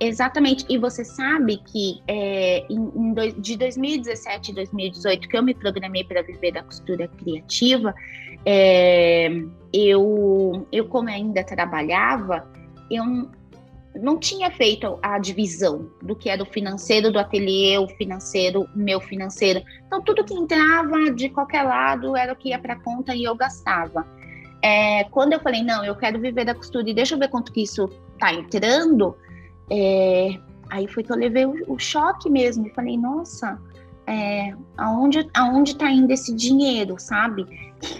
Exatamente, 0.00 0.64
e 0.68 0.76
você 0.78 1.04
sabe 1.04 1.58
que 1.58 2.00
é, 2.08 2.66
em, 2.68 2.90
em 2.96 3.12
do, 3.12 3.32
de 3.40 3.56
2017 3.56 4.50
e 4.50 4.54
2018, 4.54 5.28
que 5.28 5.36
eu 5.36 5.42
me 5.42 5.54
programei 5.54 6.04
para 6.04 6.22
viver 6.22 6.52
da 6.52 6.62
costura 6.62 7.06
criativa, 7.06 7.94
é, 8.44 9.28
eu, 9.72 10.66
eu, 10.72 10.88
como 10.88 11.08
ainda 11.08 11.44
trabalhava, 11.44 12.50
eu 12.90 13.30
não 13.94 14.18
tinha 14.18 14.50
feito 14.50 14.98
a 15.02 15.18
divisão 15.18 15.90
do 16.00 16.14
que 16.14 16.28
era 16.28 16.42
o 16.42 16.46
financeiro 16.46 17.10
do 17.10 17.18
ateliê, 17.18 17.78
o 17.78 17.88
financeiro, 17.88 18.68
meu 18.74 19.00
financeiro. 19.00 19.62
Então, 19.86 20.00
tudo 20.02 20.24
que 20.24 20.34
entrava 20.34 21.10
de 21.10 21.28
qualquer 21.28 21.62
lado 21.62 22.16
era 22.16 22.32
o 22.32 22.36
que 22.36 22.50
ia 22.50 22.58
para 22.58 22.74
a 22.74 22.80
conta 22.80 23.14
e 23.14 23.24
eu 23.24 23.34
gastava. 23.34 24.06
É, 24.62 25.04
quando 25.04 25.32
eu 25.32 25.40
falei, 25.40 25.62
não, 25.62 25.84
eu 25.84 25.96
quero 25.96 26.20
viver 26.20 26.44
da 26.44 26.54
costura 26.54 26.88
e 26.88 26.94
deixa 26.94 27.14
eu 27.14 27.18
ver 27.18 27.28
quanto 27.28 27.52
que 27.52 27.62
isso 27.62 27.88
está 28.12 28.32
entrando, 28.32 29.16
é, 29.70 30.38
aí 30.68 30.86
foi 30.86 31.02
que 31.02 31.10
eu 31.10 31.16
levei 31.16 31.46
o, 31.46 31.54
o 31.66 31.78
choque 31.78 32.28
mesmo 32.30 32.66
e 32.66 32.70
falei, 32.70 32.96
nossa, 32.96 33.58
é, 34.06 34.54
aonde 34.76 35.28
aonde 35.34 35.72
está 35.72 35.90
indo 35.90 36.12
esse 36.12 36.34
dinheiro, 36.34 36.96
sabe? 36.98 37.46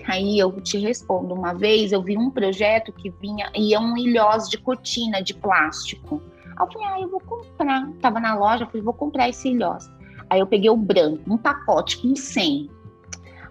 Aí 0.06 0.38
eu 0.38 0.52
te 0.60 0.78
respondo. 0.78 1.34
Uma 1.34 1.54
vez 1.54 1.92
eu 1.92 2.02
vi 2.02 2.16
um 2.16 2.30
projeto 2.30 2.92
que 2.92 3.10
vinha 3.10 3.50
ia 3.54 3.80
um 3.80 3.96
ilhós 3.96 4.48
de 4.48 4.58
cortina 4.58 5.22
de 5.22 5.34
plástico. 5.34 6.22
Eu 6.58 6.66
falei, 6.66 6.88
ah, 6.88 7.00
eu 7.00 7.08
vou 7.08 7.20
comprar. 7.20 7.90
Tava 8.00 8.20
na 8.20 8.34
loja, 8.34 8.66
falei, 8.66 8.82
vou 8.82 8.92
comprar 8.92 9.28
esse 9.28 9.48
ilhós. 9.48 9.90
Aí 10.28 10.40
eu 10.40 10.46
peguei 10.46 10.70
o 10.70 10.76
branco, 10.76 11.22
um 11.26 11.38
pacote 11.38 11.98
com 11.98 12.14
100. 12.14 12.70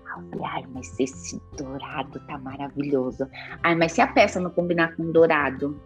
Aí 0.06 0.24
eu 0.24 0.30
falei, 0.30 0.46
ai, 0.46 0.66
mas 0.74 1.00
esse 1.00 1.42
dourado 1.58 2.20
tá 2.28 2.38
maravilhoso. 2.38 3.28
Ai, 3.64 3.76
mas 3.76 3.94
se 3.94 4.02
a 4.02 4.08
peça 4.08 4.40
não 4.40 4.52
combinar 4.52 4.96
com 4.96 5.12
dourado, 5.12 5.80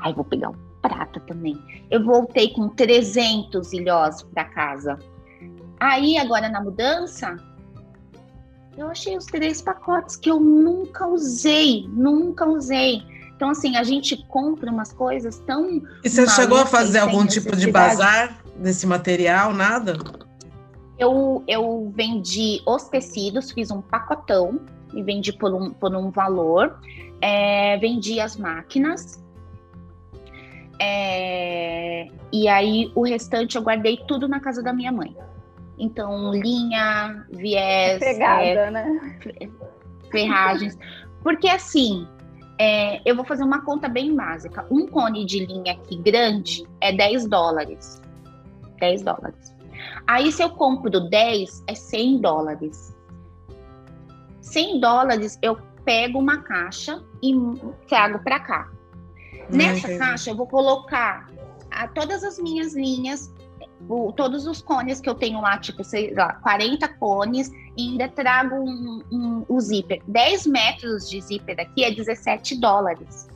aí 0.00 0.12
vou 0.12 0.24
pegar 0.24 0.50
um 0.50 0.66
prata 0.82 1.20
também. 1.20 1.56
Eu 1.90 2.04
voltei 2.04 2.52
com 2.52 2.68
300 2.68 3.72
ilhós 3.72 4.22
para 4.22 4.44
casa. 4.44 4.98
Aí, 5.78 6.16
agora 6.16 6.48
na 6.48 6.60
mudança, 6.60 7.36
eu 8.76 8.88
achei 8.88 9.16
os 9.16 9.24
três 9.24 9.62
pacotes 9.62 10.16
que 10.16 10.30
eu 10.30 10.38
nunca 10.38 11.06
usei, 11.06 11.88
nunca 11.88 12.46
usei. 12.46 13.02
Então, 13.34 13.50
assim, 13.50 13.76
a 13.76 13.82
gente 13.82 14.16
compra 14.28 14.70
umas 14.70 14.92
coisas 14.92 15.38
tão. 15.40 15.82
E 16.02 16.08
você 16.08 16.26
chegou 16.28 16.58
a 16.58 16.66
fazer 16.66 16.98
algum 16.98 17.26
tipo 17.26 17.54
de 17.54 17.70
bazar 17.70 18.38
desse 18.56 18.86
material? 18.86 19.52
Nada? 19.52 19.98
Eu, 20.98 21.44
eu 21.46 21.92
vendi 21.94 22.62
os 22.66 22.84
tecidos, 22.84 23.50
fiz 23.50 23.70
um 23.70 23.82
pacotão 23.82 24.60
e 24.94 25.02
vendi 25.02 25.32
por 25.32 25.54
um, 25.54 25.70
por 25.70 25.94
um 25.94 26.10
valor. 26.10 26.78
É, 27.20 27.76
vendi 27.78 28.20
as 28.20 28.36
máquinas. 28.36 29.22
É, 30.80 32.08
e 32.32 32.48
aí 32.48 32.90
o 32.94 33.02
restante 33.02 33.56
eu 33.56 33.62
guardei 33.62 33.98
tudo 34.06 34.28
na 34.28 34.40
casa 34.40 34.62
da 34.62 34.72
minha 34.72 34.92
mãe. 34.92 35.16
Então, 35.78 36.32
linha, 36.32 37.26
viés. 37.30 37.98
Pegada, 37.98 38.42
é, 38.42 38.70
né? 38.70 39.00
Ferragens. 40.10 40.78
Porque 41.22 41.48
assim, 41.48 42.06
é, 42.58 43.00
eu 43.04 43.14
vou 43.14 43.24
fazer 43.24 43.44
uma 43.44 43.62
conta 43.62 43.88
bem 43.88 44.14
básica. 44.14 44.66
Um 44.70 44.86
cone 44.86 45.24
de 45.24 45.44
linha 45.44 45.72
aqui 45.72 45.96
grande 45.96 46.66
é 46.80 46.92
10 46.92 47.28
dólares. 47.28 48.00
10 48.80 49.02
dólares. 49.02 49.54
Aí, 50.06 50.32
se 50.32 50.42
eu 50.42 50.50
compro 50.50 51.00
10, 51.00 51.64
é 51.66 51.74
100 51.74 52.20
dólares. 52.20 52.96
100 54.40 54.80
dólares, 54.80 55.38
eu 55.42 55.58
pego 55.84 56.18
uma 56.18 56.38
caixa 56.38 57.02
e 57.22 57.34
trago 57.88 58.18
para 58.20 58.40
cá. 58.40 58.70
Nessa 59.50 59.96
caixa, 59.98 60.30
eu 60.30 60.36
vou 60.36 60.46
colocar 60.46 61.30
a, 61.70 61.86
todas 61.88 62.24
as 62.24 62.38
minhas 62.38 62.74
linhas 62.74 63.32
o, 63.88 64.12
todos 64.12 64.46
os 64.46 64.62
cones 64.62 65.00
que 65.00 65.08
eu 65.08 65.14
tenho 65.14 65.40
lá, 65.40 65.58
tipo, 65.58 65.84
sei 65.84 66.12
lá, 66.14 66.34
40 66.34 66.88
cones, 66.94 67.50
e 67.76 67.90
ainda 67.90 68.08
trago 68.08 68.56
um, 68.56 69.02
um, 69.12 69.44
um 69.48 69.60
zíper. 69.60 70.02
10 70.08 70.46
metros 70.46 71.08
de 71.08 71.20
zíper 71.20 71.60
aqui 71.60 71.84
é 71.84 71.90
17 71.90 72.60
dólares. 72.60 73.28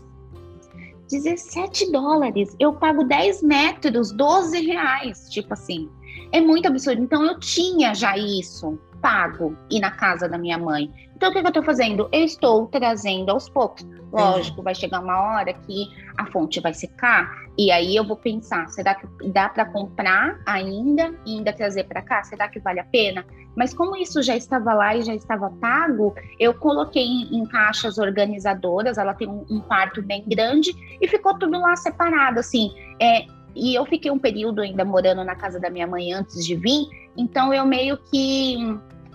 17 1.11 1.91
dólares. 1.91 2.55
Eu 2.59 2.73
pago 2.73 3.05
10 3.05 3.43
metros, 3.43 4.13
12 4.13 4.61
reais. 4.61 5.29
Tipo 5.29 5.55
assim, 5.55 5.91
é 6.33 6.41
muito 6.41 6.67
absurdo. 6.67 7.03
Então 7.03 7.25
eu 7.25 7.39
tinha 7.39 7.95
já 7.95 8.17
isso 8.17 8.79
pago 9.01 9.57
e 9.71 9.81
na 9.81 9.91
casa 9.91 10.29
da 10.29 10.39
minha 10.39 10.59
mãe. 10.59 10.91
Então, 11.15 11.29
o 11.29 11.33
que, 11.33 11.39
eu 11.39 11.47
estou 11.47 11.63
fazendo? 11.63 12.09
Eu 12.13 12.25
estou 12.25 12.67
trazendo 12.69 13.31
aos 13.31 13.49
poucos. 13.49 13.87
Lógico, 14.11 14.63
vai 14.63 14.75
chegar 14.75 15.01
uma 15.01 15.21
hora 15.21 15.53
que 15.53 15.87
a 16.17 16.27
fonte 16.27 16.61
vai 16.61 16.75
secar 16.75 17.31
e 17.61 17.71
aí 17.71 17.95
eu 17.95 18.05
vou 18.05 18.17
pensar: 18.17 18.69
será 18.71 18.95
que 18.95 19.07
dá 19.29 19.49
para 19.49 19.67
comprar 19.67 20.41
ainda 20.47 21.15
e 21.27 21.37
ainda 21.37 21.53
trazer 21.53 21.85
para 21.85 22.01
cá? 22.01 22.23
Será 22.23 22.49
que 22.49 22.59
vale 22.59 22.81
a 22.81 22.85
pena? 22.85 23.25
Mas 23.55 23.75
como 23.75 23.97
isso 23.97 24.23
já 24.23 24.35
estava 24.35 24.73
lá 24.73 24.97
e 24.97 25.03
já 25.03 25.15
estava 25.15 25.51
pago, 25.61 26.15
eu 26.39 26.55
coloquei 26.55 27.05
em, 27.05 27.37
em 27.37 27.45
caixas 27.45 27.99
organizadoras. 27.99 28.97
Ela 28.97 29.13
tem 29.13 29.29
um, 29.29 29.45
um, 29.51 29.61
quarto 29.61 30.01
bem 30.01 30.25
grande 30.27 30.75
e 31.01 31.07
ficou 31.07 31.39
tudo 31.39 31.61
lá 31.61 31.77
separado, 31.77 32.41
assim. 32.41 32.73
É, 32.99 33.27
e 33.55 33.75
eu 33.75 33.85
fiquei 33.85 34.11
um 34.11 34.19
período 34.19 34.63
ainda 34.63 34.83
morando 34.83 35.23
na 35.23 35.35
casa 35.35 35.61
da 35.61 35.69
minha 35.69 35.87
mãe 35.87 36.13
antes 36.15 36.45
de 36.47 36.55
vir, 36.57 36.87
então 37.15 37.53
eu 37.53 37.67
meio 37.67 37.99
que 37.99 38.57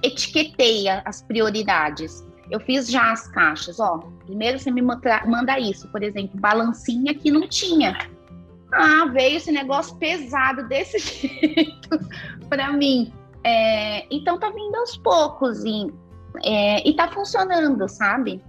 etiquetei 0.05 0.87
as 0.87 1.21
prioridades. 1.21 2.25
Eu 2.49 2.59
fiz 2.59 2.89
já 2.89 3.11
as 3.11 3.27
caixas, 3.27 3.79
ó. 3.79 3.97
Primeiro 4.25 4.59
você 4.59 4.69
me 4.71 4.81
manda 4.81 5.59
isso, 5.59 5.87
por 5.89 6.03
exemplo, 6.03 6.39
balancinha 6.39 7.13
que 7.13 7.31
não 7.31 7.47
tinha. 7.47 7.97
Ah, 8.71 9.05
veio 9.05 9.37
esse 9.37 9.51
negócio 9.51 9.95
pesado 9.97 10.67
desse 10.67 10.99
jeito 11.27 11.89
para 12.49 12.71
mim. 12.73 13.11
É, 13.43 14.05
então 14.13 14.39
tá 14.39 14.49
vindo 14.49 14.75
aos 14.75 14.97
poucos 14.97 15.63
e, 15.63 15.91
é, 16.43 16.87
e 16.87 16.95
tá 16.95 17.07
funcionando, 17.07 17.87
sabe? 17.87 18.41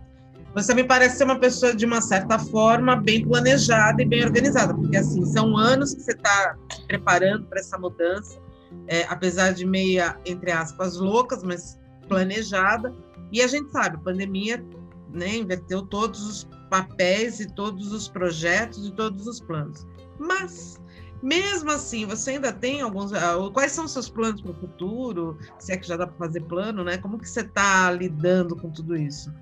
Você 0.55 0.73
me 0.73 0.85
parece 0.85 1.19
ser 1.19 1.25
uma 1.25 1.39
pessoa 1.39 1.77
de 1.77 1.85
uma 1.85 2.01
certa 2.01 2.39
forma 2.39 2.97
bem 2.97 3.23
planejada 3.27 4.03
e 4.03 4.07
bem 4.07 4.25
organizada, 4.25 4.73
porque 4.75 4.97
assim 4.97 5.23
são 5.27 5.55
anos 5.55 5.95
que 5.95 6.01
você 6.01 6.13
está 6.13 6.57
preparando 6.87 7.45
para 7.45 7.61
essa 7.61 7.77
mudança, 7.77 8.41
é, 8.89 9.05
apesar 9.05 9.53
de 9.53 9.65
meia 9.65 10.19
entre 10.25 10.51
aspas 10.51 10.97
loucas, 10.97 11.43
mas 11.43 11.79
planejada. 12.09 12.95
E 13.33 13.43
a 13.43 13.47
gente 13.47 13.71
sabe, 13.73 13.97
a 13.97 14.01
pandemia 14.01 14.65
né, 15.13 15.37
inverteu 15.37 15.83
todos 15.83 16.27
os 16.27 16.49
papéis 16.71 17.41
e 17.41 17.47
todos 17.55 17.93
os 17.93 18.09
projetos 18.09 18.87
e 18.87 18.93
todos 18.93 19.27
os 19.27 19.41
planos. 19.41 19.87
Mas, 20.19 20.81
mesmo 21.23 21.71
assim, 21.71 22.07
você 22.07 22.33
ainda 22.33 22.53
tem 22.53 22.81
alguns. 22.81 23.13
Ah, 23.13 23.37
quais 23.53 23.73
são 23.73 23.87
seus 23.89 24.09
planos 24.09 24.41
para 24.41 24.53
o 24.53 24.55
futuro? 24.55 25.39
Se 25.59 25.73
é 25.73 25.77
que 25.77 25.87
já 25.87 25.97
dá 25.97 26.07
para 26.07 26.17
fazer 26.17 26.43
plano, 26.43 26.85
né? 26.85 26.97
Como 26.99 27.19
que 27.19 27.29
você 27.29 27.41
está 27.41 27.91
lidando 27.91 28.57
com 28.57 28.71
tudo 28.71 28.97
isso? 28.97 29.33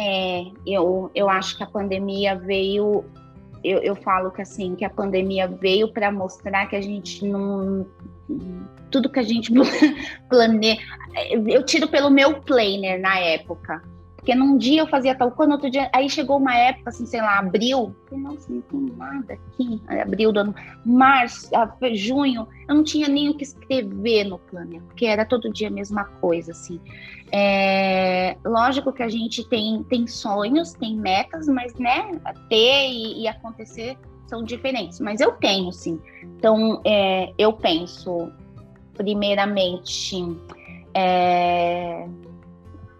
É, 0.00 0.44
eu, 0.64 1.10
eu 1.14 1.28
acho 1.28 1.56
que 1.56 1.64
a 1.64 1.66
pandemia 1.66 2.38
veio. 2.38 3.04
Eu, 3.62 3.78
eu 3.78 3.94
falo 3.96 4.30
que 4.30 4.42
assim, 4.42 4.74
que 4.74 4.84
a 4.84 4.90
pandemia 4.90 5.48
veio 5.48 5.92
para 5.92 6.10
mostrar 6.12 6.66
que 6.66 6.76
a 6.76 6.80
gente 6.80 7.24
não. 7.24 7.86
Tudo 8.90 9.10
que 9.10 9.18
a 9.18 9.22
gente 9.22 9.52
planeja. 10.28 10.80
Eu 11.46 11.64
tiro 11.64 11.88
pelo 11.88 12.10
meu 12.10 12.40
planner 12.40 13.00
na 13.00 13.18
época 13.18 13.82
porque 14.28 14.38
num 14.38 14.58
dia 14.58 14.82
eu 14.82 14.86
fazia 14.86 15.14
tal 15.14 15.30
coisa, 15.30 15.48
no 15.48 15.54
outro 15.54 15.70
dia. 15.70 15.88
Aí 15.90 16.10
chegou 16.10 16.36
uma 16.36 16.54
época, 16.54 16.90
assim, 16.90 17.06
sei 17.06 17.22
lá, 17.22 17.38
abril. 17.38 17.96
Eu 18.12 18.18
nossa, 18.18 18.52
não 18.52 18.60
tem 18.60 18.80
nada 18.94 19.32
aqui. 19.32 19.80
Abril 19.88 20.32
do 20.32 20.40
ano. 20.40 20.54
Março, 20.84 21.48
junho, 21.94 22.46
eu 22.68 22.74
não 22.74 22.84
tinha 22.84 23.08
nem 23.08 23.30
o 23.30 23.34
que 23.34 23.44
escrever 23.44 24.24
no 24.24 24.38
planner, 24.38 24.82
porque 24.82 25.06
era 25.06 25.24
todo 25.24 25.50
dia 25.50 25.68
a 25.68 25.70
mesma 25.70 26.04
coisa, 26.20 26.52
assim. 26.52 26.78
É, 27.32 28.36
lógico 28.44 28.92
que 28.92 29.02
a 29.02 29.08
gente 29.08 29.48
tem, 29.48 29.82
tem 29.84 30.06
sonhos, 30.06 30.74
tem 30.74 30.94
metas, 30.94 31.48
mas, 31.48 31.72
né, 31.76 32.12
ter 32.50 32.90
e, 32.90 33.22
e 33.22 33.28
acontecer 33.28 33.96
são 34.26 34.44
diferentes. 34.44 35.00
Mas 35.00 35.22
eu 35.22 35.32
tenho, 35.32 35.72
sim. 35.72 35.98
Então, 36.22 36.82
é, 36.84 37.32
eu 37.38 37.54
penso, 37.54 38.30
primeiramente, 38.92 40.22
é, 40.92 42.06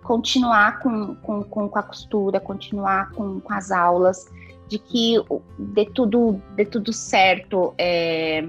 continuar 0.08 0.78
com, 0.78 1.14
com, 1.16 1.44
com, 1.44 1.78
a 1.78 1.82
costura, 1.82 2.40
continuar 2.40 3.10
com, 3.10 3.38
com 3.40 3.52
as 3.52 3.70
aulas, 3.70 4.26
de 4.66 4.78
que 4.78 5.16
dê 5.58 5.84
tudo, 5.84 6.40
dê 6.56 6.64
tudo 6.64 6.94
certo 6.94 7.74
é, 7.76 8.42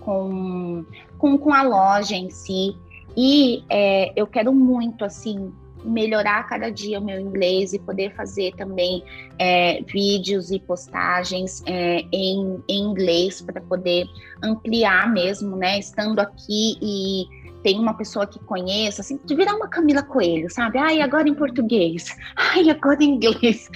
com, 0.00 0.84
com, 1.16 1.38
com 1.38 1.54
a 1.54 1.62
loja 1.62 2.16
em 2.16 2.28
si. 2.28 2.76
E 3.16 3.62
é, 3.70 4.12
eu 4.16 4.26
quero 4.26 4.52
muito, 4.52 5.04
assim, 5.04 5.52
melhorar 5.84 6.42
cada 6.48 6.70
dia 6.70 6.98
o 6.98 7.04
meu 7.04 7.20
inglês 7.20 7.72
e 7.72 7.78
poder 7.78 8.12
fazer 8.16 8.52
também 8.56 9.04
é, 9.38 9.80
vídeos 9.82 10.50
e 10.50 10.58
postagens 10.58 11.62
é, 11.66 12.04
em, 12.10 12.60
em, 12.68 12.82
inglês 12.82 13.40
para 13.40 13.60
poder 13.60 14.08
ampliar 14.42 15.08
mesmo, 15.12 15.54
né? 15.54 15.78
Estando 15.78 16.18
aqui 16.18 16.76
e 16.82 17.45
tem 17.66 17.80
uma 17.80 17.94
pessoa 17.94 18.28
que 18.28 18.38
conheça, 18.38 19.00
assim, 19.00 19.18
de 19.24 19.34
virar 19.34 19.56
uma 19.56 19.66
Camila 19.66 20.00
Coelho, 20.00 20.48
sabe? 20.48 20.78
Ai, 20.78 21.00
agora 21.00 21.28
em 21.28 21.34
português, 21.34 22.16
ai, 22.38 22.70
agora 22.70 23.02
em 23.02 23.16
inglês. 23.16 23.68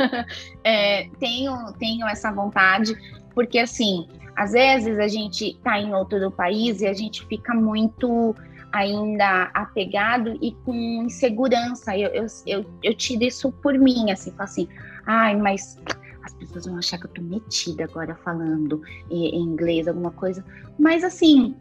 é, 0.64 1.06
tenho, 1.20 1.70
tenho 1.78 2.06
essa 2.06 2.32
vontade, 2.32 2.96
porque 3.34 3.58
assim, 3.58 4.08
às 4.34 4.52
vezes 4.52 4.98
a 4.98 5.06
gente 5.06 5.54
tá 5.62 5.78
em 5.78 5.92
outro 5.92 6.30
país 6.30 6.80
e 6.80 6.86
a 6.86 6.94
gente 6.94 7.26
fica 7.26 7.52
muito 7.52 8.34
ainda 8.72 9.50
apegado 9.52 10.38
e 10.40 10.52
com 10.64 11.04
insegurança. 11.04 11.94
Eu, 11.94 12.08
eu, 12.14 12.26
eu, 12.46 12.64
eu 12.82 12.94
tiro 12.94 13.22
isso 13.24 13.52
por 13.52 13.74
mim, 13.74 14.10
assim, 14.10 14.30
falo 14.30 14.44
assim, 14.44 14.68
ai, 15.04 15.36
mas 15.36 15.78
as 16.22 16.32
pessoas 16.32 16.64
vão 16.64 16.78
achar 16.78 16.96
que 16.96 17.04
eu 17.04 17.10
tô 17.10 17.20
metida 17.20 17.84
agora 17.84 18.14
falando 18.14 18.80
em 19.10 19.42
inglês, 19.42 19.86
alguma 19.86 20.10
coisa. 20.10 20.42
Mas 20.78 21.04
assim, 21.04 21.54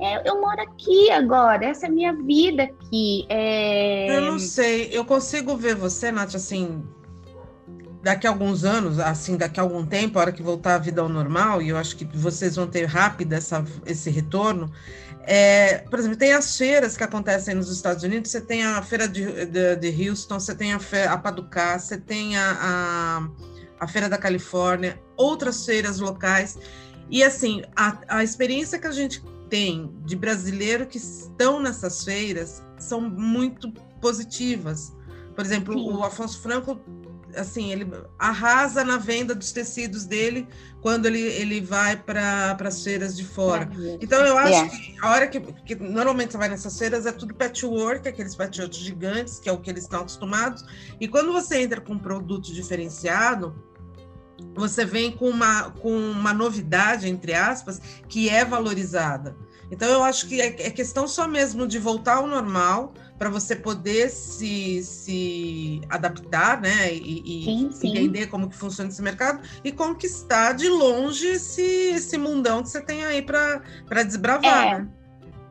é, 0.00 0.28
eu 0.28 0.40
moro 0.40 0.60
aqui 0.60 1.10
agora, 1.10 1.64
essa 1.64 1.86
é 1.86 1.88
a 1.88 1.92
minha 1.92 2.12
vida 2.12 2.64
aqui. 2.64 3.26
É... 3.28 4.16
Eu 4.16 4.22
não 4.22 4.38
sei, 4.38 4.88
eu 4.92 5.04
consigo 5.04 5.56
ver 5.56 5.74
você, 5.74 6.10
Nath, 6.12 6.34
assim, 6.34 6.84
daqui 8.02 8.26
a 8.26 8.30
alguns 8.30 8.64
anos, 8.64 8.98
assim, 8.98 9.36
daqui 9.36 9.60
a 9.60 9.62
algum 9.62 9.84
tempo, 9.84 10.18
a 10.18 10.22
hora 10.22 10.32
que 10.32 10.42
voltar 10.42 10.74
a 10.74 10.78
vida 10.78 11.00
ao 11.00 11.08
normal, 11.08 11.62
e 11.62 11.68
eu 11.70 11.76
acho 11.76 11.96
que 11.96 12.04
vocês 12.04 12.56
vão 12.56 12.66
ter 12.66 12.84
rápido 12.84 13.32
essa, 13.32 13.64
esse 13.84 14.10
retorno. 14.10 14.70
É, 15.28 15.78
por 15.90 15.98
exemplo, 15.98 16.16
tem 16.16 16.32
as 16.32 16.56
feiras 16.56 16.96
que 16.96 17.02
acontecem 17.02 17.54
nos 17.54 17.70
Estados 17.70 18.04
Unidos, 18.04 18.30
você 18.30 18.40
tem 18.40 18.64
a 18.64 18.80
feira 18.82 19.08
de, 19.08 19.46
de, 19.46 19.76
de 19.76 20.08
Houston, 20.08 20.38
você 20.38 20.54
tem 20.54 20.72
a, 20.72 20.78
feira, 20.78 21.12
a 21.12 21.18
Paducah, 21.18 21.78
você 21.78 21.98
tem 21.98 22.36
a, 22.36 22.56
a 22.60 23.28
a 23.78 23.86
Feira 23.86 24.08
da 24.08 24.18
Califórnia, 24.18 25.00
outras 25.16 25.64
feiras 25.64 25.98
locais. 26.00 26.58
E 27.10 27.22
assim, 27.22 27.62
a, 27.74 27.98
a 28.08 28.24
experiência 28.24 28.78
que 28.78 28.86
a 28.86 28.92
gente 28.92 29.22
tem 29.48 29.94
de 30.04 30.16
brasileiro 30.16 30.86
que 30.86 30.98
estão 30.98 31.60
nessas 31.60 32.04
feiras 32.04 32.64
são 32.78 33.00
muito 33.00 33.72
positivas. 34.00 34.94
Por 35.34 35.44
exemplo, 35.44 35.74
Sim. 35.74 35.90
o 35.92 36.02
Afonso 36.02 36.40
Franco 36.40 36.80
assim, 37.34 37.70
ele 37.70 37.86
arrasa 38.18 38.84
na 38.84 38.96
venda 38.96 39.34
dos 39.34 39.52
tecidos 39.52 40.04
dele 40.04 40.48
quando 40.80 41.06
ele, 41.06 41.20
ele 41.20 41.60
vai 41.60 41.96
para 41.96 42.56
as 42.58 42.82
feiras 42.82 43.16
de 43.16 43.24
fora. 43.24 43.68
Então, 44.00 44.24
eu 44.24 44.38
acho 44.38 44.50
yeah. 44.50 44.70
que 44.70 44.96
a 45.02 45.10
hora 45.10 45.26
que, 45.26 45.40
que, 45.40 45.74
normalmente 45.74 46.32
você 46.32 46.38
vai 46.38 46.48
nessas 46.48 46.78
feiras 46.78 47.06
é 47.06 47.12
tudo 47.12 47.34
patchwork, 47.34 48.08
aqueles 48.08 48.34
patchworks 48.34 48.78
gigantes, 48.78 49.38
que 49.38 49.48
é 49.48 49.52
o 49.52 49.58
que 49.58 49.68
eles 49.70 49.82
estão 49.82 50.00
acostumados. 50.00 50.64
E 51.00 51.08
quando 51.08 51.32
você 51.32 51.60
entra 51.60 51.80
com 51.80 51.94
um 51.94 51.98
produto 51.98 52.52
diferenciado, 52.52 53.54
você 54.54 54.84
vem 54.84 55.10
com 55.10 55.28
uma, 55.28 55.70
com 55.70 55.90
uma 55.90 56.32
novidade, 56.32 57.08
entre 57.08 57.34
aspas, 57.34 57.80
que 58.08 58.28
é 58.28 58.44
valorizada. 58.44 59.36
Então, 59.70 59.88
eu 59.88 60.02
acho 60.02 60.28
que 60.28 60.40
é, 60.40 60.46
é 60.46 60.70
questão 60.70 61.08
só 61.08 61.26
mesmo 61.26 61.66
de 61.66 61.78
voltar 61.78 62.16
ao 62.16 62.26
normal, 62.26 62.94
para 63.18 63.30
você 63.30 63.56
poder 63.56 64.10
se, 64.10 64.82
se 64.82 65.80
adaptar, 65.88 66.60
né? 66.60 66.92
E, 66.92 67.22
e 67.24 67.44
sim, 67.44 67.70
sim. 67.72 67.88
entender 67.88 68.26
como 68.26 68.48
que 68.48 68.56
funciona 68.56 68.90
esse 68.90 69.02
mercado 69.02 69.40
e 69.64 69.72
conquistar 69.72 70.52
de 70.52 70.68
longe 70.68 71.26
esse, 71.26 71.62
esse 71.62 72.18
mundão 72.18 72.62
que 72.62 72.68
você 72.68 72.80
tem 72.80 73.04
aí 73.04 73.22
para 73.22 73.62
desbravar, 74.04 74.66
é. 74.66 74.78
né? 74.78 74.88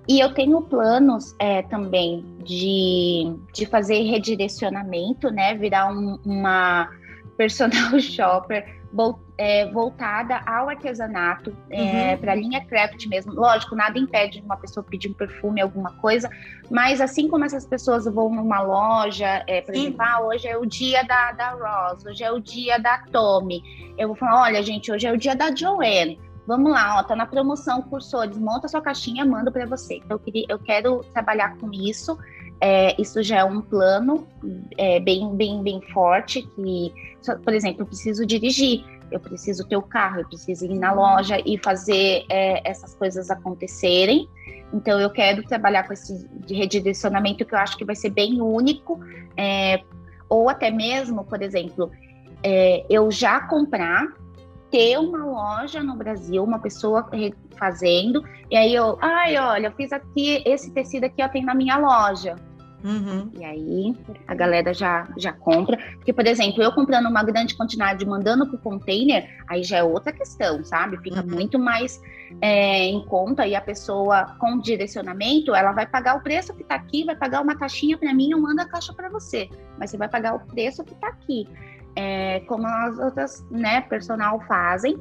E 0.07 0.19
eu 0.19 0.33
tenho 0.35 0.61
planos 0.61 1.35
é, 1.39 1.63
também 1.63 2.23
de, 2.43 3.35
de 3.51 3.65
fazer 3.65 4.03
redirecionamento, 4.03 5.31
né? 5.31 5.55
Virar 5.55 5.91
um, 5.91 6.19
uma 6.23 6.87
personal 7.37 7.97
shopper 7.99 8.65
é, 9.37 9.69
voltada 9.71 10.41
ao 10.45 10.69
artesanato, 10.69 11.55
é, 11.69 12.13
uhum. 12.13 12.17
para 12.19 12.31
a 12.31 12.35
linha 12.35 12.65
craft 12.65 13.05
mesmo. 13.07 13.33
Lógico, 13.33 13.75
nada 13.75 13.99
impede 13.99 14.41
uma 14.41 14.55
pessoa 14.55 14.83
pedir 14.83 15.09
um 15.09 15.13
perfume, 15.13 15.61
alguma 15.61 15.91
coisa, 15.97 16.29
mas 16.69 17.01
assim 17.01 17.27
como 17.27 17.43
essas 17.43 17.65
pessoas 17.65 18.05
vão 18.05 18.29
numa 18.29 18.61
loja, 18.61 19.43
é, 19.47 19.61
por 19.61 19.75
Sim. 19.75 19.81
exemplo, 19.81 20.01
ah, 20.01 20.21
hoje 20.21 20.47
é 20.47 20.57
o 20.57 20.65
dia 20.65 21.03
da, 21.03 21.33
da 21.33 21.49
Ross, 21.51 22.05
hoje 22.05 22.23
é 22.23 22.31
o 22.31 22.39
dia 22.39 22.79
da 22.79 22.99
Tommy, 23.11 23.61
eu 23.97 24.07
vou 24.07 24.15
falar, 24.15 24.43
olha, 24.43 24.63
gente, 24.63 24.91
hoje 24.91 25.05
é 25.05 25.11
o 25.11 25.17
dia 25.17 25.35
da 25.35 25.53
Joanne. 25.53 26.19
Vamos 26.47 26.71
lá, 26.71 26.99
ó, 26.99 27.03
tá 27.03 27.15
na 27.15 27.25
promoção 27.25 27.81
cursores, 27.81 28.37
monta 28.37 28.67
sua 28.67 28.79
caixinha, 28.79 29.25
mando 29.25 29.51
para 29.51 29.65
você. 29.65 29.95
Então, 29.95 30.11
eu, 30.11 30.19
queria, 30.19 30.45
eu 30.47 30.59
quero 30.59 31.03
trabalhar 31.11 31.57
com 31.57 31.71
isso. 31.73 32.15
É, 32.61 32.99
isso 32.99 33.21
já 33.21 33.39
é 33.39 33.43
um 33.43 33.61
plano 33.61 34.27
é, 34.77 34.99
bem, 34.99 35.35
bem, 35.35 35.61
bem 35.61 35.81
forte 35.93 36.41
que, 36.41 36.93
por 37.43 37.53
exemplo, 37.53 37.81
eu 37.81 37.85
preciso 37.85 38.25
dirigir, 38.25 38.83
eu 39.11 39.19
preciso 39.19 39.67
ter 39.67 39.75
o 39.75 39.81
carro, 39.81 40.21
eu 40.21 40.27
preciso 40.27 40.65
ir 40.65 40.79
na 40.79 40.93
loja 40.93 41.41
e 41.45 41.57
fazer 41.57 42.25
é, 42.29 42.67
essas 42.67 42.95
coisas 42.95 43.29
acontecerem. 43.29 44.29
Então, 44.73 44.99
eu 44.99 45.09
quero 45.09 45.43
trabalhar 45.43 45.85
com 45.85 45.93
esse 45.93 46.27
redirecionamento 46.49 47.45
que 47.45 47.53
eu 47.53 47.59
acho 47.59 47.77
que 47.77 47.85
vai 47.85 47.95
ser 47.95 48.09
bem 48.09 48.41
único, 48.41 48.99
é, 49.37 49.81
ou 50.27 50.49
até 50.49 50.71
mesmo, 50.71 51.23
por 51.23 51.41
exemplo, 51.41 51.91
é, 52.41 52.85
eu 52.89 53.11
já 53.11 53.41
comprar, 53.41 54.07
ter 54.71 54.97
uma 54.97 55.25
loja 55.25 55.81
no 55.81 55.95
Brasil, 55.95 56.43
uma 56.43 56.59
pessoa 56.59 57.09
fazendo, 57.57 58.23
e 58.49 58.57
aí 58.57 58.73
eu, 58.73 58.97
ai, 59.01 59.37
olha, 59.37 59.67
eu 59.67 59.71
fiz 59.71 59.91
aqui, 59.91 60.41
esse 60.45 60.71
tecido 60.71 61.05
aqui 61.05 61.21
eu 61.21 61.29
tenho 61.29 61.45
na 61.45 61.55
minha 61.55 61.77
loja. 61.77 62.35
Uhum. 62.85 63.31
E 63.33 63.43
aí 63.43 63.95
a 64.27 64.35
galera 64.35 64.71
já, 64.71 65.07
já 65.17 65.33
compra. 65.33 65.75
Porque, 65.95 66.13
por 66.13 66.27
exemplo, 66.27 66.61
eu 66.61 66.71
comprando 66.71 67.07
uma 67.07 67.23
grande 67.23 67.55
quantidade 67.55 68.05
mandando 68.05 68.45
para 68.45 68.55
o 68.57 68.59
container, 68.59 69.27
aí 69.47 69.63
já 69.63 69.77
é 69.77 69.83
outra 69.83 70.13
questão, 70.13 70.63
sabe? 70.63 70.97
Fica 70.97 71.21
uhum. 71.21 71.31
muito 71.31 71.57
mais 71.57 71.99
é, 72.39 72.85
em 72.85 73.03
conta 73.05 73.47
e 73.47 73.55
a 73.55 73.61
pessoa 73.61 74.35
com 74.39 74.59
direcionamento, 74.59 75.55
ela 75.55 75.71
vai 75.71 75.87
pagar 75.87 76.15
o 76.15 76.21
preço 76.21 76.53
que 76.53 76.61
está 76.61 76.75
aqui, 76.75 77.03
vai 77.03 77.15
pagar 77.15 77.41
uma 77.41 77.57
taxinha 77.57 77.97
para 77.97 78.13
mim, 78.13 78.31
eu 78.31 78.39
mando 78.39 78.61
a 78.61 78.65
caixa 78.65 78.93
para 78.93 79.09
você. 79.09 79.49
Mas 79.79 79.89
você 79.89 79.97
vai 79.97 80.07
pagar 80.07 80.35
o 80.35 80.39
preço 80.39 80.83
que 80.83 80.93
está 80.93 81.07
aqui. 81.07 81.47
É, 81.95 82.41
como 82.41 82.67
as 82.67 82.99
outras, 82.99 83.45
né, 83.49 83.81
personal 83.81 84.39
fazem. 84.47 84.97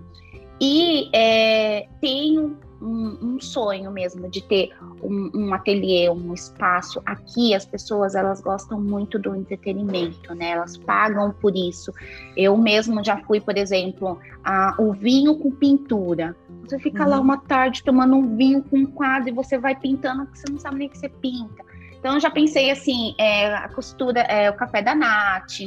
E 0.60 1.10
é, 1.12 1.88
tenho 2.00 2.56
um, 2.80 3.18
um, 3.22 3.40
sonho 3.40 3.90
mesmo 3.90 4.28
de 4.28 4.42
ter 4.42 4.70
um, 5.02 5.30
um 5.34 5.54
ateliê, 5.54 6.08
um 6.10 6.34
espaço 6.34 7.00
aqui. 7.04 7.54
As 7.54 7.64
pessoas 7.64 8.14
elas 8.14 8.40
gostam 8.40 8.80
muito 8.80 9.18
do 9.18 9.34
entretenimento, 9.34 10.34
né? 10.34 10.50
Elas 10.50 10.76
pagam 10.76 11.32
por 11.32 11.56
isso. 11.56 11.92
Eu 12.36 12.56
mesmo 12.56 13.02
já 13.02 13.16
fui, 13.24 13.40
por 13.40 13.56
exemplo, 13.56 14.18
a, 14.44 14.74
o 14.78 14.92
vinho 14.92 15.36
com 15.36 15.50
pintura. 15.50 16.36
Você 16.62 16.78
fica 16.78 17.04
uhum. 17.04 17.10
lá 17.10 17.20
uma 17.20 17.38
tarde 17.38 17.82
tomando 17.82 18.14
um 18.16 18.36
vinho 18.36 18.62
com 18.62 18.76
um 18.76 18.86
quadro 18.86 19.28
e 19.28 19.32
você 19.32 19.58
vai 19.58 19.74
pintando 19.74 20.24
porque 20.26 20.38
você 20.38 20.52
não 20.52 20.58
sabe 20.58 20.76
nem 20.76 20.88
que 20.88 20.98
você 20.98 21.08
pinta. 21.08 21.64
Então 21.98 22.14
eu 22.14 22.20
já 22.20 22.30
pensei 22.30 22.70
assim, 22.70 23.14
é, 23.18 23.54
a 23.54 23.68
costura, 23.70 24.20
é, 24.20 24.50
o 24.50 24.54
café 24.54 24.82
da 24.82 24.94
Nath, 24.94 25.60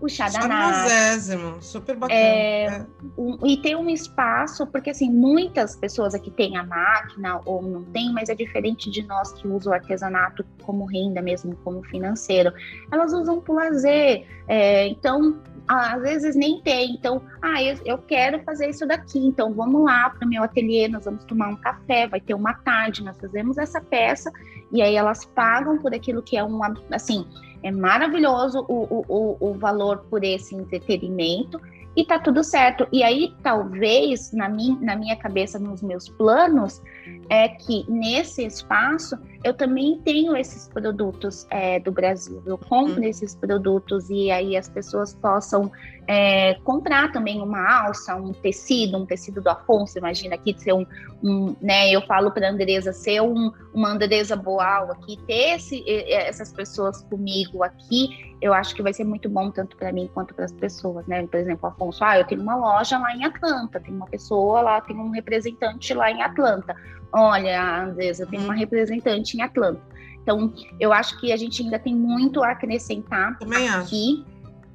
o 0.00 0.08
chá 0.08 0.28
da 0.28 0.48
Nath. 0.48 1.62
super 1.62 1.96
bacana. 1.96 2.18
É, 2.18 2.64
é. 2.64 2.86
Um, 3.18 3.38
e 3.46 3.56
ter 3.58 3.76
um 3.76 3.88
espaço, 3.88 4.66
porque 4.66 4.90
assim, 4.90 5.10
muitas 5.10 5.76
pessoas 5.76 6.14
aqui 6.14 6.30
têm 6.30 6.56
a 6.56 6.64
máquina 6.64 7.40
ou 7.44 7.62
não 7.62 7.84
tem, 7.84 8.12
mas 8.12 8.28
é 8.28 8.34
diferente 8.34 8.90
de 8.90 9.02
nós 9.02 9.32
que 9.32 9.46
usam 9.46 9.72
o 9.72 9.74
artesanato 9.74 10.44
como 10.62 10.84
renda 10.86 11.20
mesmo, 11.20 11.54
como 11.64 11.82
financeiro. 11.84 12.52
Elas 12.90 13.12
usam 13.12 13.40
para 13.40 13.54
lazer. 13.54 14.26
É, 14.48 14.88
então, 14.88 15.38
às 15.68 16.02
vezes 16.02 16.34
nem 16.34 16.60
tem. 16.62 16.92
Então, 16.92 17.22
ah, 17.42 17.62
eu, 17.62 17.76
eu 17.84 17.98
quero 17.98 18.42
fazer 18.42 18.70
isso 18.70 18.86
daqui. 18.86 19.18
Então, 19.18 19.52
vamos 19.52 19.84
lá 19.84 20.10
para 20.10 20.26
o 20.26 20.28
meu 20.28 20.42
ateliê, 20.42 20.88
nós 20.88 21.04
vamos 21.04 21.24
tomar 21.24 21.48
um 21.48 21.56
café, 21.56 22.08
vai 22.08 22.20
ter 22.20 22.34
uma 22.34 22.54
tarde, 22.54 23.04
nós 23.04 23.18
fazemos 23.18 23.58
essa 23.58 23.80
peça 23.80 24.30
e 24.72 24.82
aí 24.82 24.94
elas 24.94 25.24
pagam 25.24 25.78
por 25.78 25.94
aquilo 25.94 26.22
que 26.22 26.36
é 26.36 26.44
um, 26.44 26.60
assim, 26.92 27.26
é 27.62 27.70
maravilhoso 27.70 28.64
o, 28.68 29.04
o, 29.08 29.36
o 29.40 29.54
valor 29.54 30.04
por 30.08 30.24
esse 30.24 30.54
entretenimento 30.54 31.60
e 31.96 32.04
tá 32.04 32.18
tudo 32.18 32.42
certo. 32.44 32.86
E 32.92 33.02
aí, 33.02 33.34
talvez, 33.42 34.32
na 34.32 34.48
minha, 34.48 34.78
na 34.80 34.96
minha 34.96 35.16
cabeça, 35.16 35.58
nos 35.58 35.82
meus 35.82 36.08
planos, 36.08 36.80
é 37.28 37.48
que 37.48 37.84
nesse 37.88 38.44
espaço 38.44 39.18
eu 39.42 39.54
também 39.54 39.98
tenho 40.04 40.36
esses 40.36 40.68
produtos 40.68 41.46
é, 41.50 41.80
do 41.80 41.90
Brasil. 41.90 42.42
Eu 42.44 42.58
compro 42.58 43.00
uhum. 43.00 43.04
esses 43.04 43.34
produtos 43.34 44.10
e 44.10 44.30
aí 44.30 44.56
as 44.56 44.68
pessoas 44.68 45.14
possam 45.14 45.72
é, 46.06 46.54
comprar 46.64 47.10
também 47.12 47.40
uma 47.40 47.84
alça, 47.84 48.16
um 48.16 48.32
tecido, 48.32 48.98
um 48.98 49.06
tecido 49.06 49.40
do 49.40 49.48
Afonso, 49.48 49.96
imagina 49.96 50.34
aqui 50.34 50.54
ser 50.58 50.72
um, 50.72 50.84
um 51.22 51.54
né, 51.60 51.90
eu 51.90 52.02
falo 52.02 52.30
para 52.32 52.48
a 52.48 52.50
Andresa 52.50 52.92
ser 52.92 53.22
um, 53.22 53.52
uma 53.72 53.90
Andresa 53.90 54.34
Boal 54.34 54.90
aqui, 54.90 55.16
ter 55.26 55.54
esse, 55.54 55.84
essas 55.88 56.52
pessoas 56.52 57.02
comigo 57.04 57.62
aqui, 57.62 58.34
eu 58.42 58.52
acho 58.52 58.74
que 58.74 58.82
vai 58.82 58.92
ser 58.92 59.04
muito 59.04 59.28
bom 59.28 59.50
tanto 59.50 59.76
para 59.76 59.92
mim 59.92 60.10
quanto 60.12 60.34
para 60.34 60.46
as 60.46 60.52
pessoas, 60.52 61.06
né? 61.06 61.26
Por 61.26 61.38
exemplo, 61.38 61.68
Afonso, 61.68 62.02
ah, 62.02 62.18
eu 62.18 62.26
tenho 62.26 62.42
uma 62.42 62.56
loja 62.56 62.98
lá 62.98 63.14
em 63.14 63.24
Atlanta, 63.24 63.78
tem 63.78 63.94
uma 63.94 64.06
pessoa 64.06 64.62
lá, 64.62 64.80
tem 64.80 64.96
um 64.96 65.10
representante 65.10 65.94
lá 65.94 66.10
em 66.10 66.22
Atlanta. 66.22 66.74
Olha, 67.12 67.84
Andresa, 67.84 68.26
tem 68.26 68.38
uma 68.38 68.52
uhum. 68.52 68.58
representante 68.58 69.36
em 69.36 69.42
Atlanta. 69.42 69.80
Então, 70.22 70.52
eu 70.78 70.92
acho 70.92 71.18
que 71.18 71.32
a 71.32 71.36
gente 71.36 71.62
ainda 71.62 71.78
tem 71.78 71.94
muito 71.94 72.42
a 72.42 72.50
acrescentar 72.50 73.38
Também 73.38 73.68
aqui. 73.68 74.24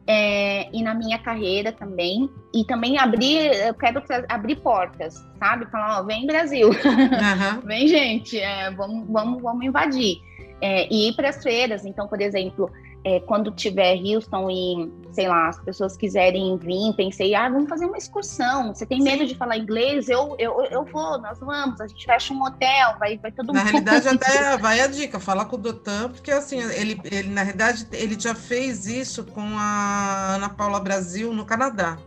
É, 0.08 0.70
e 0.72 0.84
na 0.84 0.94
minha 0.94 1.18
carreira 1.18 1.72
também. 1.72 2.30
E 2.54 2.64
também 2.66 2.98
abrir, 2.98 3.52
eu 3.66 3.74
quero 3.74 4.04
abrir 4.30 4.58
portas, 4.58 5.26
sabe? 5.40 5.66
Falar, 5.72 6.00
ó, 6.00 6.04
vem 6.04 6.28
Brasil, 6.28 6.70
uhum. 6.70 7.62
vem 7.66 7.88
gente, 7.88 8.40
é, 8.40 8.70
vamos, 8.72 9.08
vamos, 9.10 9.42
vamos 9.42 9.66
invadir. 9.66 10.18
É, 10.62 10.88
e 10.94 11.10
ir 11.10 11.16
para 11.16 11.30
as 11.30 11.42
feiras. 11.42 11.86
Então, 11.86 12.08
por 12.08 12.22
exemplo, 12.22 12.72
é, 13.06 13.20
quando 13.20 13.52
tiver 13.52 13.96
Houston 14.04 14.50
e, 14.50 14.92
sei 15.12 15.28
lá, 15.28 15.50
as 15.50 15.60
pessoas 15.60 15.96
quiserem 15.96 16.58
vir, 16.58 16.92
pensei, 16.98 17.36
ah, 17.36 17.48
vamos 17.48 17.70
fazer 17.70 17.86
uma 17.86 18.00
excursão. 18.00 18.74
Você 18.74 18.84
tem 18.84 19.00
medo 19.00 19.28
de 19.28 19.36
falar 19.36 19.58
inglês? 19.58 20.10
Eu, 20.10 20.36
eu, 20.40 20.60
eu 20.72 20.84
vou, 20.84 21.22
nós 21.22 21.40
vamos. 21.40 21.80
A 21.80 21.86
gente 21.86 22.04
fecha 22.04 22.34
um 22.34 22.42
hotel, 22.42 22.96
vai, 22.98 23.20
vai 23.20 23.32
todo 23.32 23.48
mundo. 23.48 23.58
Na 23.58 23.64
realidade, 23.64 24.08
até 24.10 24.58
vai 24.58 24.80
a 24.80 24.88
dica, 24.88 25.20
falar 25.20 25.46
com 25.46 25.56
o 25.56 25.60
Dotan, 25.60 26.10
porque 26.10 26.32
assim, 26.32 26.58
ele, 26.58 27.00
ele, 27.04 27.30
na 27.30 27.44
realidade, 27.44 27.88
ele 27.92 28.20
já 28.20 28.34
fez 28.34 28.88
isso 28.88 29.24
com 29.24 29.56
a 29.56 30.34
Ana 30.34 30.50
Paula 30.50 30.80
Brasil 30.80 31.32
no 31.32 31.46
Canadá. 31.46 32.00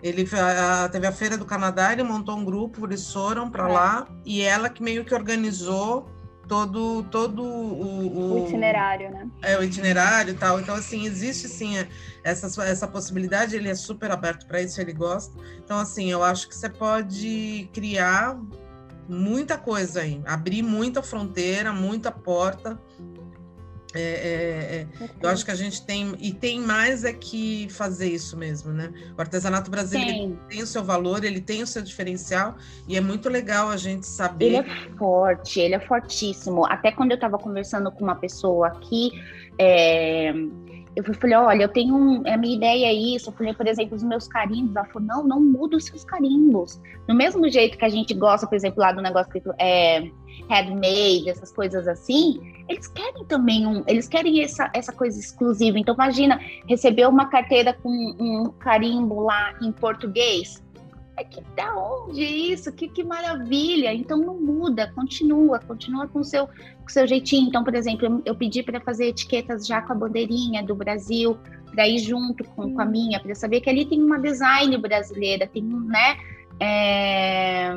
Ele 0.00 0.24
a, 0.32 0.88
teve 0.88 1.08
a 1.08 1.12
feira 1.12 1.36
do 1.36 1.44
Canadá, 1.44 1.92
ele 1.92 2.04
montou 2.04 2.36
um 2.36 2.44
grupo, 2.44 2.86
eles 2.86 3.12
foram 3.12 3.50
para 3.50 3.68
é. 3.68 3.72
lá 3.72 4.08
e 4.24 4.42
ela 4.42 4.70
que 4.70 4.80
meio 4.80 5.04
que 5.04 5.12
organizou 5.12 6.08
todo 6.50 7.04
todo 7.04 7.44
o, 7.44 8.42
o, 8.42 8.44
itinerário, 8.44 9.08
né? 9.08 9.30
É 9.40 9.56
o 9.56 9.62
itinerário 9.62 10.32
e 10.32 10.36
tal. 10.36 10.58
Então 10.58 10.74
assim 10.74 11.06
existe 11.06 11.46
sim 11.46 11.76
essa 12.24 12.64
essa 12.64 12.88
possibilidade. 12.88 13.54
Ele 13.54 13.68
é 13.68 13.74
super 13.76 14.10
aberto 14.10 14.48
para 14.48 14.60
isso, 14.60 14.80
ele 14.80 14.92
gosta. 14.92 15.32
Então 15.64 15.78
assim 15.78 16.10
eu 16.10 16.24
acho 16.24 16.48
que 16.48 16.56
você 16.56 16.68
pode 16.68 17.70
criar 17.72 18.36
muita 19.08 19.56
coisa 19.56 20.00
aí, 20.00 20.20
abrir 20.26 20.62
muita 20.62 21.04
fronteira, 21.04 21.72
muita 21.72 22.10
porta. 22.10 22.76
É, 23.94 24.00
é, 24.00 25.04
é. 25.04 25.10
Eu 25.20 25.28
acho 25.28 25.44
que 25.44 25.50
a 25.50 25.54
gente 25.54 25.84
tem 25.84 26.14
e 26.20 26.32
tem 26.32 26.60
mais 26.60 27.04
é 27.04 27.12
que 27.12 27.68
fazer 27.70 28.08
isso 28.08 28.36
mesmo, 28.36 28.72
né? 28.72 28.92
O 29.16 29.20
artesanato 29.20 29.70
brasileiro 29.70 30.38
tem 30.48 30.62
o 30.62 30.66
seu 30.66 30.84
valor, 30.84 31.24
ele 31.24 31.40
tem 31.40 31.62
o 31.62 31.66
seu 31.66 31.82
diferencial 31.82 32.56
e 32.86 32.96
é 32.96 33.00
muito 33.00 33.28
legal 33.28 33.68
a 33.68 33.76
gente 33.76 34.06
saber. 34.06 34.46
Ele 34.46 34.56
é 34.56 34.64
forte, 34.96 35.60
ele 35.60 35.74
é 35.74 35.80
fortíssimo. 35.80 36.64
Até 36.66 36.92
quando 36.92 37.10
eu 37.10 37.16
estava 37.16 37.38
conversando 37.38 37.90
com 37.90 38.04
uma 38.04 38.14
pessoa 38.14 38.68
aqui, 38.68 39.10
é, 39.58 40.32
eu 40.96 41.04
falei, 41.14 41.36
olha, 41.36 41.62
eu 41.62 41.68
tenho 41.68 41.94
um, 41.94 42.22
a 42.26 42.36
minha 42.36 42.56
ideia 42.56 42.86
é 42.86 42.92
isso. 42.92 43.30
Eu 43.30 43.34
falei, 43.34 43.54
por 43.54 43.66
exemplo, 43.66 43.96
os 43.96 44.02
meus 44.02 44.26
carimbos. 44.26 44.74
Ela 44.74 44.86
falou, 44.86 45.06
não, 45.06 45.24
não 45.24 45.40
muda 45.40 45.76
os 45.76 45.84
seus 45.84 46.04
carimbos. 46.04 46.80
Do 47.06 47.14
mesmo 47.14 47.48
jeito 47.48 47.78
que 47.78 47.84
a 47.84 47.88
gente 47.88 48.12
gosta, 48.14 48.46
por 48.46 48.54
exemplo, 48.54 48.80
lá 48.80 48.92
do 48.92 49.00
negócio 49.00 49.28
escrito 49.28 49.54
é, 49.58 50.10
handmade, 50.50 51.28
essas 51.30 51.52
coisas 51.52 51.86
assim, 51.86 52.40
eles 52.68 52.88
querem 52.88 53.24
também 53.24 53.66
um, 53.66 53.84
eles 53.86 54.08
querem 54.08 54.42
essa, 54.42 54.70
essa 54.74 54.92
coisa 54.92 55.18
exclusiva. 55.18 55.78
Então, 55.78 55.94
imagina 55.94 56.40
receber 56.66 57.06
uma 57.06 57.26
carteira 57.26 57.72
com 57.72 57.90
um 57.90 58.50
carimbo 58.58 59.20
lá 59.20 59.54
em 59.62 59.70
português 59.72 60.62
é 60.62 60.69
que 61.24 61.40
da 61.56 61.74
onde 61.76 62.22
isso? 62.22 62.72
Que, 62.72 62.88
que 62.88 63.02
maravilha! 63.02 63.92
Então 63.92 64.18
não 64.18 64.34
muda, 64.40 64.92
continua, 64.94 65.58
continua 65.58 66.06
com 66.08 66.20
o 66.20 66.24
seu, 66.24 66.46
com 66.46 66.88
seu 66.88 67.06
jeitinho. 67.06 67.48
Então, 67.48 67.64
por 67.64 67.74
exemplo, 67.74 68.06
eu, 68.06 68.22
eu 68.24 68.34
pedi 68.34 68.62
para 68.62 68.80
fazer 68.80 69.06
etiquetas 69.08 69.66
já 69.66 69.80
com 69.82 69.92
a 69.92 69.96
bandeirinha 69.96 70.62
do 70.62 70.74
Brasil, 70.74 71.38
para 71.70 71.88
ir 71.88 71.98
junto 71.98 72.44
com, 72.44 72.74
com 72.74 72.80
a 72.80 72.84
minha, 72.84 73.20
para 73.20 73.34
saber 73.34 73.60
que 73.60 73.70
ali 73.70 73.84
tem 73.84 74.02
uma 74.02 74.18
design 74.18 74.76
brasileira, 74.76 75.46
tem 75.46 75.62
um, 75.62 75.80
né? 75.80 76.16
É... 76.58 77.70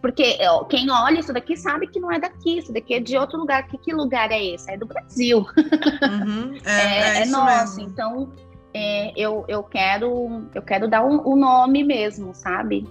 Porque 0.00 0.38
quem 0.68 0.88
olha 0.88 1.18
isso 1.18 1.32
daqui 1.32 1.56
sabe 1.56 1.88
que 1.88 1.98
não 1.98 2.12
é 2.12 2.20
daqui, 2.20 2.58
isso 2.58 2.72
daqui 2.72 2.94
é 2.94 3.00
de 3.00 3.16
outro 3.16 3.38
lugar. 3.38 3.66
Que, 3.66 3.76
que 3.76 3.92
lugar 3.92 4.30
é 4.30 4.44
esse? 4.44 4.70
É 4.70 4.76
do 4.76 4.86
Brasil. 4.86 5.38
Uhum, 5.38 6.54
é, 6.64 6.70
é, 7.18 7.18
é, 7.18 7.22
é 7.22 7.26
nosso. 7.26 7.78
Mesmo. 7.78 7.90
Então, 7.90 8.32
é, 8.76 9.12
eu, 9.16 9.42
eu 9.48 9.62
quero 9.62 10.46
eu 10.54 10.60
quero 10.60 10.86
dar 10.86 11.02
o 11.02 11.08
um, 11.08 11.32
um 11.32 11.36
nome 11.36 11.82
mesmo, 11.82 12.34
sabe? 12.34 12.86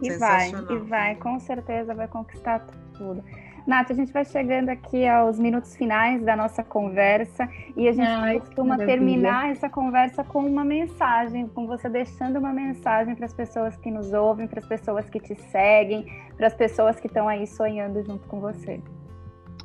E 0.00 0.10
vai, 0.16 0.48
e 0.48 0.78
vai, 0.78 1.14
com 1.16 1.38
certeza 1.38 1.94
vai 1.94 2.08
conquistar 2.08 2.64
tudo. 2.96 3.22
Nath, 3.66 3.90
a 3.90 3.94
gente 3.94 4.10
vai 4.12 4.24
chegando 4.24 4.70
aqui 4.70 5.06
aos 5.06 5.38
minutos 5.38 5.76
finais 5.76 6.24
da 6.24 6.34
nossa 6.34 6.64
conversa 6.64 7.48
e 7.76 7.86
a 7.86 7.92
gente 7.92 8.08
Ai, 8.08 8.40
costuma 8.40 8.76
terminar 8.78 9.50
essa 9.50 9.68
conversa 9.68 10.24
com 10.24 10.44
uma 10.44 10.64
mensagem, 10.64 11.46
com 11.46 11.66
você 11.66 11.88
deixando 11.88 12.38
uma 12.38 12.52
mensagem 12.52 13.14
para 13.14 13.26
as 13.26 13.34
pessoas 13.34 13.76
que 13.76 13.90
nos 13.90 14.12
ouvem, 14.12 14.48
para 14.48 14.58
as 14.60 14.66
pessoas 14.66 15.08
que 15.08 15.20
te 15.20 15.36
seguem, 15.50 16.06
para 16.36 16.48
as 16.48 16.54
pessoas 16.54 16.98
que 16.98 17.06
estão 17.06 17.28
aí 17.28 17.46
sonhando 17.46 18.02
junto 18.02 18.26
com 18.26 18.40
você. 18.40 18.80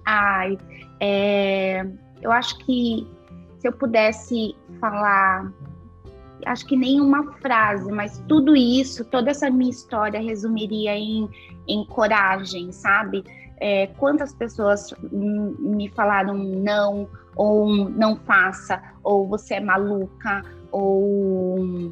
Ai, 0.05 0.57
é, 0.99 1.87
eu 2.21 2.31
acho 2.31 2.59
que 2.59 3.07
se 3.59 3.67
eu 3.67 3.73
pudesse 3.73 4.55
falar, 4.79 5.51
acho 6.45 6.65
que 6.65 6.75
nem 6.75 7.01
uma 7.01 7.33
frase, 7.33 7.91
mas 7.91 8.23
tudo 8.27 8.55
isso, 8.55 9.03
toda 9.05 9.31
essa 9.31 9.49
minha 9.49 9.71
história 9.71 10.21
resumiria 10.21 10.95
em, 10.95 11.29
em 11.67 11.85
coragem, 11.85 12.71
sabe? 12.71 13.23
É, 13.59 13.87
quantas 13.97 14.33
pessoas 14.33 14.93
me 15.11 15.89
falaram 15.89 16.35
não, 16.37 17.09
ou 17.35 17.89
não 17.89 18.15
faça, 18.15 18.81
ou 19.03 19.27
você 19.27 19.55
é 19.55 19.59
maluca, 19.59 20.43
ou 20.71 21.91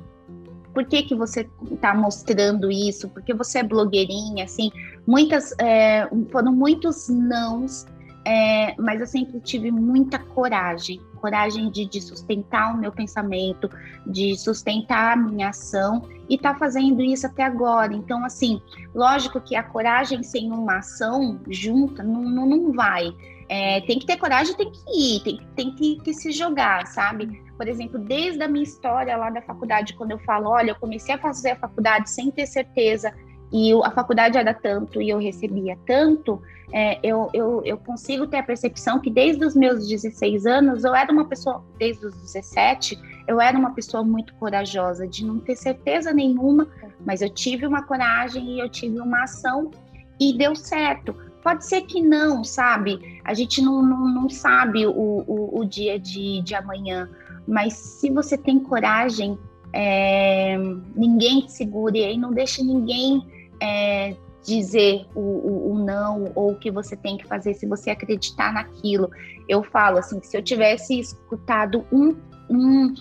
por 0.73 0.83
que, 0.85 1.03
que 1.03 1.15
você 1.15 1.49
está 1.71 1.95
mostrando 1.95 2.69
isso? 2.69 3.09
Porque 3.09 3.33
você 3.33 3.59
é 3.59 3.63
blogueirinha, 3.63 4.43
assim, 4.43 4.69
muitas 5.07 5.55
é, 5.57 6.07
foram 6.29 6.51
muitos 6.51 7.07
nãos 7.09 7.85
é, 8.25 8.75
mas 8.79 8.99
eu 8.99 9.07
sempre 9.07 9.39
tive 9.39 9.71
muita 9.71 10.17
coragem 10.17 10.99
coragem 11.25 11.71
de, 11.71 11.87
de, 11.87 11.99
sustentar 11.99 12.75
o 12.75 12.77
meu 12.77 12.91
pensamento, 12.91 13.67
de 14.05 14.37
sustentar 14.37 15.13
a 15.13 15.15
minha 15.15 15.49
ação 15.49 16.07
e 16.29 16.37
tá 16.37 16.53
fazendo 16.53 17.01
isso 17.01 17.25
até 17.25 17.41
agora. 17.41 17.95
Então, 17.95 18.23
assim, 18.23 18.61
lógico 18.93 19.41
que 19.41 19.55
a 19.55 19.63
coragem 19.63 20.21
sem 20.21 20.51
uma 20.51 20.77
ação 20.77 21.41
junta 21.49 22.03
não, 22.03 22.21
não, 22.21 22.45
não 22.45 22.71
vai. 22.71 23.11
É, 23.49 23.81
tem 23.81 23.97
que 23.97 24.05
ter 24.05 24.17
coragem, 24.17 24.55
tem 24.55 24.71
que 24.71 24.79
ir, 24.91 25.23
tem, 25.23 25.39
tem 25.55 25.75
que, 25.75 25.95
que, 26.01 26.13
se 26.13 26.31
jogar, 26.31 26.85
sabe? 26.85 27.43
Por 27.57 27.67
exemplo, 27.67 27.97
desde 27.97 28.43
a 28.43 28.47
minha 28.47 28.63
história 28.63 29.17
lá 29.17 29.31
da 29.31 29.41
faculdade, 29.41 29.95
quando 29.95 30.11
eu 30.11 30.19
falo, 30.19 30.49
olha, 30.49 30.71
eu 30.71 30.75
comecei 30.75 31.15
a 31.15 31.17
fazer 31.17 31.51
a 31.51 31.55
faculdade 31.55 32.07
sem 32.11 32.29
ter 32.29 32.45
certeza 32.45 33.11
e 33.55 33.71
a 33.85 33.89
faculdade 33.89 34.37
era 34.37 34.53
tanto 34.53 35.01
e 35.01 35.09
eu 35.09 35.17
recebia 35.17 35.77
tanto, 35.87 36.41
é, 36.73 36.99
eu, 37.01 37.29
eu, 37.33 37.61
eu 37.63 37.77
consigo 37.77 38.27
ter 38.27 38.39
a 38.39 38.43
percepção 38.43 38.99
que 38.99 39.09
desde 39.09 39.45
os 39.45 39.55
meus 39.55 39.87
16 39.87 40.45
anos, 40.45 40.83
eu 40.83 40.93
era 40.93 41.09
uma 41.09 41.23
pessoa, 41.23 41.63
desde 41.79 42.05
os 42.05 42.13
17, 42.15 42.99
eu 43.25 43.39
era 43.39 43.57
uma 43.57 43.71
pessoa 43.71 44.03
muito 44.03 44.35
corajosa, 44.35 45.07
de 45.07 45.23
não 45.23 45.39
ter 45.39 45.55
certeza 45.55 46.11
nenhuma, 46.11 46.67
mas 47.05 47.21
eu 47.21 47.29
tive 47.29 47.65
uma 47.65 47.81
coragem 47.83 48.57
e 48.57 48.59
eu 48.59 48.67
tive 48.67 48.99
uma 48.99 49.23
ação 49.23 49.71
e 50.19 50.37
deu 50.37 50.53
certo. 50.53 51.15
Pode 51.41 51.65
ser 51.65 51.83
que 51.83 52.01
não, 52.01 52.43
sabe? 52.43 53.21
A 53.23 53.33
gente 53.33 53.61
não, 53.61 53.81
não, 53.81 54.05
não 54.13 54.29
sabe 54.29 54.85
o, 54.85 54.91
o, 54.91 55.61
o 55.61 55.63
dia 55.63 55.97
de, 55.97 56.41
de 56.41 56.53
amanhã, 56.53 57.09
mas 57.47 57.71
se 57.71 58.09
você 58.09 58.37
tem 58.37 58.59
coragem, 58.59 59.39
é, 59.71 60.57
ninguém 60.93 61.39
te 61.45 61.53
segure 61.53 61.99
e 61.99 62.17
não 62.17 62.33
deixe 62.33 62.61
ninguém 62.61 63.33
é, 63.61 64.15
dizer 64.43 65.05
o, 65.15 65.19
o, 65.19 65.71
o, 65.71 65.79
não 65.83 66.31
ou 66.35 66.51
o 66.51 66.55
que 66.55 66.69
você 66.69 66.95
tem 66.95 67.17
que 67.17 67.27
fazer 67.27 67.53
se 67.55 67.65
você 67.65 67.89
acreditar 67.89 68.53
naquilo. 68.53 69.09
Eu 69.49 69.63
falo 69.63 69.97
assim, 69.97 70.21
se 70.21 70.37
eu 70.37 70.43
tivesse 70.43 70.99
escutado 70.99 71.85
um, 71.91 72.15
um, 72.49 72.93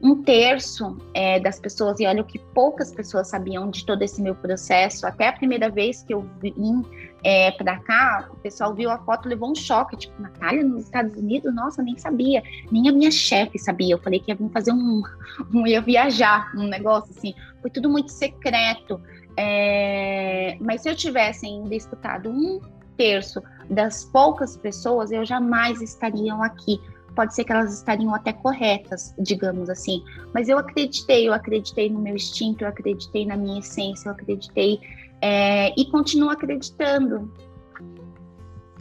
um 0.00 0.22
terço 0.22 0.96
é, 1.14 1.40
das 1.40 1.58
pessoas, 1.58 1.98
e 2.00 2.06
olha 2.06 2.22
o 2.22 2.24
que 2.24 2.38
poucas 2.38 2.92
pessoas 2.92 3.28
sabiam 3.28 3.68
de 3.70 3.84
todo 3.84 4.02
esse 4.02 4.22
meu 4.22 4.34
processo, 4.34 5.06
até 5.06 5.28
a 5.28 5.32
primeira 5.32 5.68
vez 5.68 6.02
que 6.02 6.14
eu 6.14 6.28
vim 6.40 6.82
é, 7.22 7.52
para 7.52 7.78
cá, 7.78 8.28
o 8.32 8.36
pessoal 8.36 8.74
viu 8.74 8.90
a 8.90 8.98
foto 8.98 9.28
levou 9.28 9.50
um 9.50 9.54
choque, 9.54 9.96
tipo, 9.96 10.20
Natália 10.20 10.64
nos 10.64 10.84
Estados 10.84 11.16
Unidos, 11.16 11.54
nossa, 11.54 11.82
nem 11.82 11.96
sabia, 11.96 12.42
nem 12.70 12.88
a 12.88 12.92
minha 12.92 13.10
chefe 13.10 13.58
sabia, 13.58 13.94
eu 13.94 13.98
falei 13.98 14.18
que 14.18 14.32
ia 14.32 14.34
vir 14.34 14.50
fazer 14.50 14.72
um, 14.72 15.02
um 15.54 15.66
ia 15.66 15.80
viajar, 15.80 16.52
um 16.56 16.66
negócio 16.66 17.12
assim, 17.16 17.34
foi 17.60 17.70
tudo 17.70 17.88
muito 17.88 18.10
secreto, 18.10 19.00
é, 19.36 20.56
mas 20.60 20.82
se 20.82 20.90
eu 20.90 20.96
tivesse 20.96 21.46
ainda 21.46 21.74
escutado 21.74 22.30
um 22.30 22.60
terço 22.96 23.42
das 23.70 24.04
poucas 24.04 24.56
pessoas, 24.56 25.10
eu 25.10 25.24
jamais 25.24 25.80
estariam 25.80 26.42
aqui. 26.42 26.80
Pode 27.14 27.34
ser 27.34 27.44
que 27.44 27.52
elas 27.52 27.74
estariam 27.74 28.14
até 28.14 28.32
corretas, 28.32 29.14
digamos 29.18 29.68
assim. 29.68 30.02
Mas 30.32 30.48
eu 30.48 30.58
acreditei, 30.58 31.28
eu 31.28 31.34
acreditei 31.34 31.90
no 31.90 32.00
meu 32.00 32.14
instinto, 32.14 32.64
eu 32.64 32.68
acreditei 32.68 33.26
na 33.26 33.36
minha 33.36 33.60
essência, 33.60 34.08
eu 34.08 34.12
acreditei 34.12 34.80
é, 35.20 35.72
e 35.78 35.84
continuo 35.90 36.30
acreditando. 36.30 37.30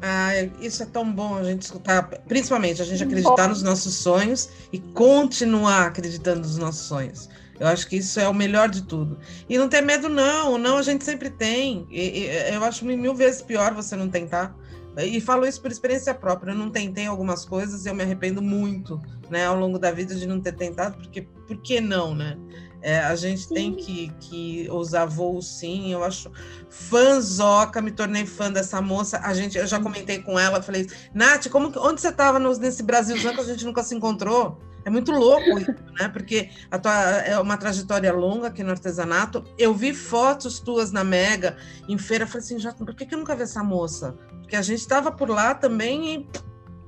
Ah, 0.02 0.32
isso 0.60 0.82
é 0.82 0.86
tão 0.88 1.12
bom 1.12 1.36
a 1.36 1.44
gente 1.44 1.62
escutar, 1.62 2.04
principalmente 2.28 2.82
a 2.82 2.86
gente 2.86 3.04
acreditar 3.04 3.48
nos 3.48 3.62
nossos 3.62 3.94
sonhos 3.94 4.50
e 4.74 4.80
continuar 4.80 5.88
acreditando 5.88 6.40
nos 6.40 6.58
nossos 6.58 6.88
sonhos. 6.88 7.30
Eu 7.62 7.68
acho 7.68 7.88
que 7.88 7.98
isso 7.98 8.20
é 8.20 8.28
o 8.28 8.34
melhor 8.34 8.70
de 8.70 8.82
tudo. 8.82 9.20
E 9.48 9.56
não 9.56 9.70
ter 9.70 9.82
medo, 9.82 10.10
não. 10.10 10.58
Não, 10.58 10.78
a 10.78 10.82
gente 10.82 11.04
sempre 11.04 11.30
tem. 11.30 11.86
E, 11.92 12.24
e, 12.24 12.56
eu 12.56 12.64
acho 12.64 12.84
mil 12.84 13.14
vezes 13.14 13.40
pior 13.44 13.72
você 13.76 13.96
não 13.96 14.10
tentar. 14.10 14.56
E 14.98 15.22
falo 15.22 15.46
isso 15.46 15.62
por 15.62 15.70
experiência 15.70 16.12
própria. 16.12 16.54
Eu 16.54 16.58
não 16.58 16.72
tentei 16.72 17.06
algumas 17.06 17.46
coisas 17.46 17.86
e 17.86 17.90
eu 17.90 17.94
me 17.94 18.02
arrependo 18.02 18.42
muito, 18.42 19.00
né, 19.30 19.46
ao 19.46 19.60
longo 19.60 19.78
da 19.78 19.92
vida 19.92 20.16
de 20.16 20.26
não 20.26 20.42
ter 20.42 20.54
tentado, 20.54 20.98
porque 20.98 21.22
por 21.22 21.56
que 21.58 21.80
não, 21.80 22.16
né? 22.16 22.36
É, 22.82 23.00
a 23.00 23.16
gente 23.16 23.42
sim. 23.42 23.54
tem 23.54 23.74
que, 23.74 24.12
que 24.20 24.68
usar 24.72 25.06
voo 25.06 25.42
sim. 25.42 25.94
Eu 25.94 26.04
acho 26.04 26.32
fãzoca, 26.70 27.82
me 27.82 27.92
tornei 27.92 28.26
fã 28.26 28.52
dessa 28.52 28.82
moça. 28.82 29.20
A 29.24 29.34
gente, 29.34 29.58
eu 29.58 29.68
já 29.68 29.80
comentei 29.80 30.20
com 30.20 30.40
ela, 30.40 30.62
falei, 30.62 30.88
Nath, 31.14 31.48
como, 31.50 31.72
onde 31.78 32.02
você 32.02 32.10
estava 32.10 32.40
nesse 32.40 32.84
Brasilzão 32.84 33.34
que 33.34 33.42
a 33.42 33.46
gente 33.46 33.66
nunca 33.66 33.84
se 33.84 33.96
encontrou? 33.96 34.60
É 34.84 34.90
muito 34.90 35.12
louco 35.12 35.60
isso, 35.60 35.76
né? 36.00 36.08
Porque 36.10 36.50
a 36.70 36.80
tua 36.80 36.94
é 36.94 37.40
uma 37.40 37.56
trajetória 37.56 38.12
longa 38.12 38.48
aqui 38.48 38.64
no 38.64 38.72
artesanato. 38.72 39.44
Eu 39.58 39.74
vi 39.74 39.94
fotos 39.94 40.60
tuas 40.60 40.92
na 40.92 41.04
Mega, 41.04 41.56
em 41.88 41.98
feira, 41.98 42.26
falei 42.26 42.44
assim, 42.44 42.60
já, 42.60 42.74
por 42.74 42.96
que, 42.96 43.06
que 43.06 43.14
eu 43.14 43.20
nunca 43.20 43.36
vi 43.36 43.44
essa 43.44 43.64
moça? 43.64 44.16
Porque 44.40 44.56
a 44.56 44.62
gente 44.62 44.80
estava 44.80 45.12
por 45.12 45.30
lá 45.30 45.54
também 45.54 46.16
e, 46.16 46.28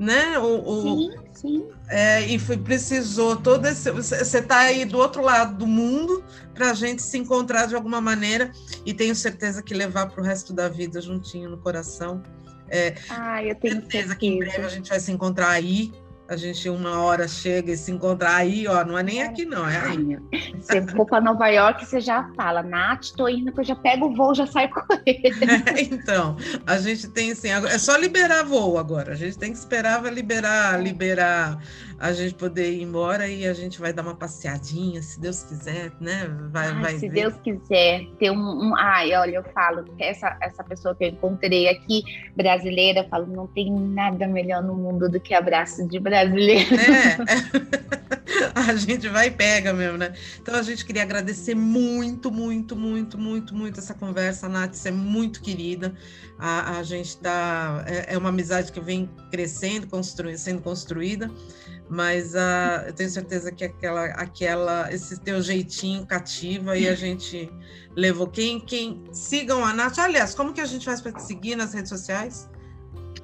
né? 0.03 0.37
O, 0.37 0.69
o, 0.69 0.81
sim, 0.81 1.11
sim. 1.33 1.69
É, 1.89 2.21
e 2.27 2.37
foi, 2.37 2.57
precisou 2.57 3.35
todo 3.35 3.65
esse. 3.67 3.89
Você 3.91 4.39
está 4.39 4.59
aí 4.59 4.85
do 4.85 4.97
outro 4.97 5.21
lado 5.21 5.57
do 5.57 5.67
mundo 5.67 6.23
para 6.53 6.71
a 6.71 6.73
gente 6.73 7.01
se 7.01 7.17
encontrar 7.17 7.67
de 7.67 7.75
alguma 7.75 8.01
maneira 8.01 8.51
e 8.85 8.93
tenho 8.93 9.15
certeza 9.15 9.63
que 9.63 9.73
levar 9.73 10.09
para 10.09 10.21
o 10.21 10.23
resto 10.23 10.53
da 10.53 10.67
vida 10.67 11.01
juntinho 11.01 11.49
no 11.49 11.57
coração. 11.57 12.21
É, 12.69 12.95
ah, 13.09 13.43
eu 13.43 13.55
tenho 13.55 13.75
certeza, 13.75 13.91
certeza 13.91 14.15
que 14.15 14.27
em 14.27 14.39
breve 14.39 14.65
a 14.65 14.69
gente 14.69 14.89
vai 14.89 14.99
se 14.99 15.11
encontrar 15.11 15.49
aí 15.49 15.91
a 16.27 16.37
gente 16.37 16.69
uma 16.69 17.01
hora 17.01 17.27
chega 17.27 17.71
e 17.71 17.77
se 17.77 17.91
encontrar 17.91 18.35
aí, 18.35 18.65
ó, 18.67 18.85
não 18.85 18.97
é 18.97 19.03
nem 19.03 19.21
aqui 19.21 19.45
não, 19.45 19.67
é 19.67 19.77
aí. 19.77 20.17
Você 20.59 20.81
for 20.87 21.05
para 21.05 21.21
Nova 21.21 21.47
York, 21.49 21.85
você 21.85 21.99
já 21.99 22.29
fala, 22.35 22.63
Nath, 22.63 23.11
tô 23.15 23.27
indo, 23.27 23.51
que 23.51 23.59
eu 23.59 23.63
já 23.63 23.75
pego 23.75 24.07
o 24.07 24.15
voo, 24.15 24.33
já 24.33 24.47
saio 24.47 24.69
com 24.69 24.81
ele. 25.05 25.33
É, 25.75 25.81
então, 25.81 26.37
a 26.65 26.77
gente 26.77 27.09
tem 27.09 27.31
assim, 27.31 27.49
é 27.49 27.77
só 27.77 27.97
liberar 27.97 28.43
voo 28.43 28.77
agora, 28.77 29.11
a 29.11 29.15
gente 29.15 29.37
tem 29.37 29.51
que 29.51 29.57
esperar 29.57 30.01
liberar, 30.11 30.81
liberar 30.81 31.59
a 32.03 32.11
gente 32.11 32.33
poder 32.33 32.69
ir 32.69 32.81
embora 32.81 33.29
e 33.29 33.47
a 33.47 33.53
gente 33.53 33.79
vai 33.79 33.93
dar 33.93 34.01
uma 34.01 34.13
passeadinha, 34.13 35.01
se 35.01 35.17
Deus 35.21 35.43
quiser, 35.43 35.89
né? 36.01 36.29
Vai, 36.51 36.67
ai, 36.67 36.81
vai 36.81 36.93
se 36.95 37.07
ver. 37.07 37.21
Deus 37.21 37.33
quiser, 37.35 38.05
ter 38.19 38.29
um, 38.29 38.35
um, 38.35 38.75
Ai, 38.75 39.15
olha, 39.15 39.37
eu 39.37 39.43
falo 39.53 39.85
essa, 39.97 40.37
essa 40.41 40.61
pessoa 40.65 40.93
que 40.93 41.05
eu 41.05 41.07
encontrei 41.07 41.69
aqui, 41.69 42.03
brasileira, 42.35 42.99
eu 42.99 43.07
falo, 43.07 43.25
não 43.25 43.47
tem 43.47 43.71
nada 43.71 44.27
melhor 44.27 44.61
no 44.61 44.75
mundo 44.75 45.09
do 45.09 45.17
que 45.17 45.33
abraço 45.33 45.87
de 45.87 45.97
brasileiro. 45.97 46.75
É. 46.75 47.93
a 48.53 48.75
gente 48.75 49.07
vai 49.07 49.27
e 49.27 49.31
pega 49.31 49.73
mesmo, 49.73 49.97
né? 49.97 50.13
Então 50.41 50.55
a 50.55 50.61
gente 50.61 50.85
queria 50.85 51.03
agradecer 51.03 51.55
muito, 51.55 52.31
muito, 52.31 52.75
muito, 52.75 53.17
muito, 53.17 53.55
muito 53.55 53.79
essa 53.79 53.93
conversa, 53.93 54.49
Nath, 54.49 54.73
você 54.73 54.89
é 54.89 54.91
muito 54.91 55.41
querida. 55.41 55.93
A, 56.37 56.79
a 56.79 56.83
gente 56.83 57.17
tá. 57.17 57.83
É, 57.87 58.15
é 58.15 58.17
uma 58.17 58.29
amizade 58.29 58.71
que 58.71 58.79
vem 58.81 59.09
crescendo, 59.31 59.87
construindo, 59.87 60.37
sendo 60.37 60.61
construída 60.61 61.31
mas 61.89 62.33
uh, 62.33 62.87
eu 62.87 62.93
tenho 62.93 63.09
certeza 63.09 63.51
que 63.51 63.63
aquela, 63.63 64.05
aquela, 64.05 64.91
esse 64.91 65.19
teu 65.19 65.41
jeitinho 65.41 66.05
cativa 66.05 66.77
e 66.77 66.87
a 66.87 66.95
gente 66.95 67.51
levou. 67.95 68.27
Quem, 68.27 68.59
quem 68.59 69.03
sigam 69.11 69.63
a 69.63 69.73
Nath, 69.73 69.99
aliás, 69.99 70.33
como 70.33 70.53
que 70.53 70.61
a 70.61 70.65
gente 70.65 70.85
faz 70.85 71.01
para 71.01 71.11
te 71.11 71.23
seguir 71.23 71.55
nas 71.55 71.73
redes 71.73 71.89
sociais? 71.89 72.49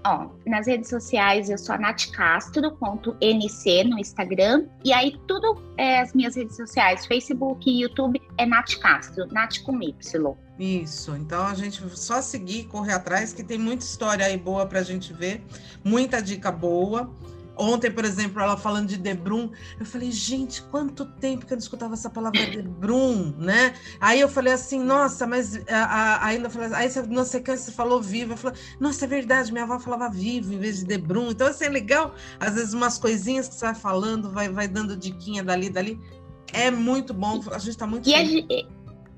Ó, 0.06 0.30
nas 0.46 0.66
redes 0.66 0.90
sociais 0.90 1.50
eu 1.50 1.58
sou 1.58 1.76
a 1.76 1.78
Nath 1.78 2.12
Castro.nc 2.12 3.84
no 3.84 4.00
Instagram. 4.00 4.66
E 4.84 4.94
aí, 4.94 5.20
tudo 5.28 5.62
é, 5.78 6.00
as 6.00 6.14
minhas 6.14 6.36
redes 6.36 6.56
sociais, 6.56 7.06
Facebook 7.06 7.70
e 7.70 7.82
YouTube, 7.82 8.22
é 8.38 8.46
Nath 8.46 8.76
Castro, 8.80 9.28
Nath 9.32 9.60
com 9.64 9.82
Y. 9.82 10.38
Isso, 10.58 11.16
então 11.16 11.46
a 11.46 11.54
gente 11.54 11.82
só 11.98 12.22
seguir, 12.22 12.66
correr 12.66 12.94
atrás, 12.94 13.34
que 13.34 13.44
tem 13.44 13.58
muita 13.58 13.84
história 13.84 14.26
aí 14.26 14.38
boa 14.38 14.66
para 14.66 14.80
a 14.80 14.84
gente 14.84 15.14
ver, 15.14 15.44
muita 15.84 16.22
dica 16.22 16.52
boa. 16.52 17.10
Ontem, 17.60 17.92
por 17.92 18.06
exemplo, 18.06 18.42
ela 18.42 18.56
falando 18.56 18.88
de 18.88 18.96
Debrum, 18.96 19.52
eu 19.78 19.86
falei, 19.86 20.10
gente, 20.12 20.62
quanto 20.62 21.06
tempo 21.06 21.46
que 21.46 21.52
eu 21.52 21.58
não 21.58 21.62
escutava 21.62 21.94
essa 21.94 22.10
palavra 22.10 22.40
Debrum, 22.48 23.34
né? 23.38 23.74
Aí 24.00 24.22
eu 24.22 24.30
falei 24.30 24.54
assim, 24.54 24.82
nossa, 24.82 25.28
mas 25.28 25.60
a, 25.68 25.84
a, 25.84 26.26
ainda 26.26 26.50
falei, 26.50 26.74
aí 26.74 26.90
você, 26.90 27.02
na 27.02 27.26
sequência 27.26 27.66
você 27.66 27.72
falou 27.74 28.02
vivo, 28.02 28.32
eu 28.32 28.38
falei, 28.38 28.58
nossa, 28.80 29.04
é 29.04 29.08
verdade, 29.10 29.52
minha 29.52 29.66
avó 29.66 29.78
falava 29.78 30.10
vivo 30.10 30.54
em 30.54 30.58
vez 30.58 30.80
de 30.80 30.86
Debrum. 30.86 31.32
Então, 31.32 31.48
assim, 31.48 31.66
é 31.66 31.70
legal, 31.70 32.16
às 32.40 32.56
vezes 32.56 32.74
umas 32.74 32.98
coisinhas 32.98 33.50
que 33.50 33.56
você 33.56 33.66
vai 33.66 33.76
falando, 33.76 34.32
vai, 34.32 34.48
vai 34.48 34.68
dando 34.68 34.96
diquinha 34.96 35.44
dali, 35.44 35.70
dali. 35.70 36.00
É 36.54 36.72
muito 36.72 37.14
bom, 37.14 37.42
a 37.52 37.60
gente 37.60 37.72
está 37.72 37.86
muito. 37.86 38.10
E 38.10 38.16
a, 38.16 38.22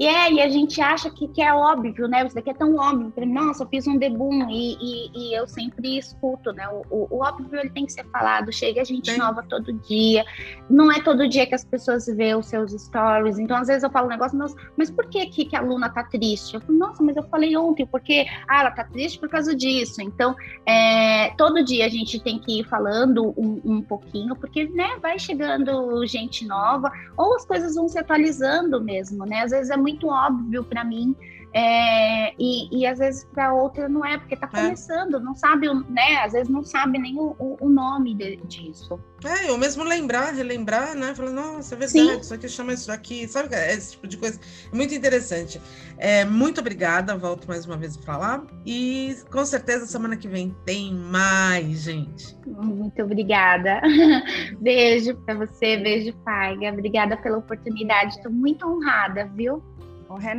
e 0.02 0.08
é, 0.08 0.34
e 0.34 0.42
a 0.42 0.50
gente 0.50 0.82
acha 0.82 1.12
que, 1.12 1.28
que 1.28 1.44
é 1.44 1.54
óbvio, 1.54 2.08
né? 2.08 2.26
Isso 2.26 2.34
daqui 2.34 2.50
é 2.50 2.56
tão 2.56 2.76
óbvio. 2.76 3.14
Nossa, 3.28 3.62
eu 3.62 3.68
fiz 3.68 3.86
um 3.86 4.00
debum 4.00 4.50
e, 4.50 4.74
e, 4.82 5.12
e 5.14 5.38
eu 5.38 5.48
sempre 5.48 5.96
escuto, 5.96 6.52
né? 6.54 6.68
O, 6.70 6.82
o, 6.90 7.08
o, 7.12 7.24
óbvio 7.24 7.60
ele 7.60 7.70
tem 7.70 7.86
que 7.86 7.94
ser 7.94 8.04
falado. 8.06 8.52
Chega 8.52 8.84
gente 8.84 9.12
Sim. 9.12 9.20
nova 9.20 9.46
todo 9.48 9.72
dia. 9.74 10.26
Não 10.68 10.92
é 10.92 11.04
todo 11.04 11.30
dia 11.30 11.46
que 11.46 11.54
as 11.54 11.64
pessoas 11.64 12.08
vê 12.08 12.34
os 12.34 12.48
seus 12.48 12.72
stories. 12.72 13.38
Então, 13.38 13.56
às 13.56 13.68
vezes 13.68 13.84
eu 13.84 13.92
falo 13.92 14.08
um 14.08 14.10
negócio, 14.10 14.36
nossa, 14.36 14.56
mas 14.76 14.90
por 14.90 15.06
que, 15.06 15.24
que, 15.28 15.46
que 15.46 15.56
a 15.56 15.62
Luna 15.62 15.88
tá 15.88 16.04
triste? 16.04 16.56
Eu 16.56 16.62
falo, 16.62 16.80
nossa, 16.80 17.04
mas 17.04 17.16
eu 17.16 17.24
falei 17.30 17.56
ontem, 17.56 17.86
porque 17.86 18.26
ah, 18.48 18.62
ela 18.62 18.72
tá 18.72 18.84
triste 18.84 19.20
por 19.20 19.30
causa 19.30 19.56
disso. 19.56 20.02
Então, 20.02 20.36
é, 20.66 21.30
todo 21.38 21.64
dia 21.64 21.86
a 21.86 21.90
gente 21.90 22.20
tem 22.20 22.40
que 22.40 22.62
ir 22.62 22.64
falando 22.64 23.36
um, 23.38 23.62
um 23.64 23.82
pouquinho, 23.84 24.36
porque 24.36 24.68
né, 24.68 24.98
vai 25.00 25.20
chegando 25.20 26.04
gente 26.08 26.44
nova, 26.44 26.92
ou 27.16 27.36
as 27.36 27.46
coisas 27.46 27.76
vão 27.76 27.88
se 27.88 28.00
atualizando 28.00 28.82
mesmo, 28.82 29.28
né? 29.28 29.44
Às 29.44 29.52
vezes 29.52 29.70
é 29.70 29.78
muito 29.78 29.91
muito 29.92 30.08
óbvio 30.08 30.64
para 30.64 30.84
mim 30.84 31.16
é, 31.54 32.34
e, 32.40 32.80
e, 32.80 32.86
às 32.86 33.00
vezes 33.00 33.26
para 33.26 33.54
outra 33.54 33.90
não 33.90 34.06
é, 34.06 34.18
porque 34.18 34.36
está 34.36 34.50
é. 34.54 34.62
começando, 34.62 35.18
é. 35.18 35.20
não 35.20 35.36
sabe, 35.36 35.68
né? 35.90 36.18
Às 36.24 36.32
vezes 36.32 36.48
não 36.48 36.64
sabe 36.64 36.98
nem 36.98 37.18
o, 37.20 37.36
o 37.60 37.70
nome 37.70 38.16
de, 38.16 38.38
disso. 38.38 38.98
É, 39.24 39.52
ou 39.52 39.58
mesmo 39.58 39.84
lembrar, 39.84 40.34
relembrar, 40.34 40.96
né? 40.96 41.14
Falar, 41.14 41.32
nossa, 41.32 41.76
é 41.76 41.78
verdade, 41.78 42.10
Sim. 42.10 42.20
isso 42.20 42.34
aqui 42.34 42.48
chama 42.48 42.74
isso 42.74 42.90
aqui, 42.90 43.28
sabe? 43.28 43.54
É 43.54 43.74
esse 43.74 43.92
tipo 43.92 44.08
de 44.08 44.18
coisa. 44.18 44.40
É 44.72 44.76
muito 44.76 44.96
interessante. 44.96 45.62
É, 45.98 46.24
muito 46.24 46.62
obrigada, 46.62 47.18
volto 47.18 47.46
mais 47.48 47.66
uma 47.66 47.76
vez 47.76 47.98
a 47.98 48.02
falar. 48.02 48.44
E 48.66 49.18
com 49.30 49.44
certeza 49.46 49.86
semana 49.86 50.16
que 50.16 50.30
vem 50.30 50.56
tem 50.66 50.94
mais, 50.94 51.82
gente. 51.82 52.34
Muito 52.48 53.04
obrigada. 53.04 53.82
beijo 54.62 55.18
para 55.18 55.36
você, 55.36 55.76
beijo, 55.76 56.14
Paiga. 56.24 56.70
Obrigada 56.72 57.18
pela 57.18 57.40
oportunidade, 57.40 58.16
estou 58.16 58.32
muito 58.32 58.66
honrada, 58.66 59.30
viu? 59.36 59.62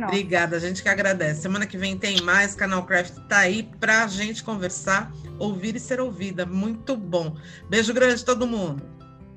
Obrigada, 0.07 0.57
a 0.57 0.59
gente 0.59 0.83
que 0.83 0.89
agradece. 0.89 1.41
Semana 1.41 1.65
que 1.65 1.77
vem 1.77 1.97
tem 1.97 2.21
mais. 2.21 2.55
Canal 2.55 2.85
Craft 2.85 3.15
tá 3.27 3.39
aí 3.39 3.63
pra 3.79 4.05
gente 4.07 4.43
conversar, 4.43 5.11
ouvir 5.39 5.75
e 5.75 5.79
ser 5.79 5.99
ouvida. 5.99 6.45
Muito 6.45 6.95
bom. 6.95 7.35
Beijo 7.69 7.93
grande 7.93 8.23
todo 8.23 8.45
mundo. 8.45 8.83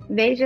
Beijo. 0.08 0.44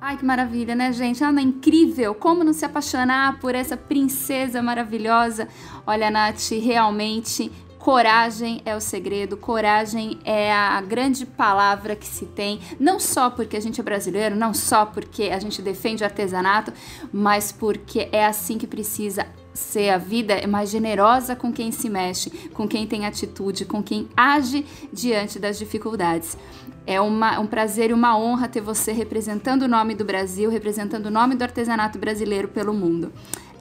Ai, 0.00 0.16
que 0.16 0.24
maravilha, 0.24 0.74
né, 0.74 0.92
gente? 0.92 1.22
Ana, 1.22 1.40
incrível! 1.40 2.12
Como 2.12 2.42
não 2.42 2.52
se 2.52 2.64
apaixonar 2.64 3.38
por 3.38 3.54
essa 3.54 3.76
princesa 3.76 4.60
maravilhosa? 4.60 5.46
Olha, 5.86 6.10
Nath, 6.10 6.50
realmente 6.60 7.52
Coragem 7.82 8.62
é 8.64 8.76
o 8.76 8.80
segredo, 8.80 9.36
coragem 9.36 10.20
é 10.24 10.52
a 10.52 10.80
grande 10.80 11.26
palavra 11.26 11.96
que 11.96 12.06
se 12.06 12.26
tem, 12.26 12.60
não 12.78 13.00
só 13.00 13.28
porque 13.28 13.56
a 13.56 13.60
gente 13.60 13.80
é 13.80 13.82
brasileiro, 13.82 14.36
não 14.36 14.54
só 14.54 14.86
porque 14.86 15.24
a 15.24 15.40
gente 15.40 15.60
defende 15.60 16.04
o 16.04 16.06
artesanato, 16.06 16.72
mas 17.12 17.50
porque 17.50 18.08
é 18.12 18.24
assim 18.24 18.56
que 18.56 18.68
precisa 18.68 19.26
ser 19.52 19.90
a 19.90 19.98
vida 19.98 20.32
é 20.32 20.46
mais 20.46 20.70
generosa 20.70 21.34
com 21.34 21.52
quem 21.52 21.72
se 21.72 21.90
mexe, 21.90 22.30
com 22.54 22.68
quem 22.68 22.86
tem 22.86 23.04
atitude, 23.04 23.64
com 23.64 23.82
quem 23.82 24.08
age 24.16 24.64
diante 24.92 25.40
das 25.40 25.58
dificuldades. 25.58 26.38
É 26.86 27.00
uma, 27.00 27.40
um 27.40 27.48
prazer 27.48 27.90
e 27.90 27.92
uma 27.92 28.16
honra 28.16 28.46
ter 28.46 28.60
você 28.60 28.92
representando 28.92 29.62
o 29.62 29.68
nome 29.68 29.96
do 29.96 30.04
Brasil, 30.04 30.48
representando 30.50 31.06
o 31.06 31.10
nome 31.10 31.34
do 31.34 31.42
artesanato 31.42 31.98
brasileiro 31.98 32.46
pelo 32.46 32.72
mundo. 32.72 33.12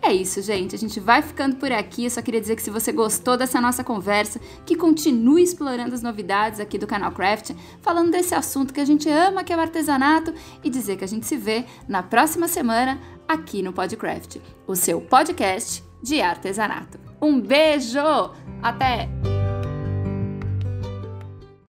É 0.02 0.12
isso, 0.12 0.42
gente. 0.42 0.76
A 0.76 0.80
gente 0.80 1.00
vai 1.00 1.22
ficando 1.22 1.58
por 1.58 1.72
aqui. 1.72 2.06
Eu 2.06 2.10
só 2.10 2.22
queria 2.22 2.42
dizer 2.42 2.56
que 2.56 2.64
se 2.64 2.72
você 2.72 2.92
gostou 2.92 3.38
dessa 3.38 3.62
nossa 3.62 3.84
conversa, 3.84 4.42
que 4.66 4.76
continue 4.76 5.44
explorando 5.44 5.94
as 5.94 6.02
novidades 6.02 6.60
aqui 6.60 6.78
do 6.78 6.88
canal 6.88 7.12
Craft, 7.12 7.52
falando 7.82 8.12
desse 8.12 8.34
assunto 8.34 8.74
que 8.74 8.80
a 8.80 8.86
gente 8.86 9.08
ama, 9.08 9.44
que 9.44 9.54
é 9.54 9.56
o 9.56 9.60
artesanato, 9.60 10.34
e 10.64 10.70
dizer 10.70 10.98
que 10.98 11.04
a 11.04 11.08
gente 11.08 11.26
se 11.28 11.38
vê 11.38 11.66
na 11.88 12.02
próxima 12.02 12.48
semana 12.48 13.00
aqui 13.28 13.62
no 13.62 13.72
Podcraft, 13.72 14.38
o 14.68 14.76
seu 14.76 15.00
podcast 15.00 15.84
de 16.02 16.20
artesanato. 16.20 17.00
Um 17.22 17.40
beijo! 17.40 18.00
Até! 18.62 19.41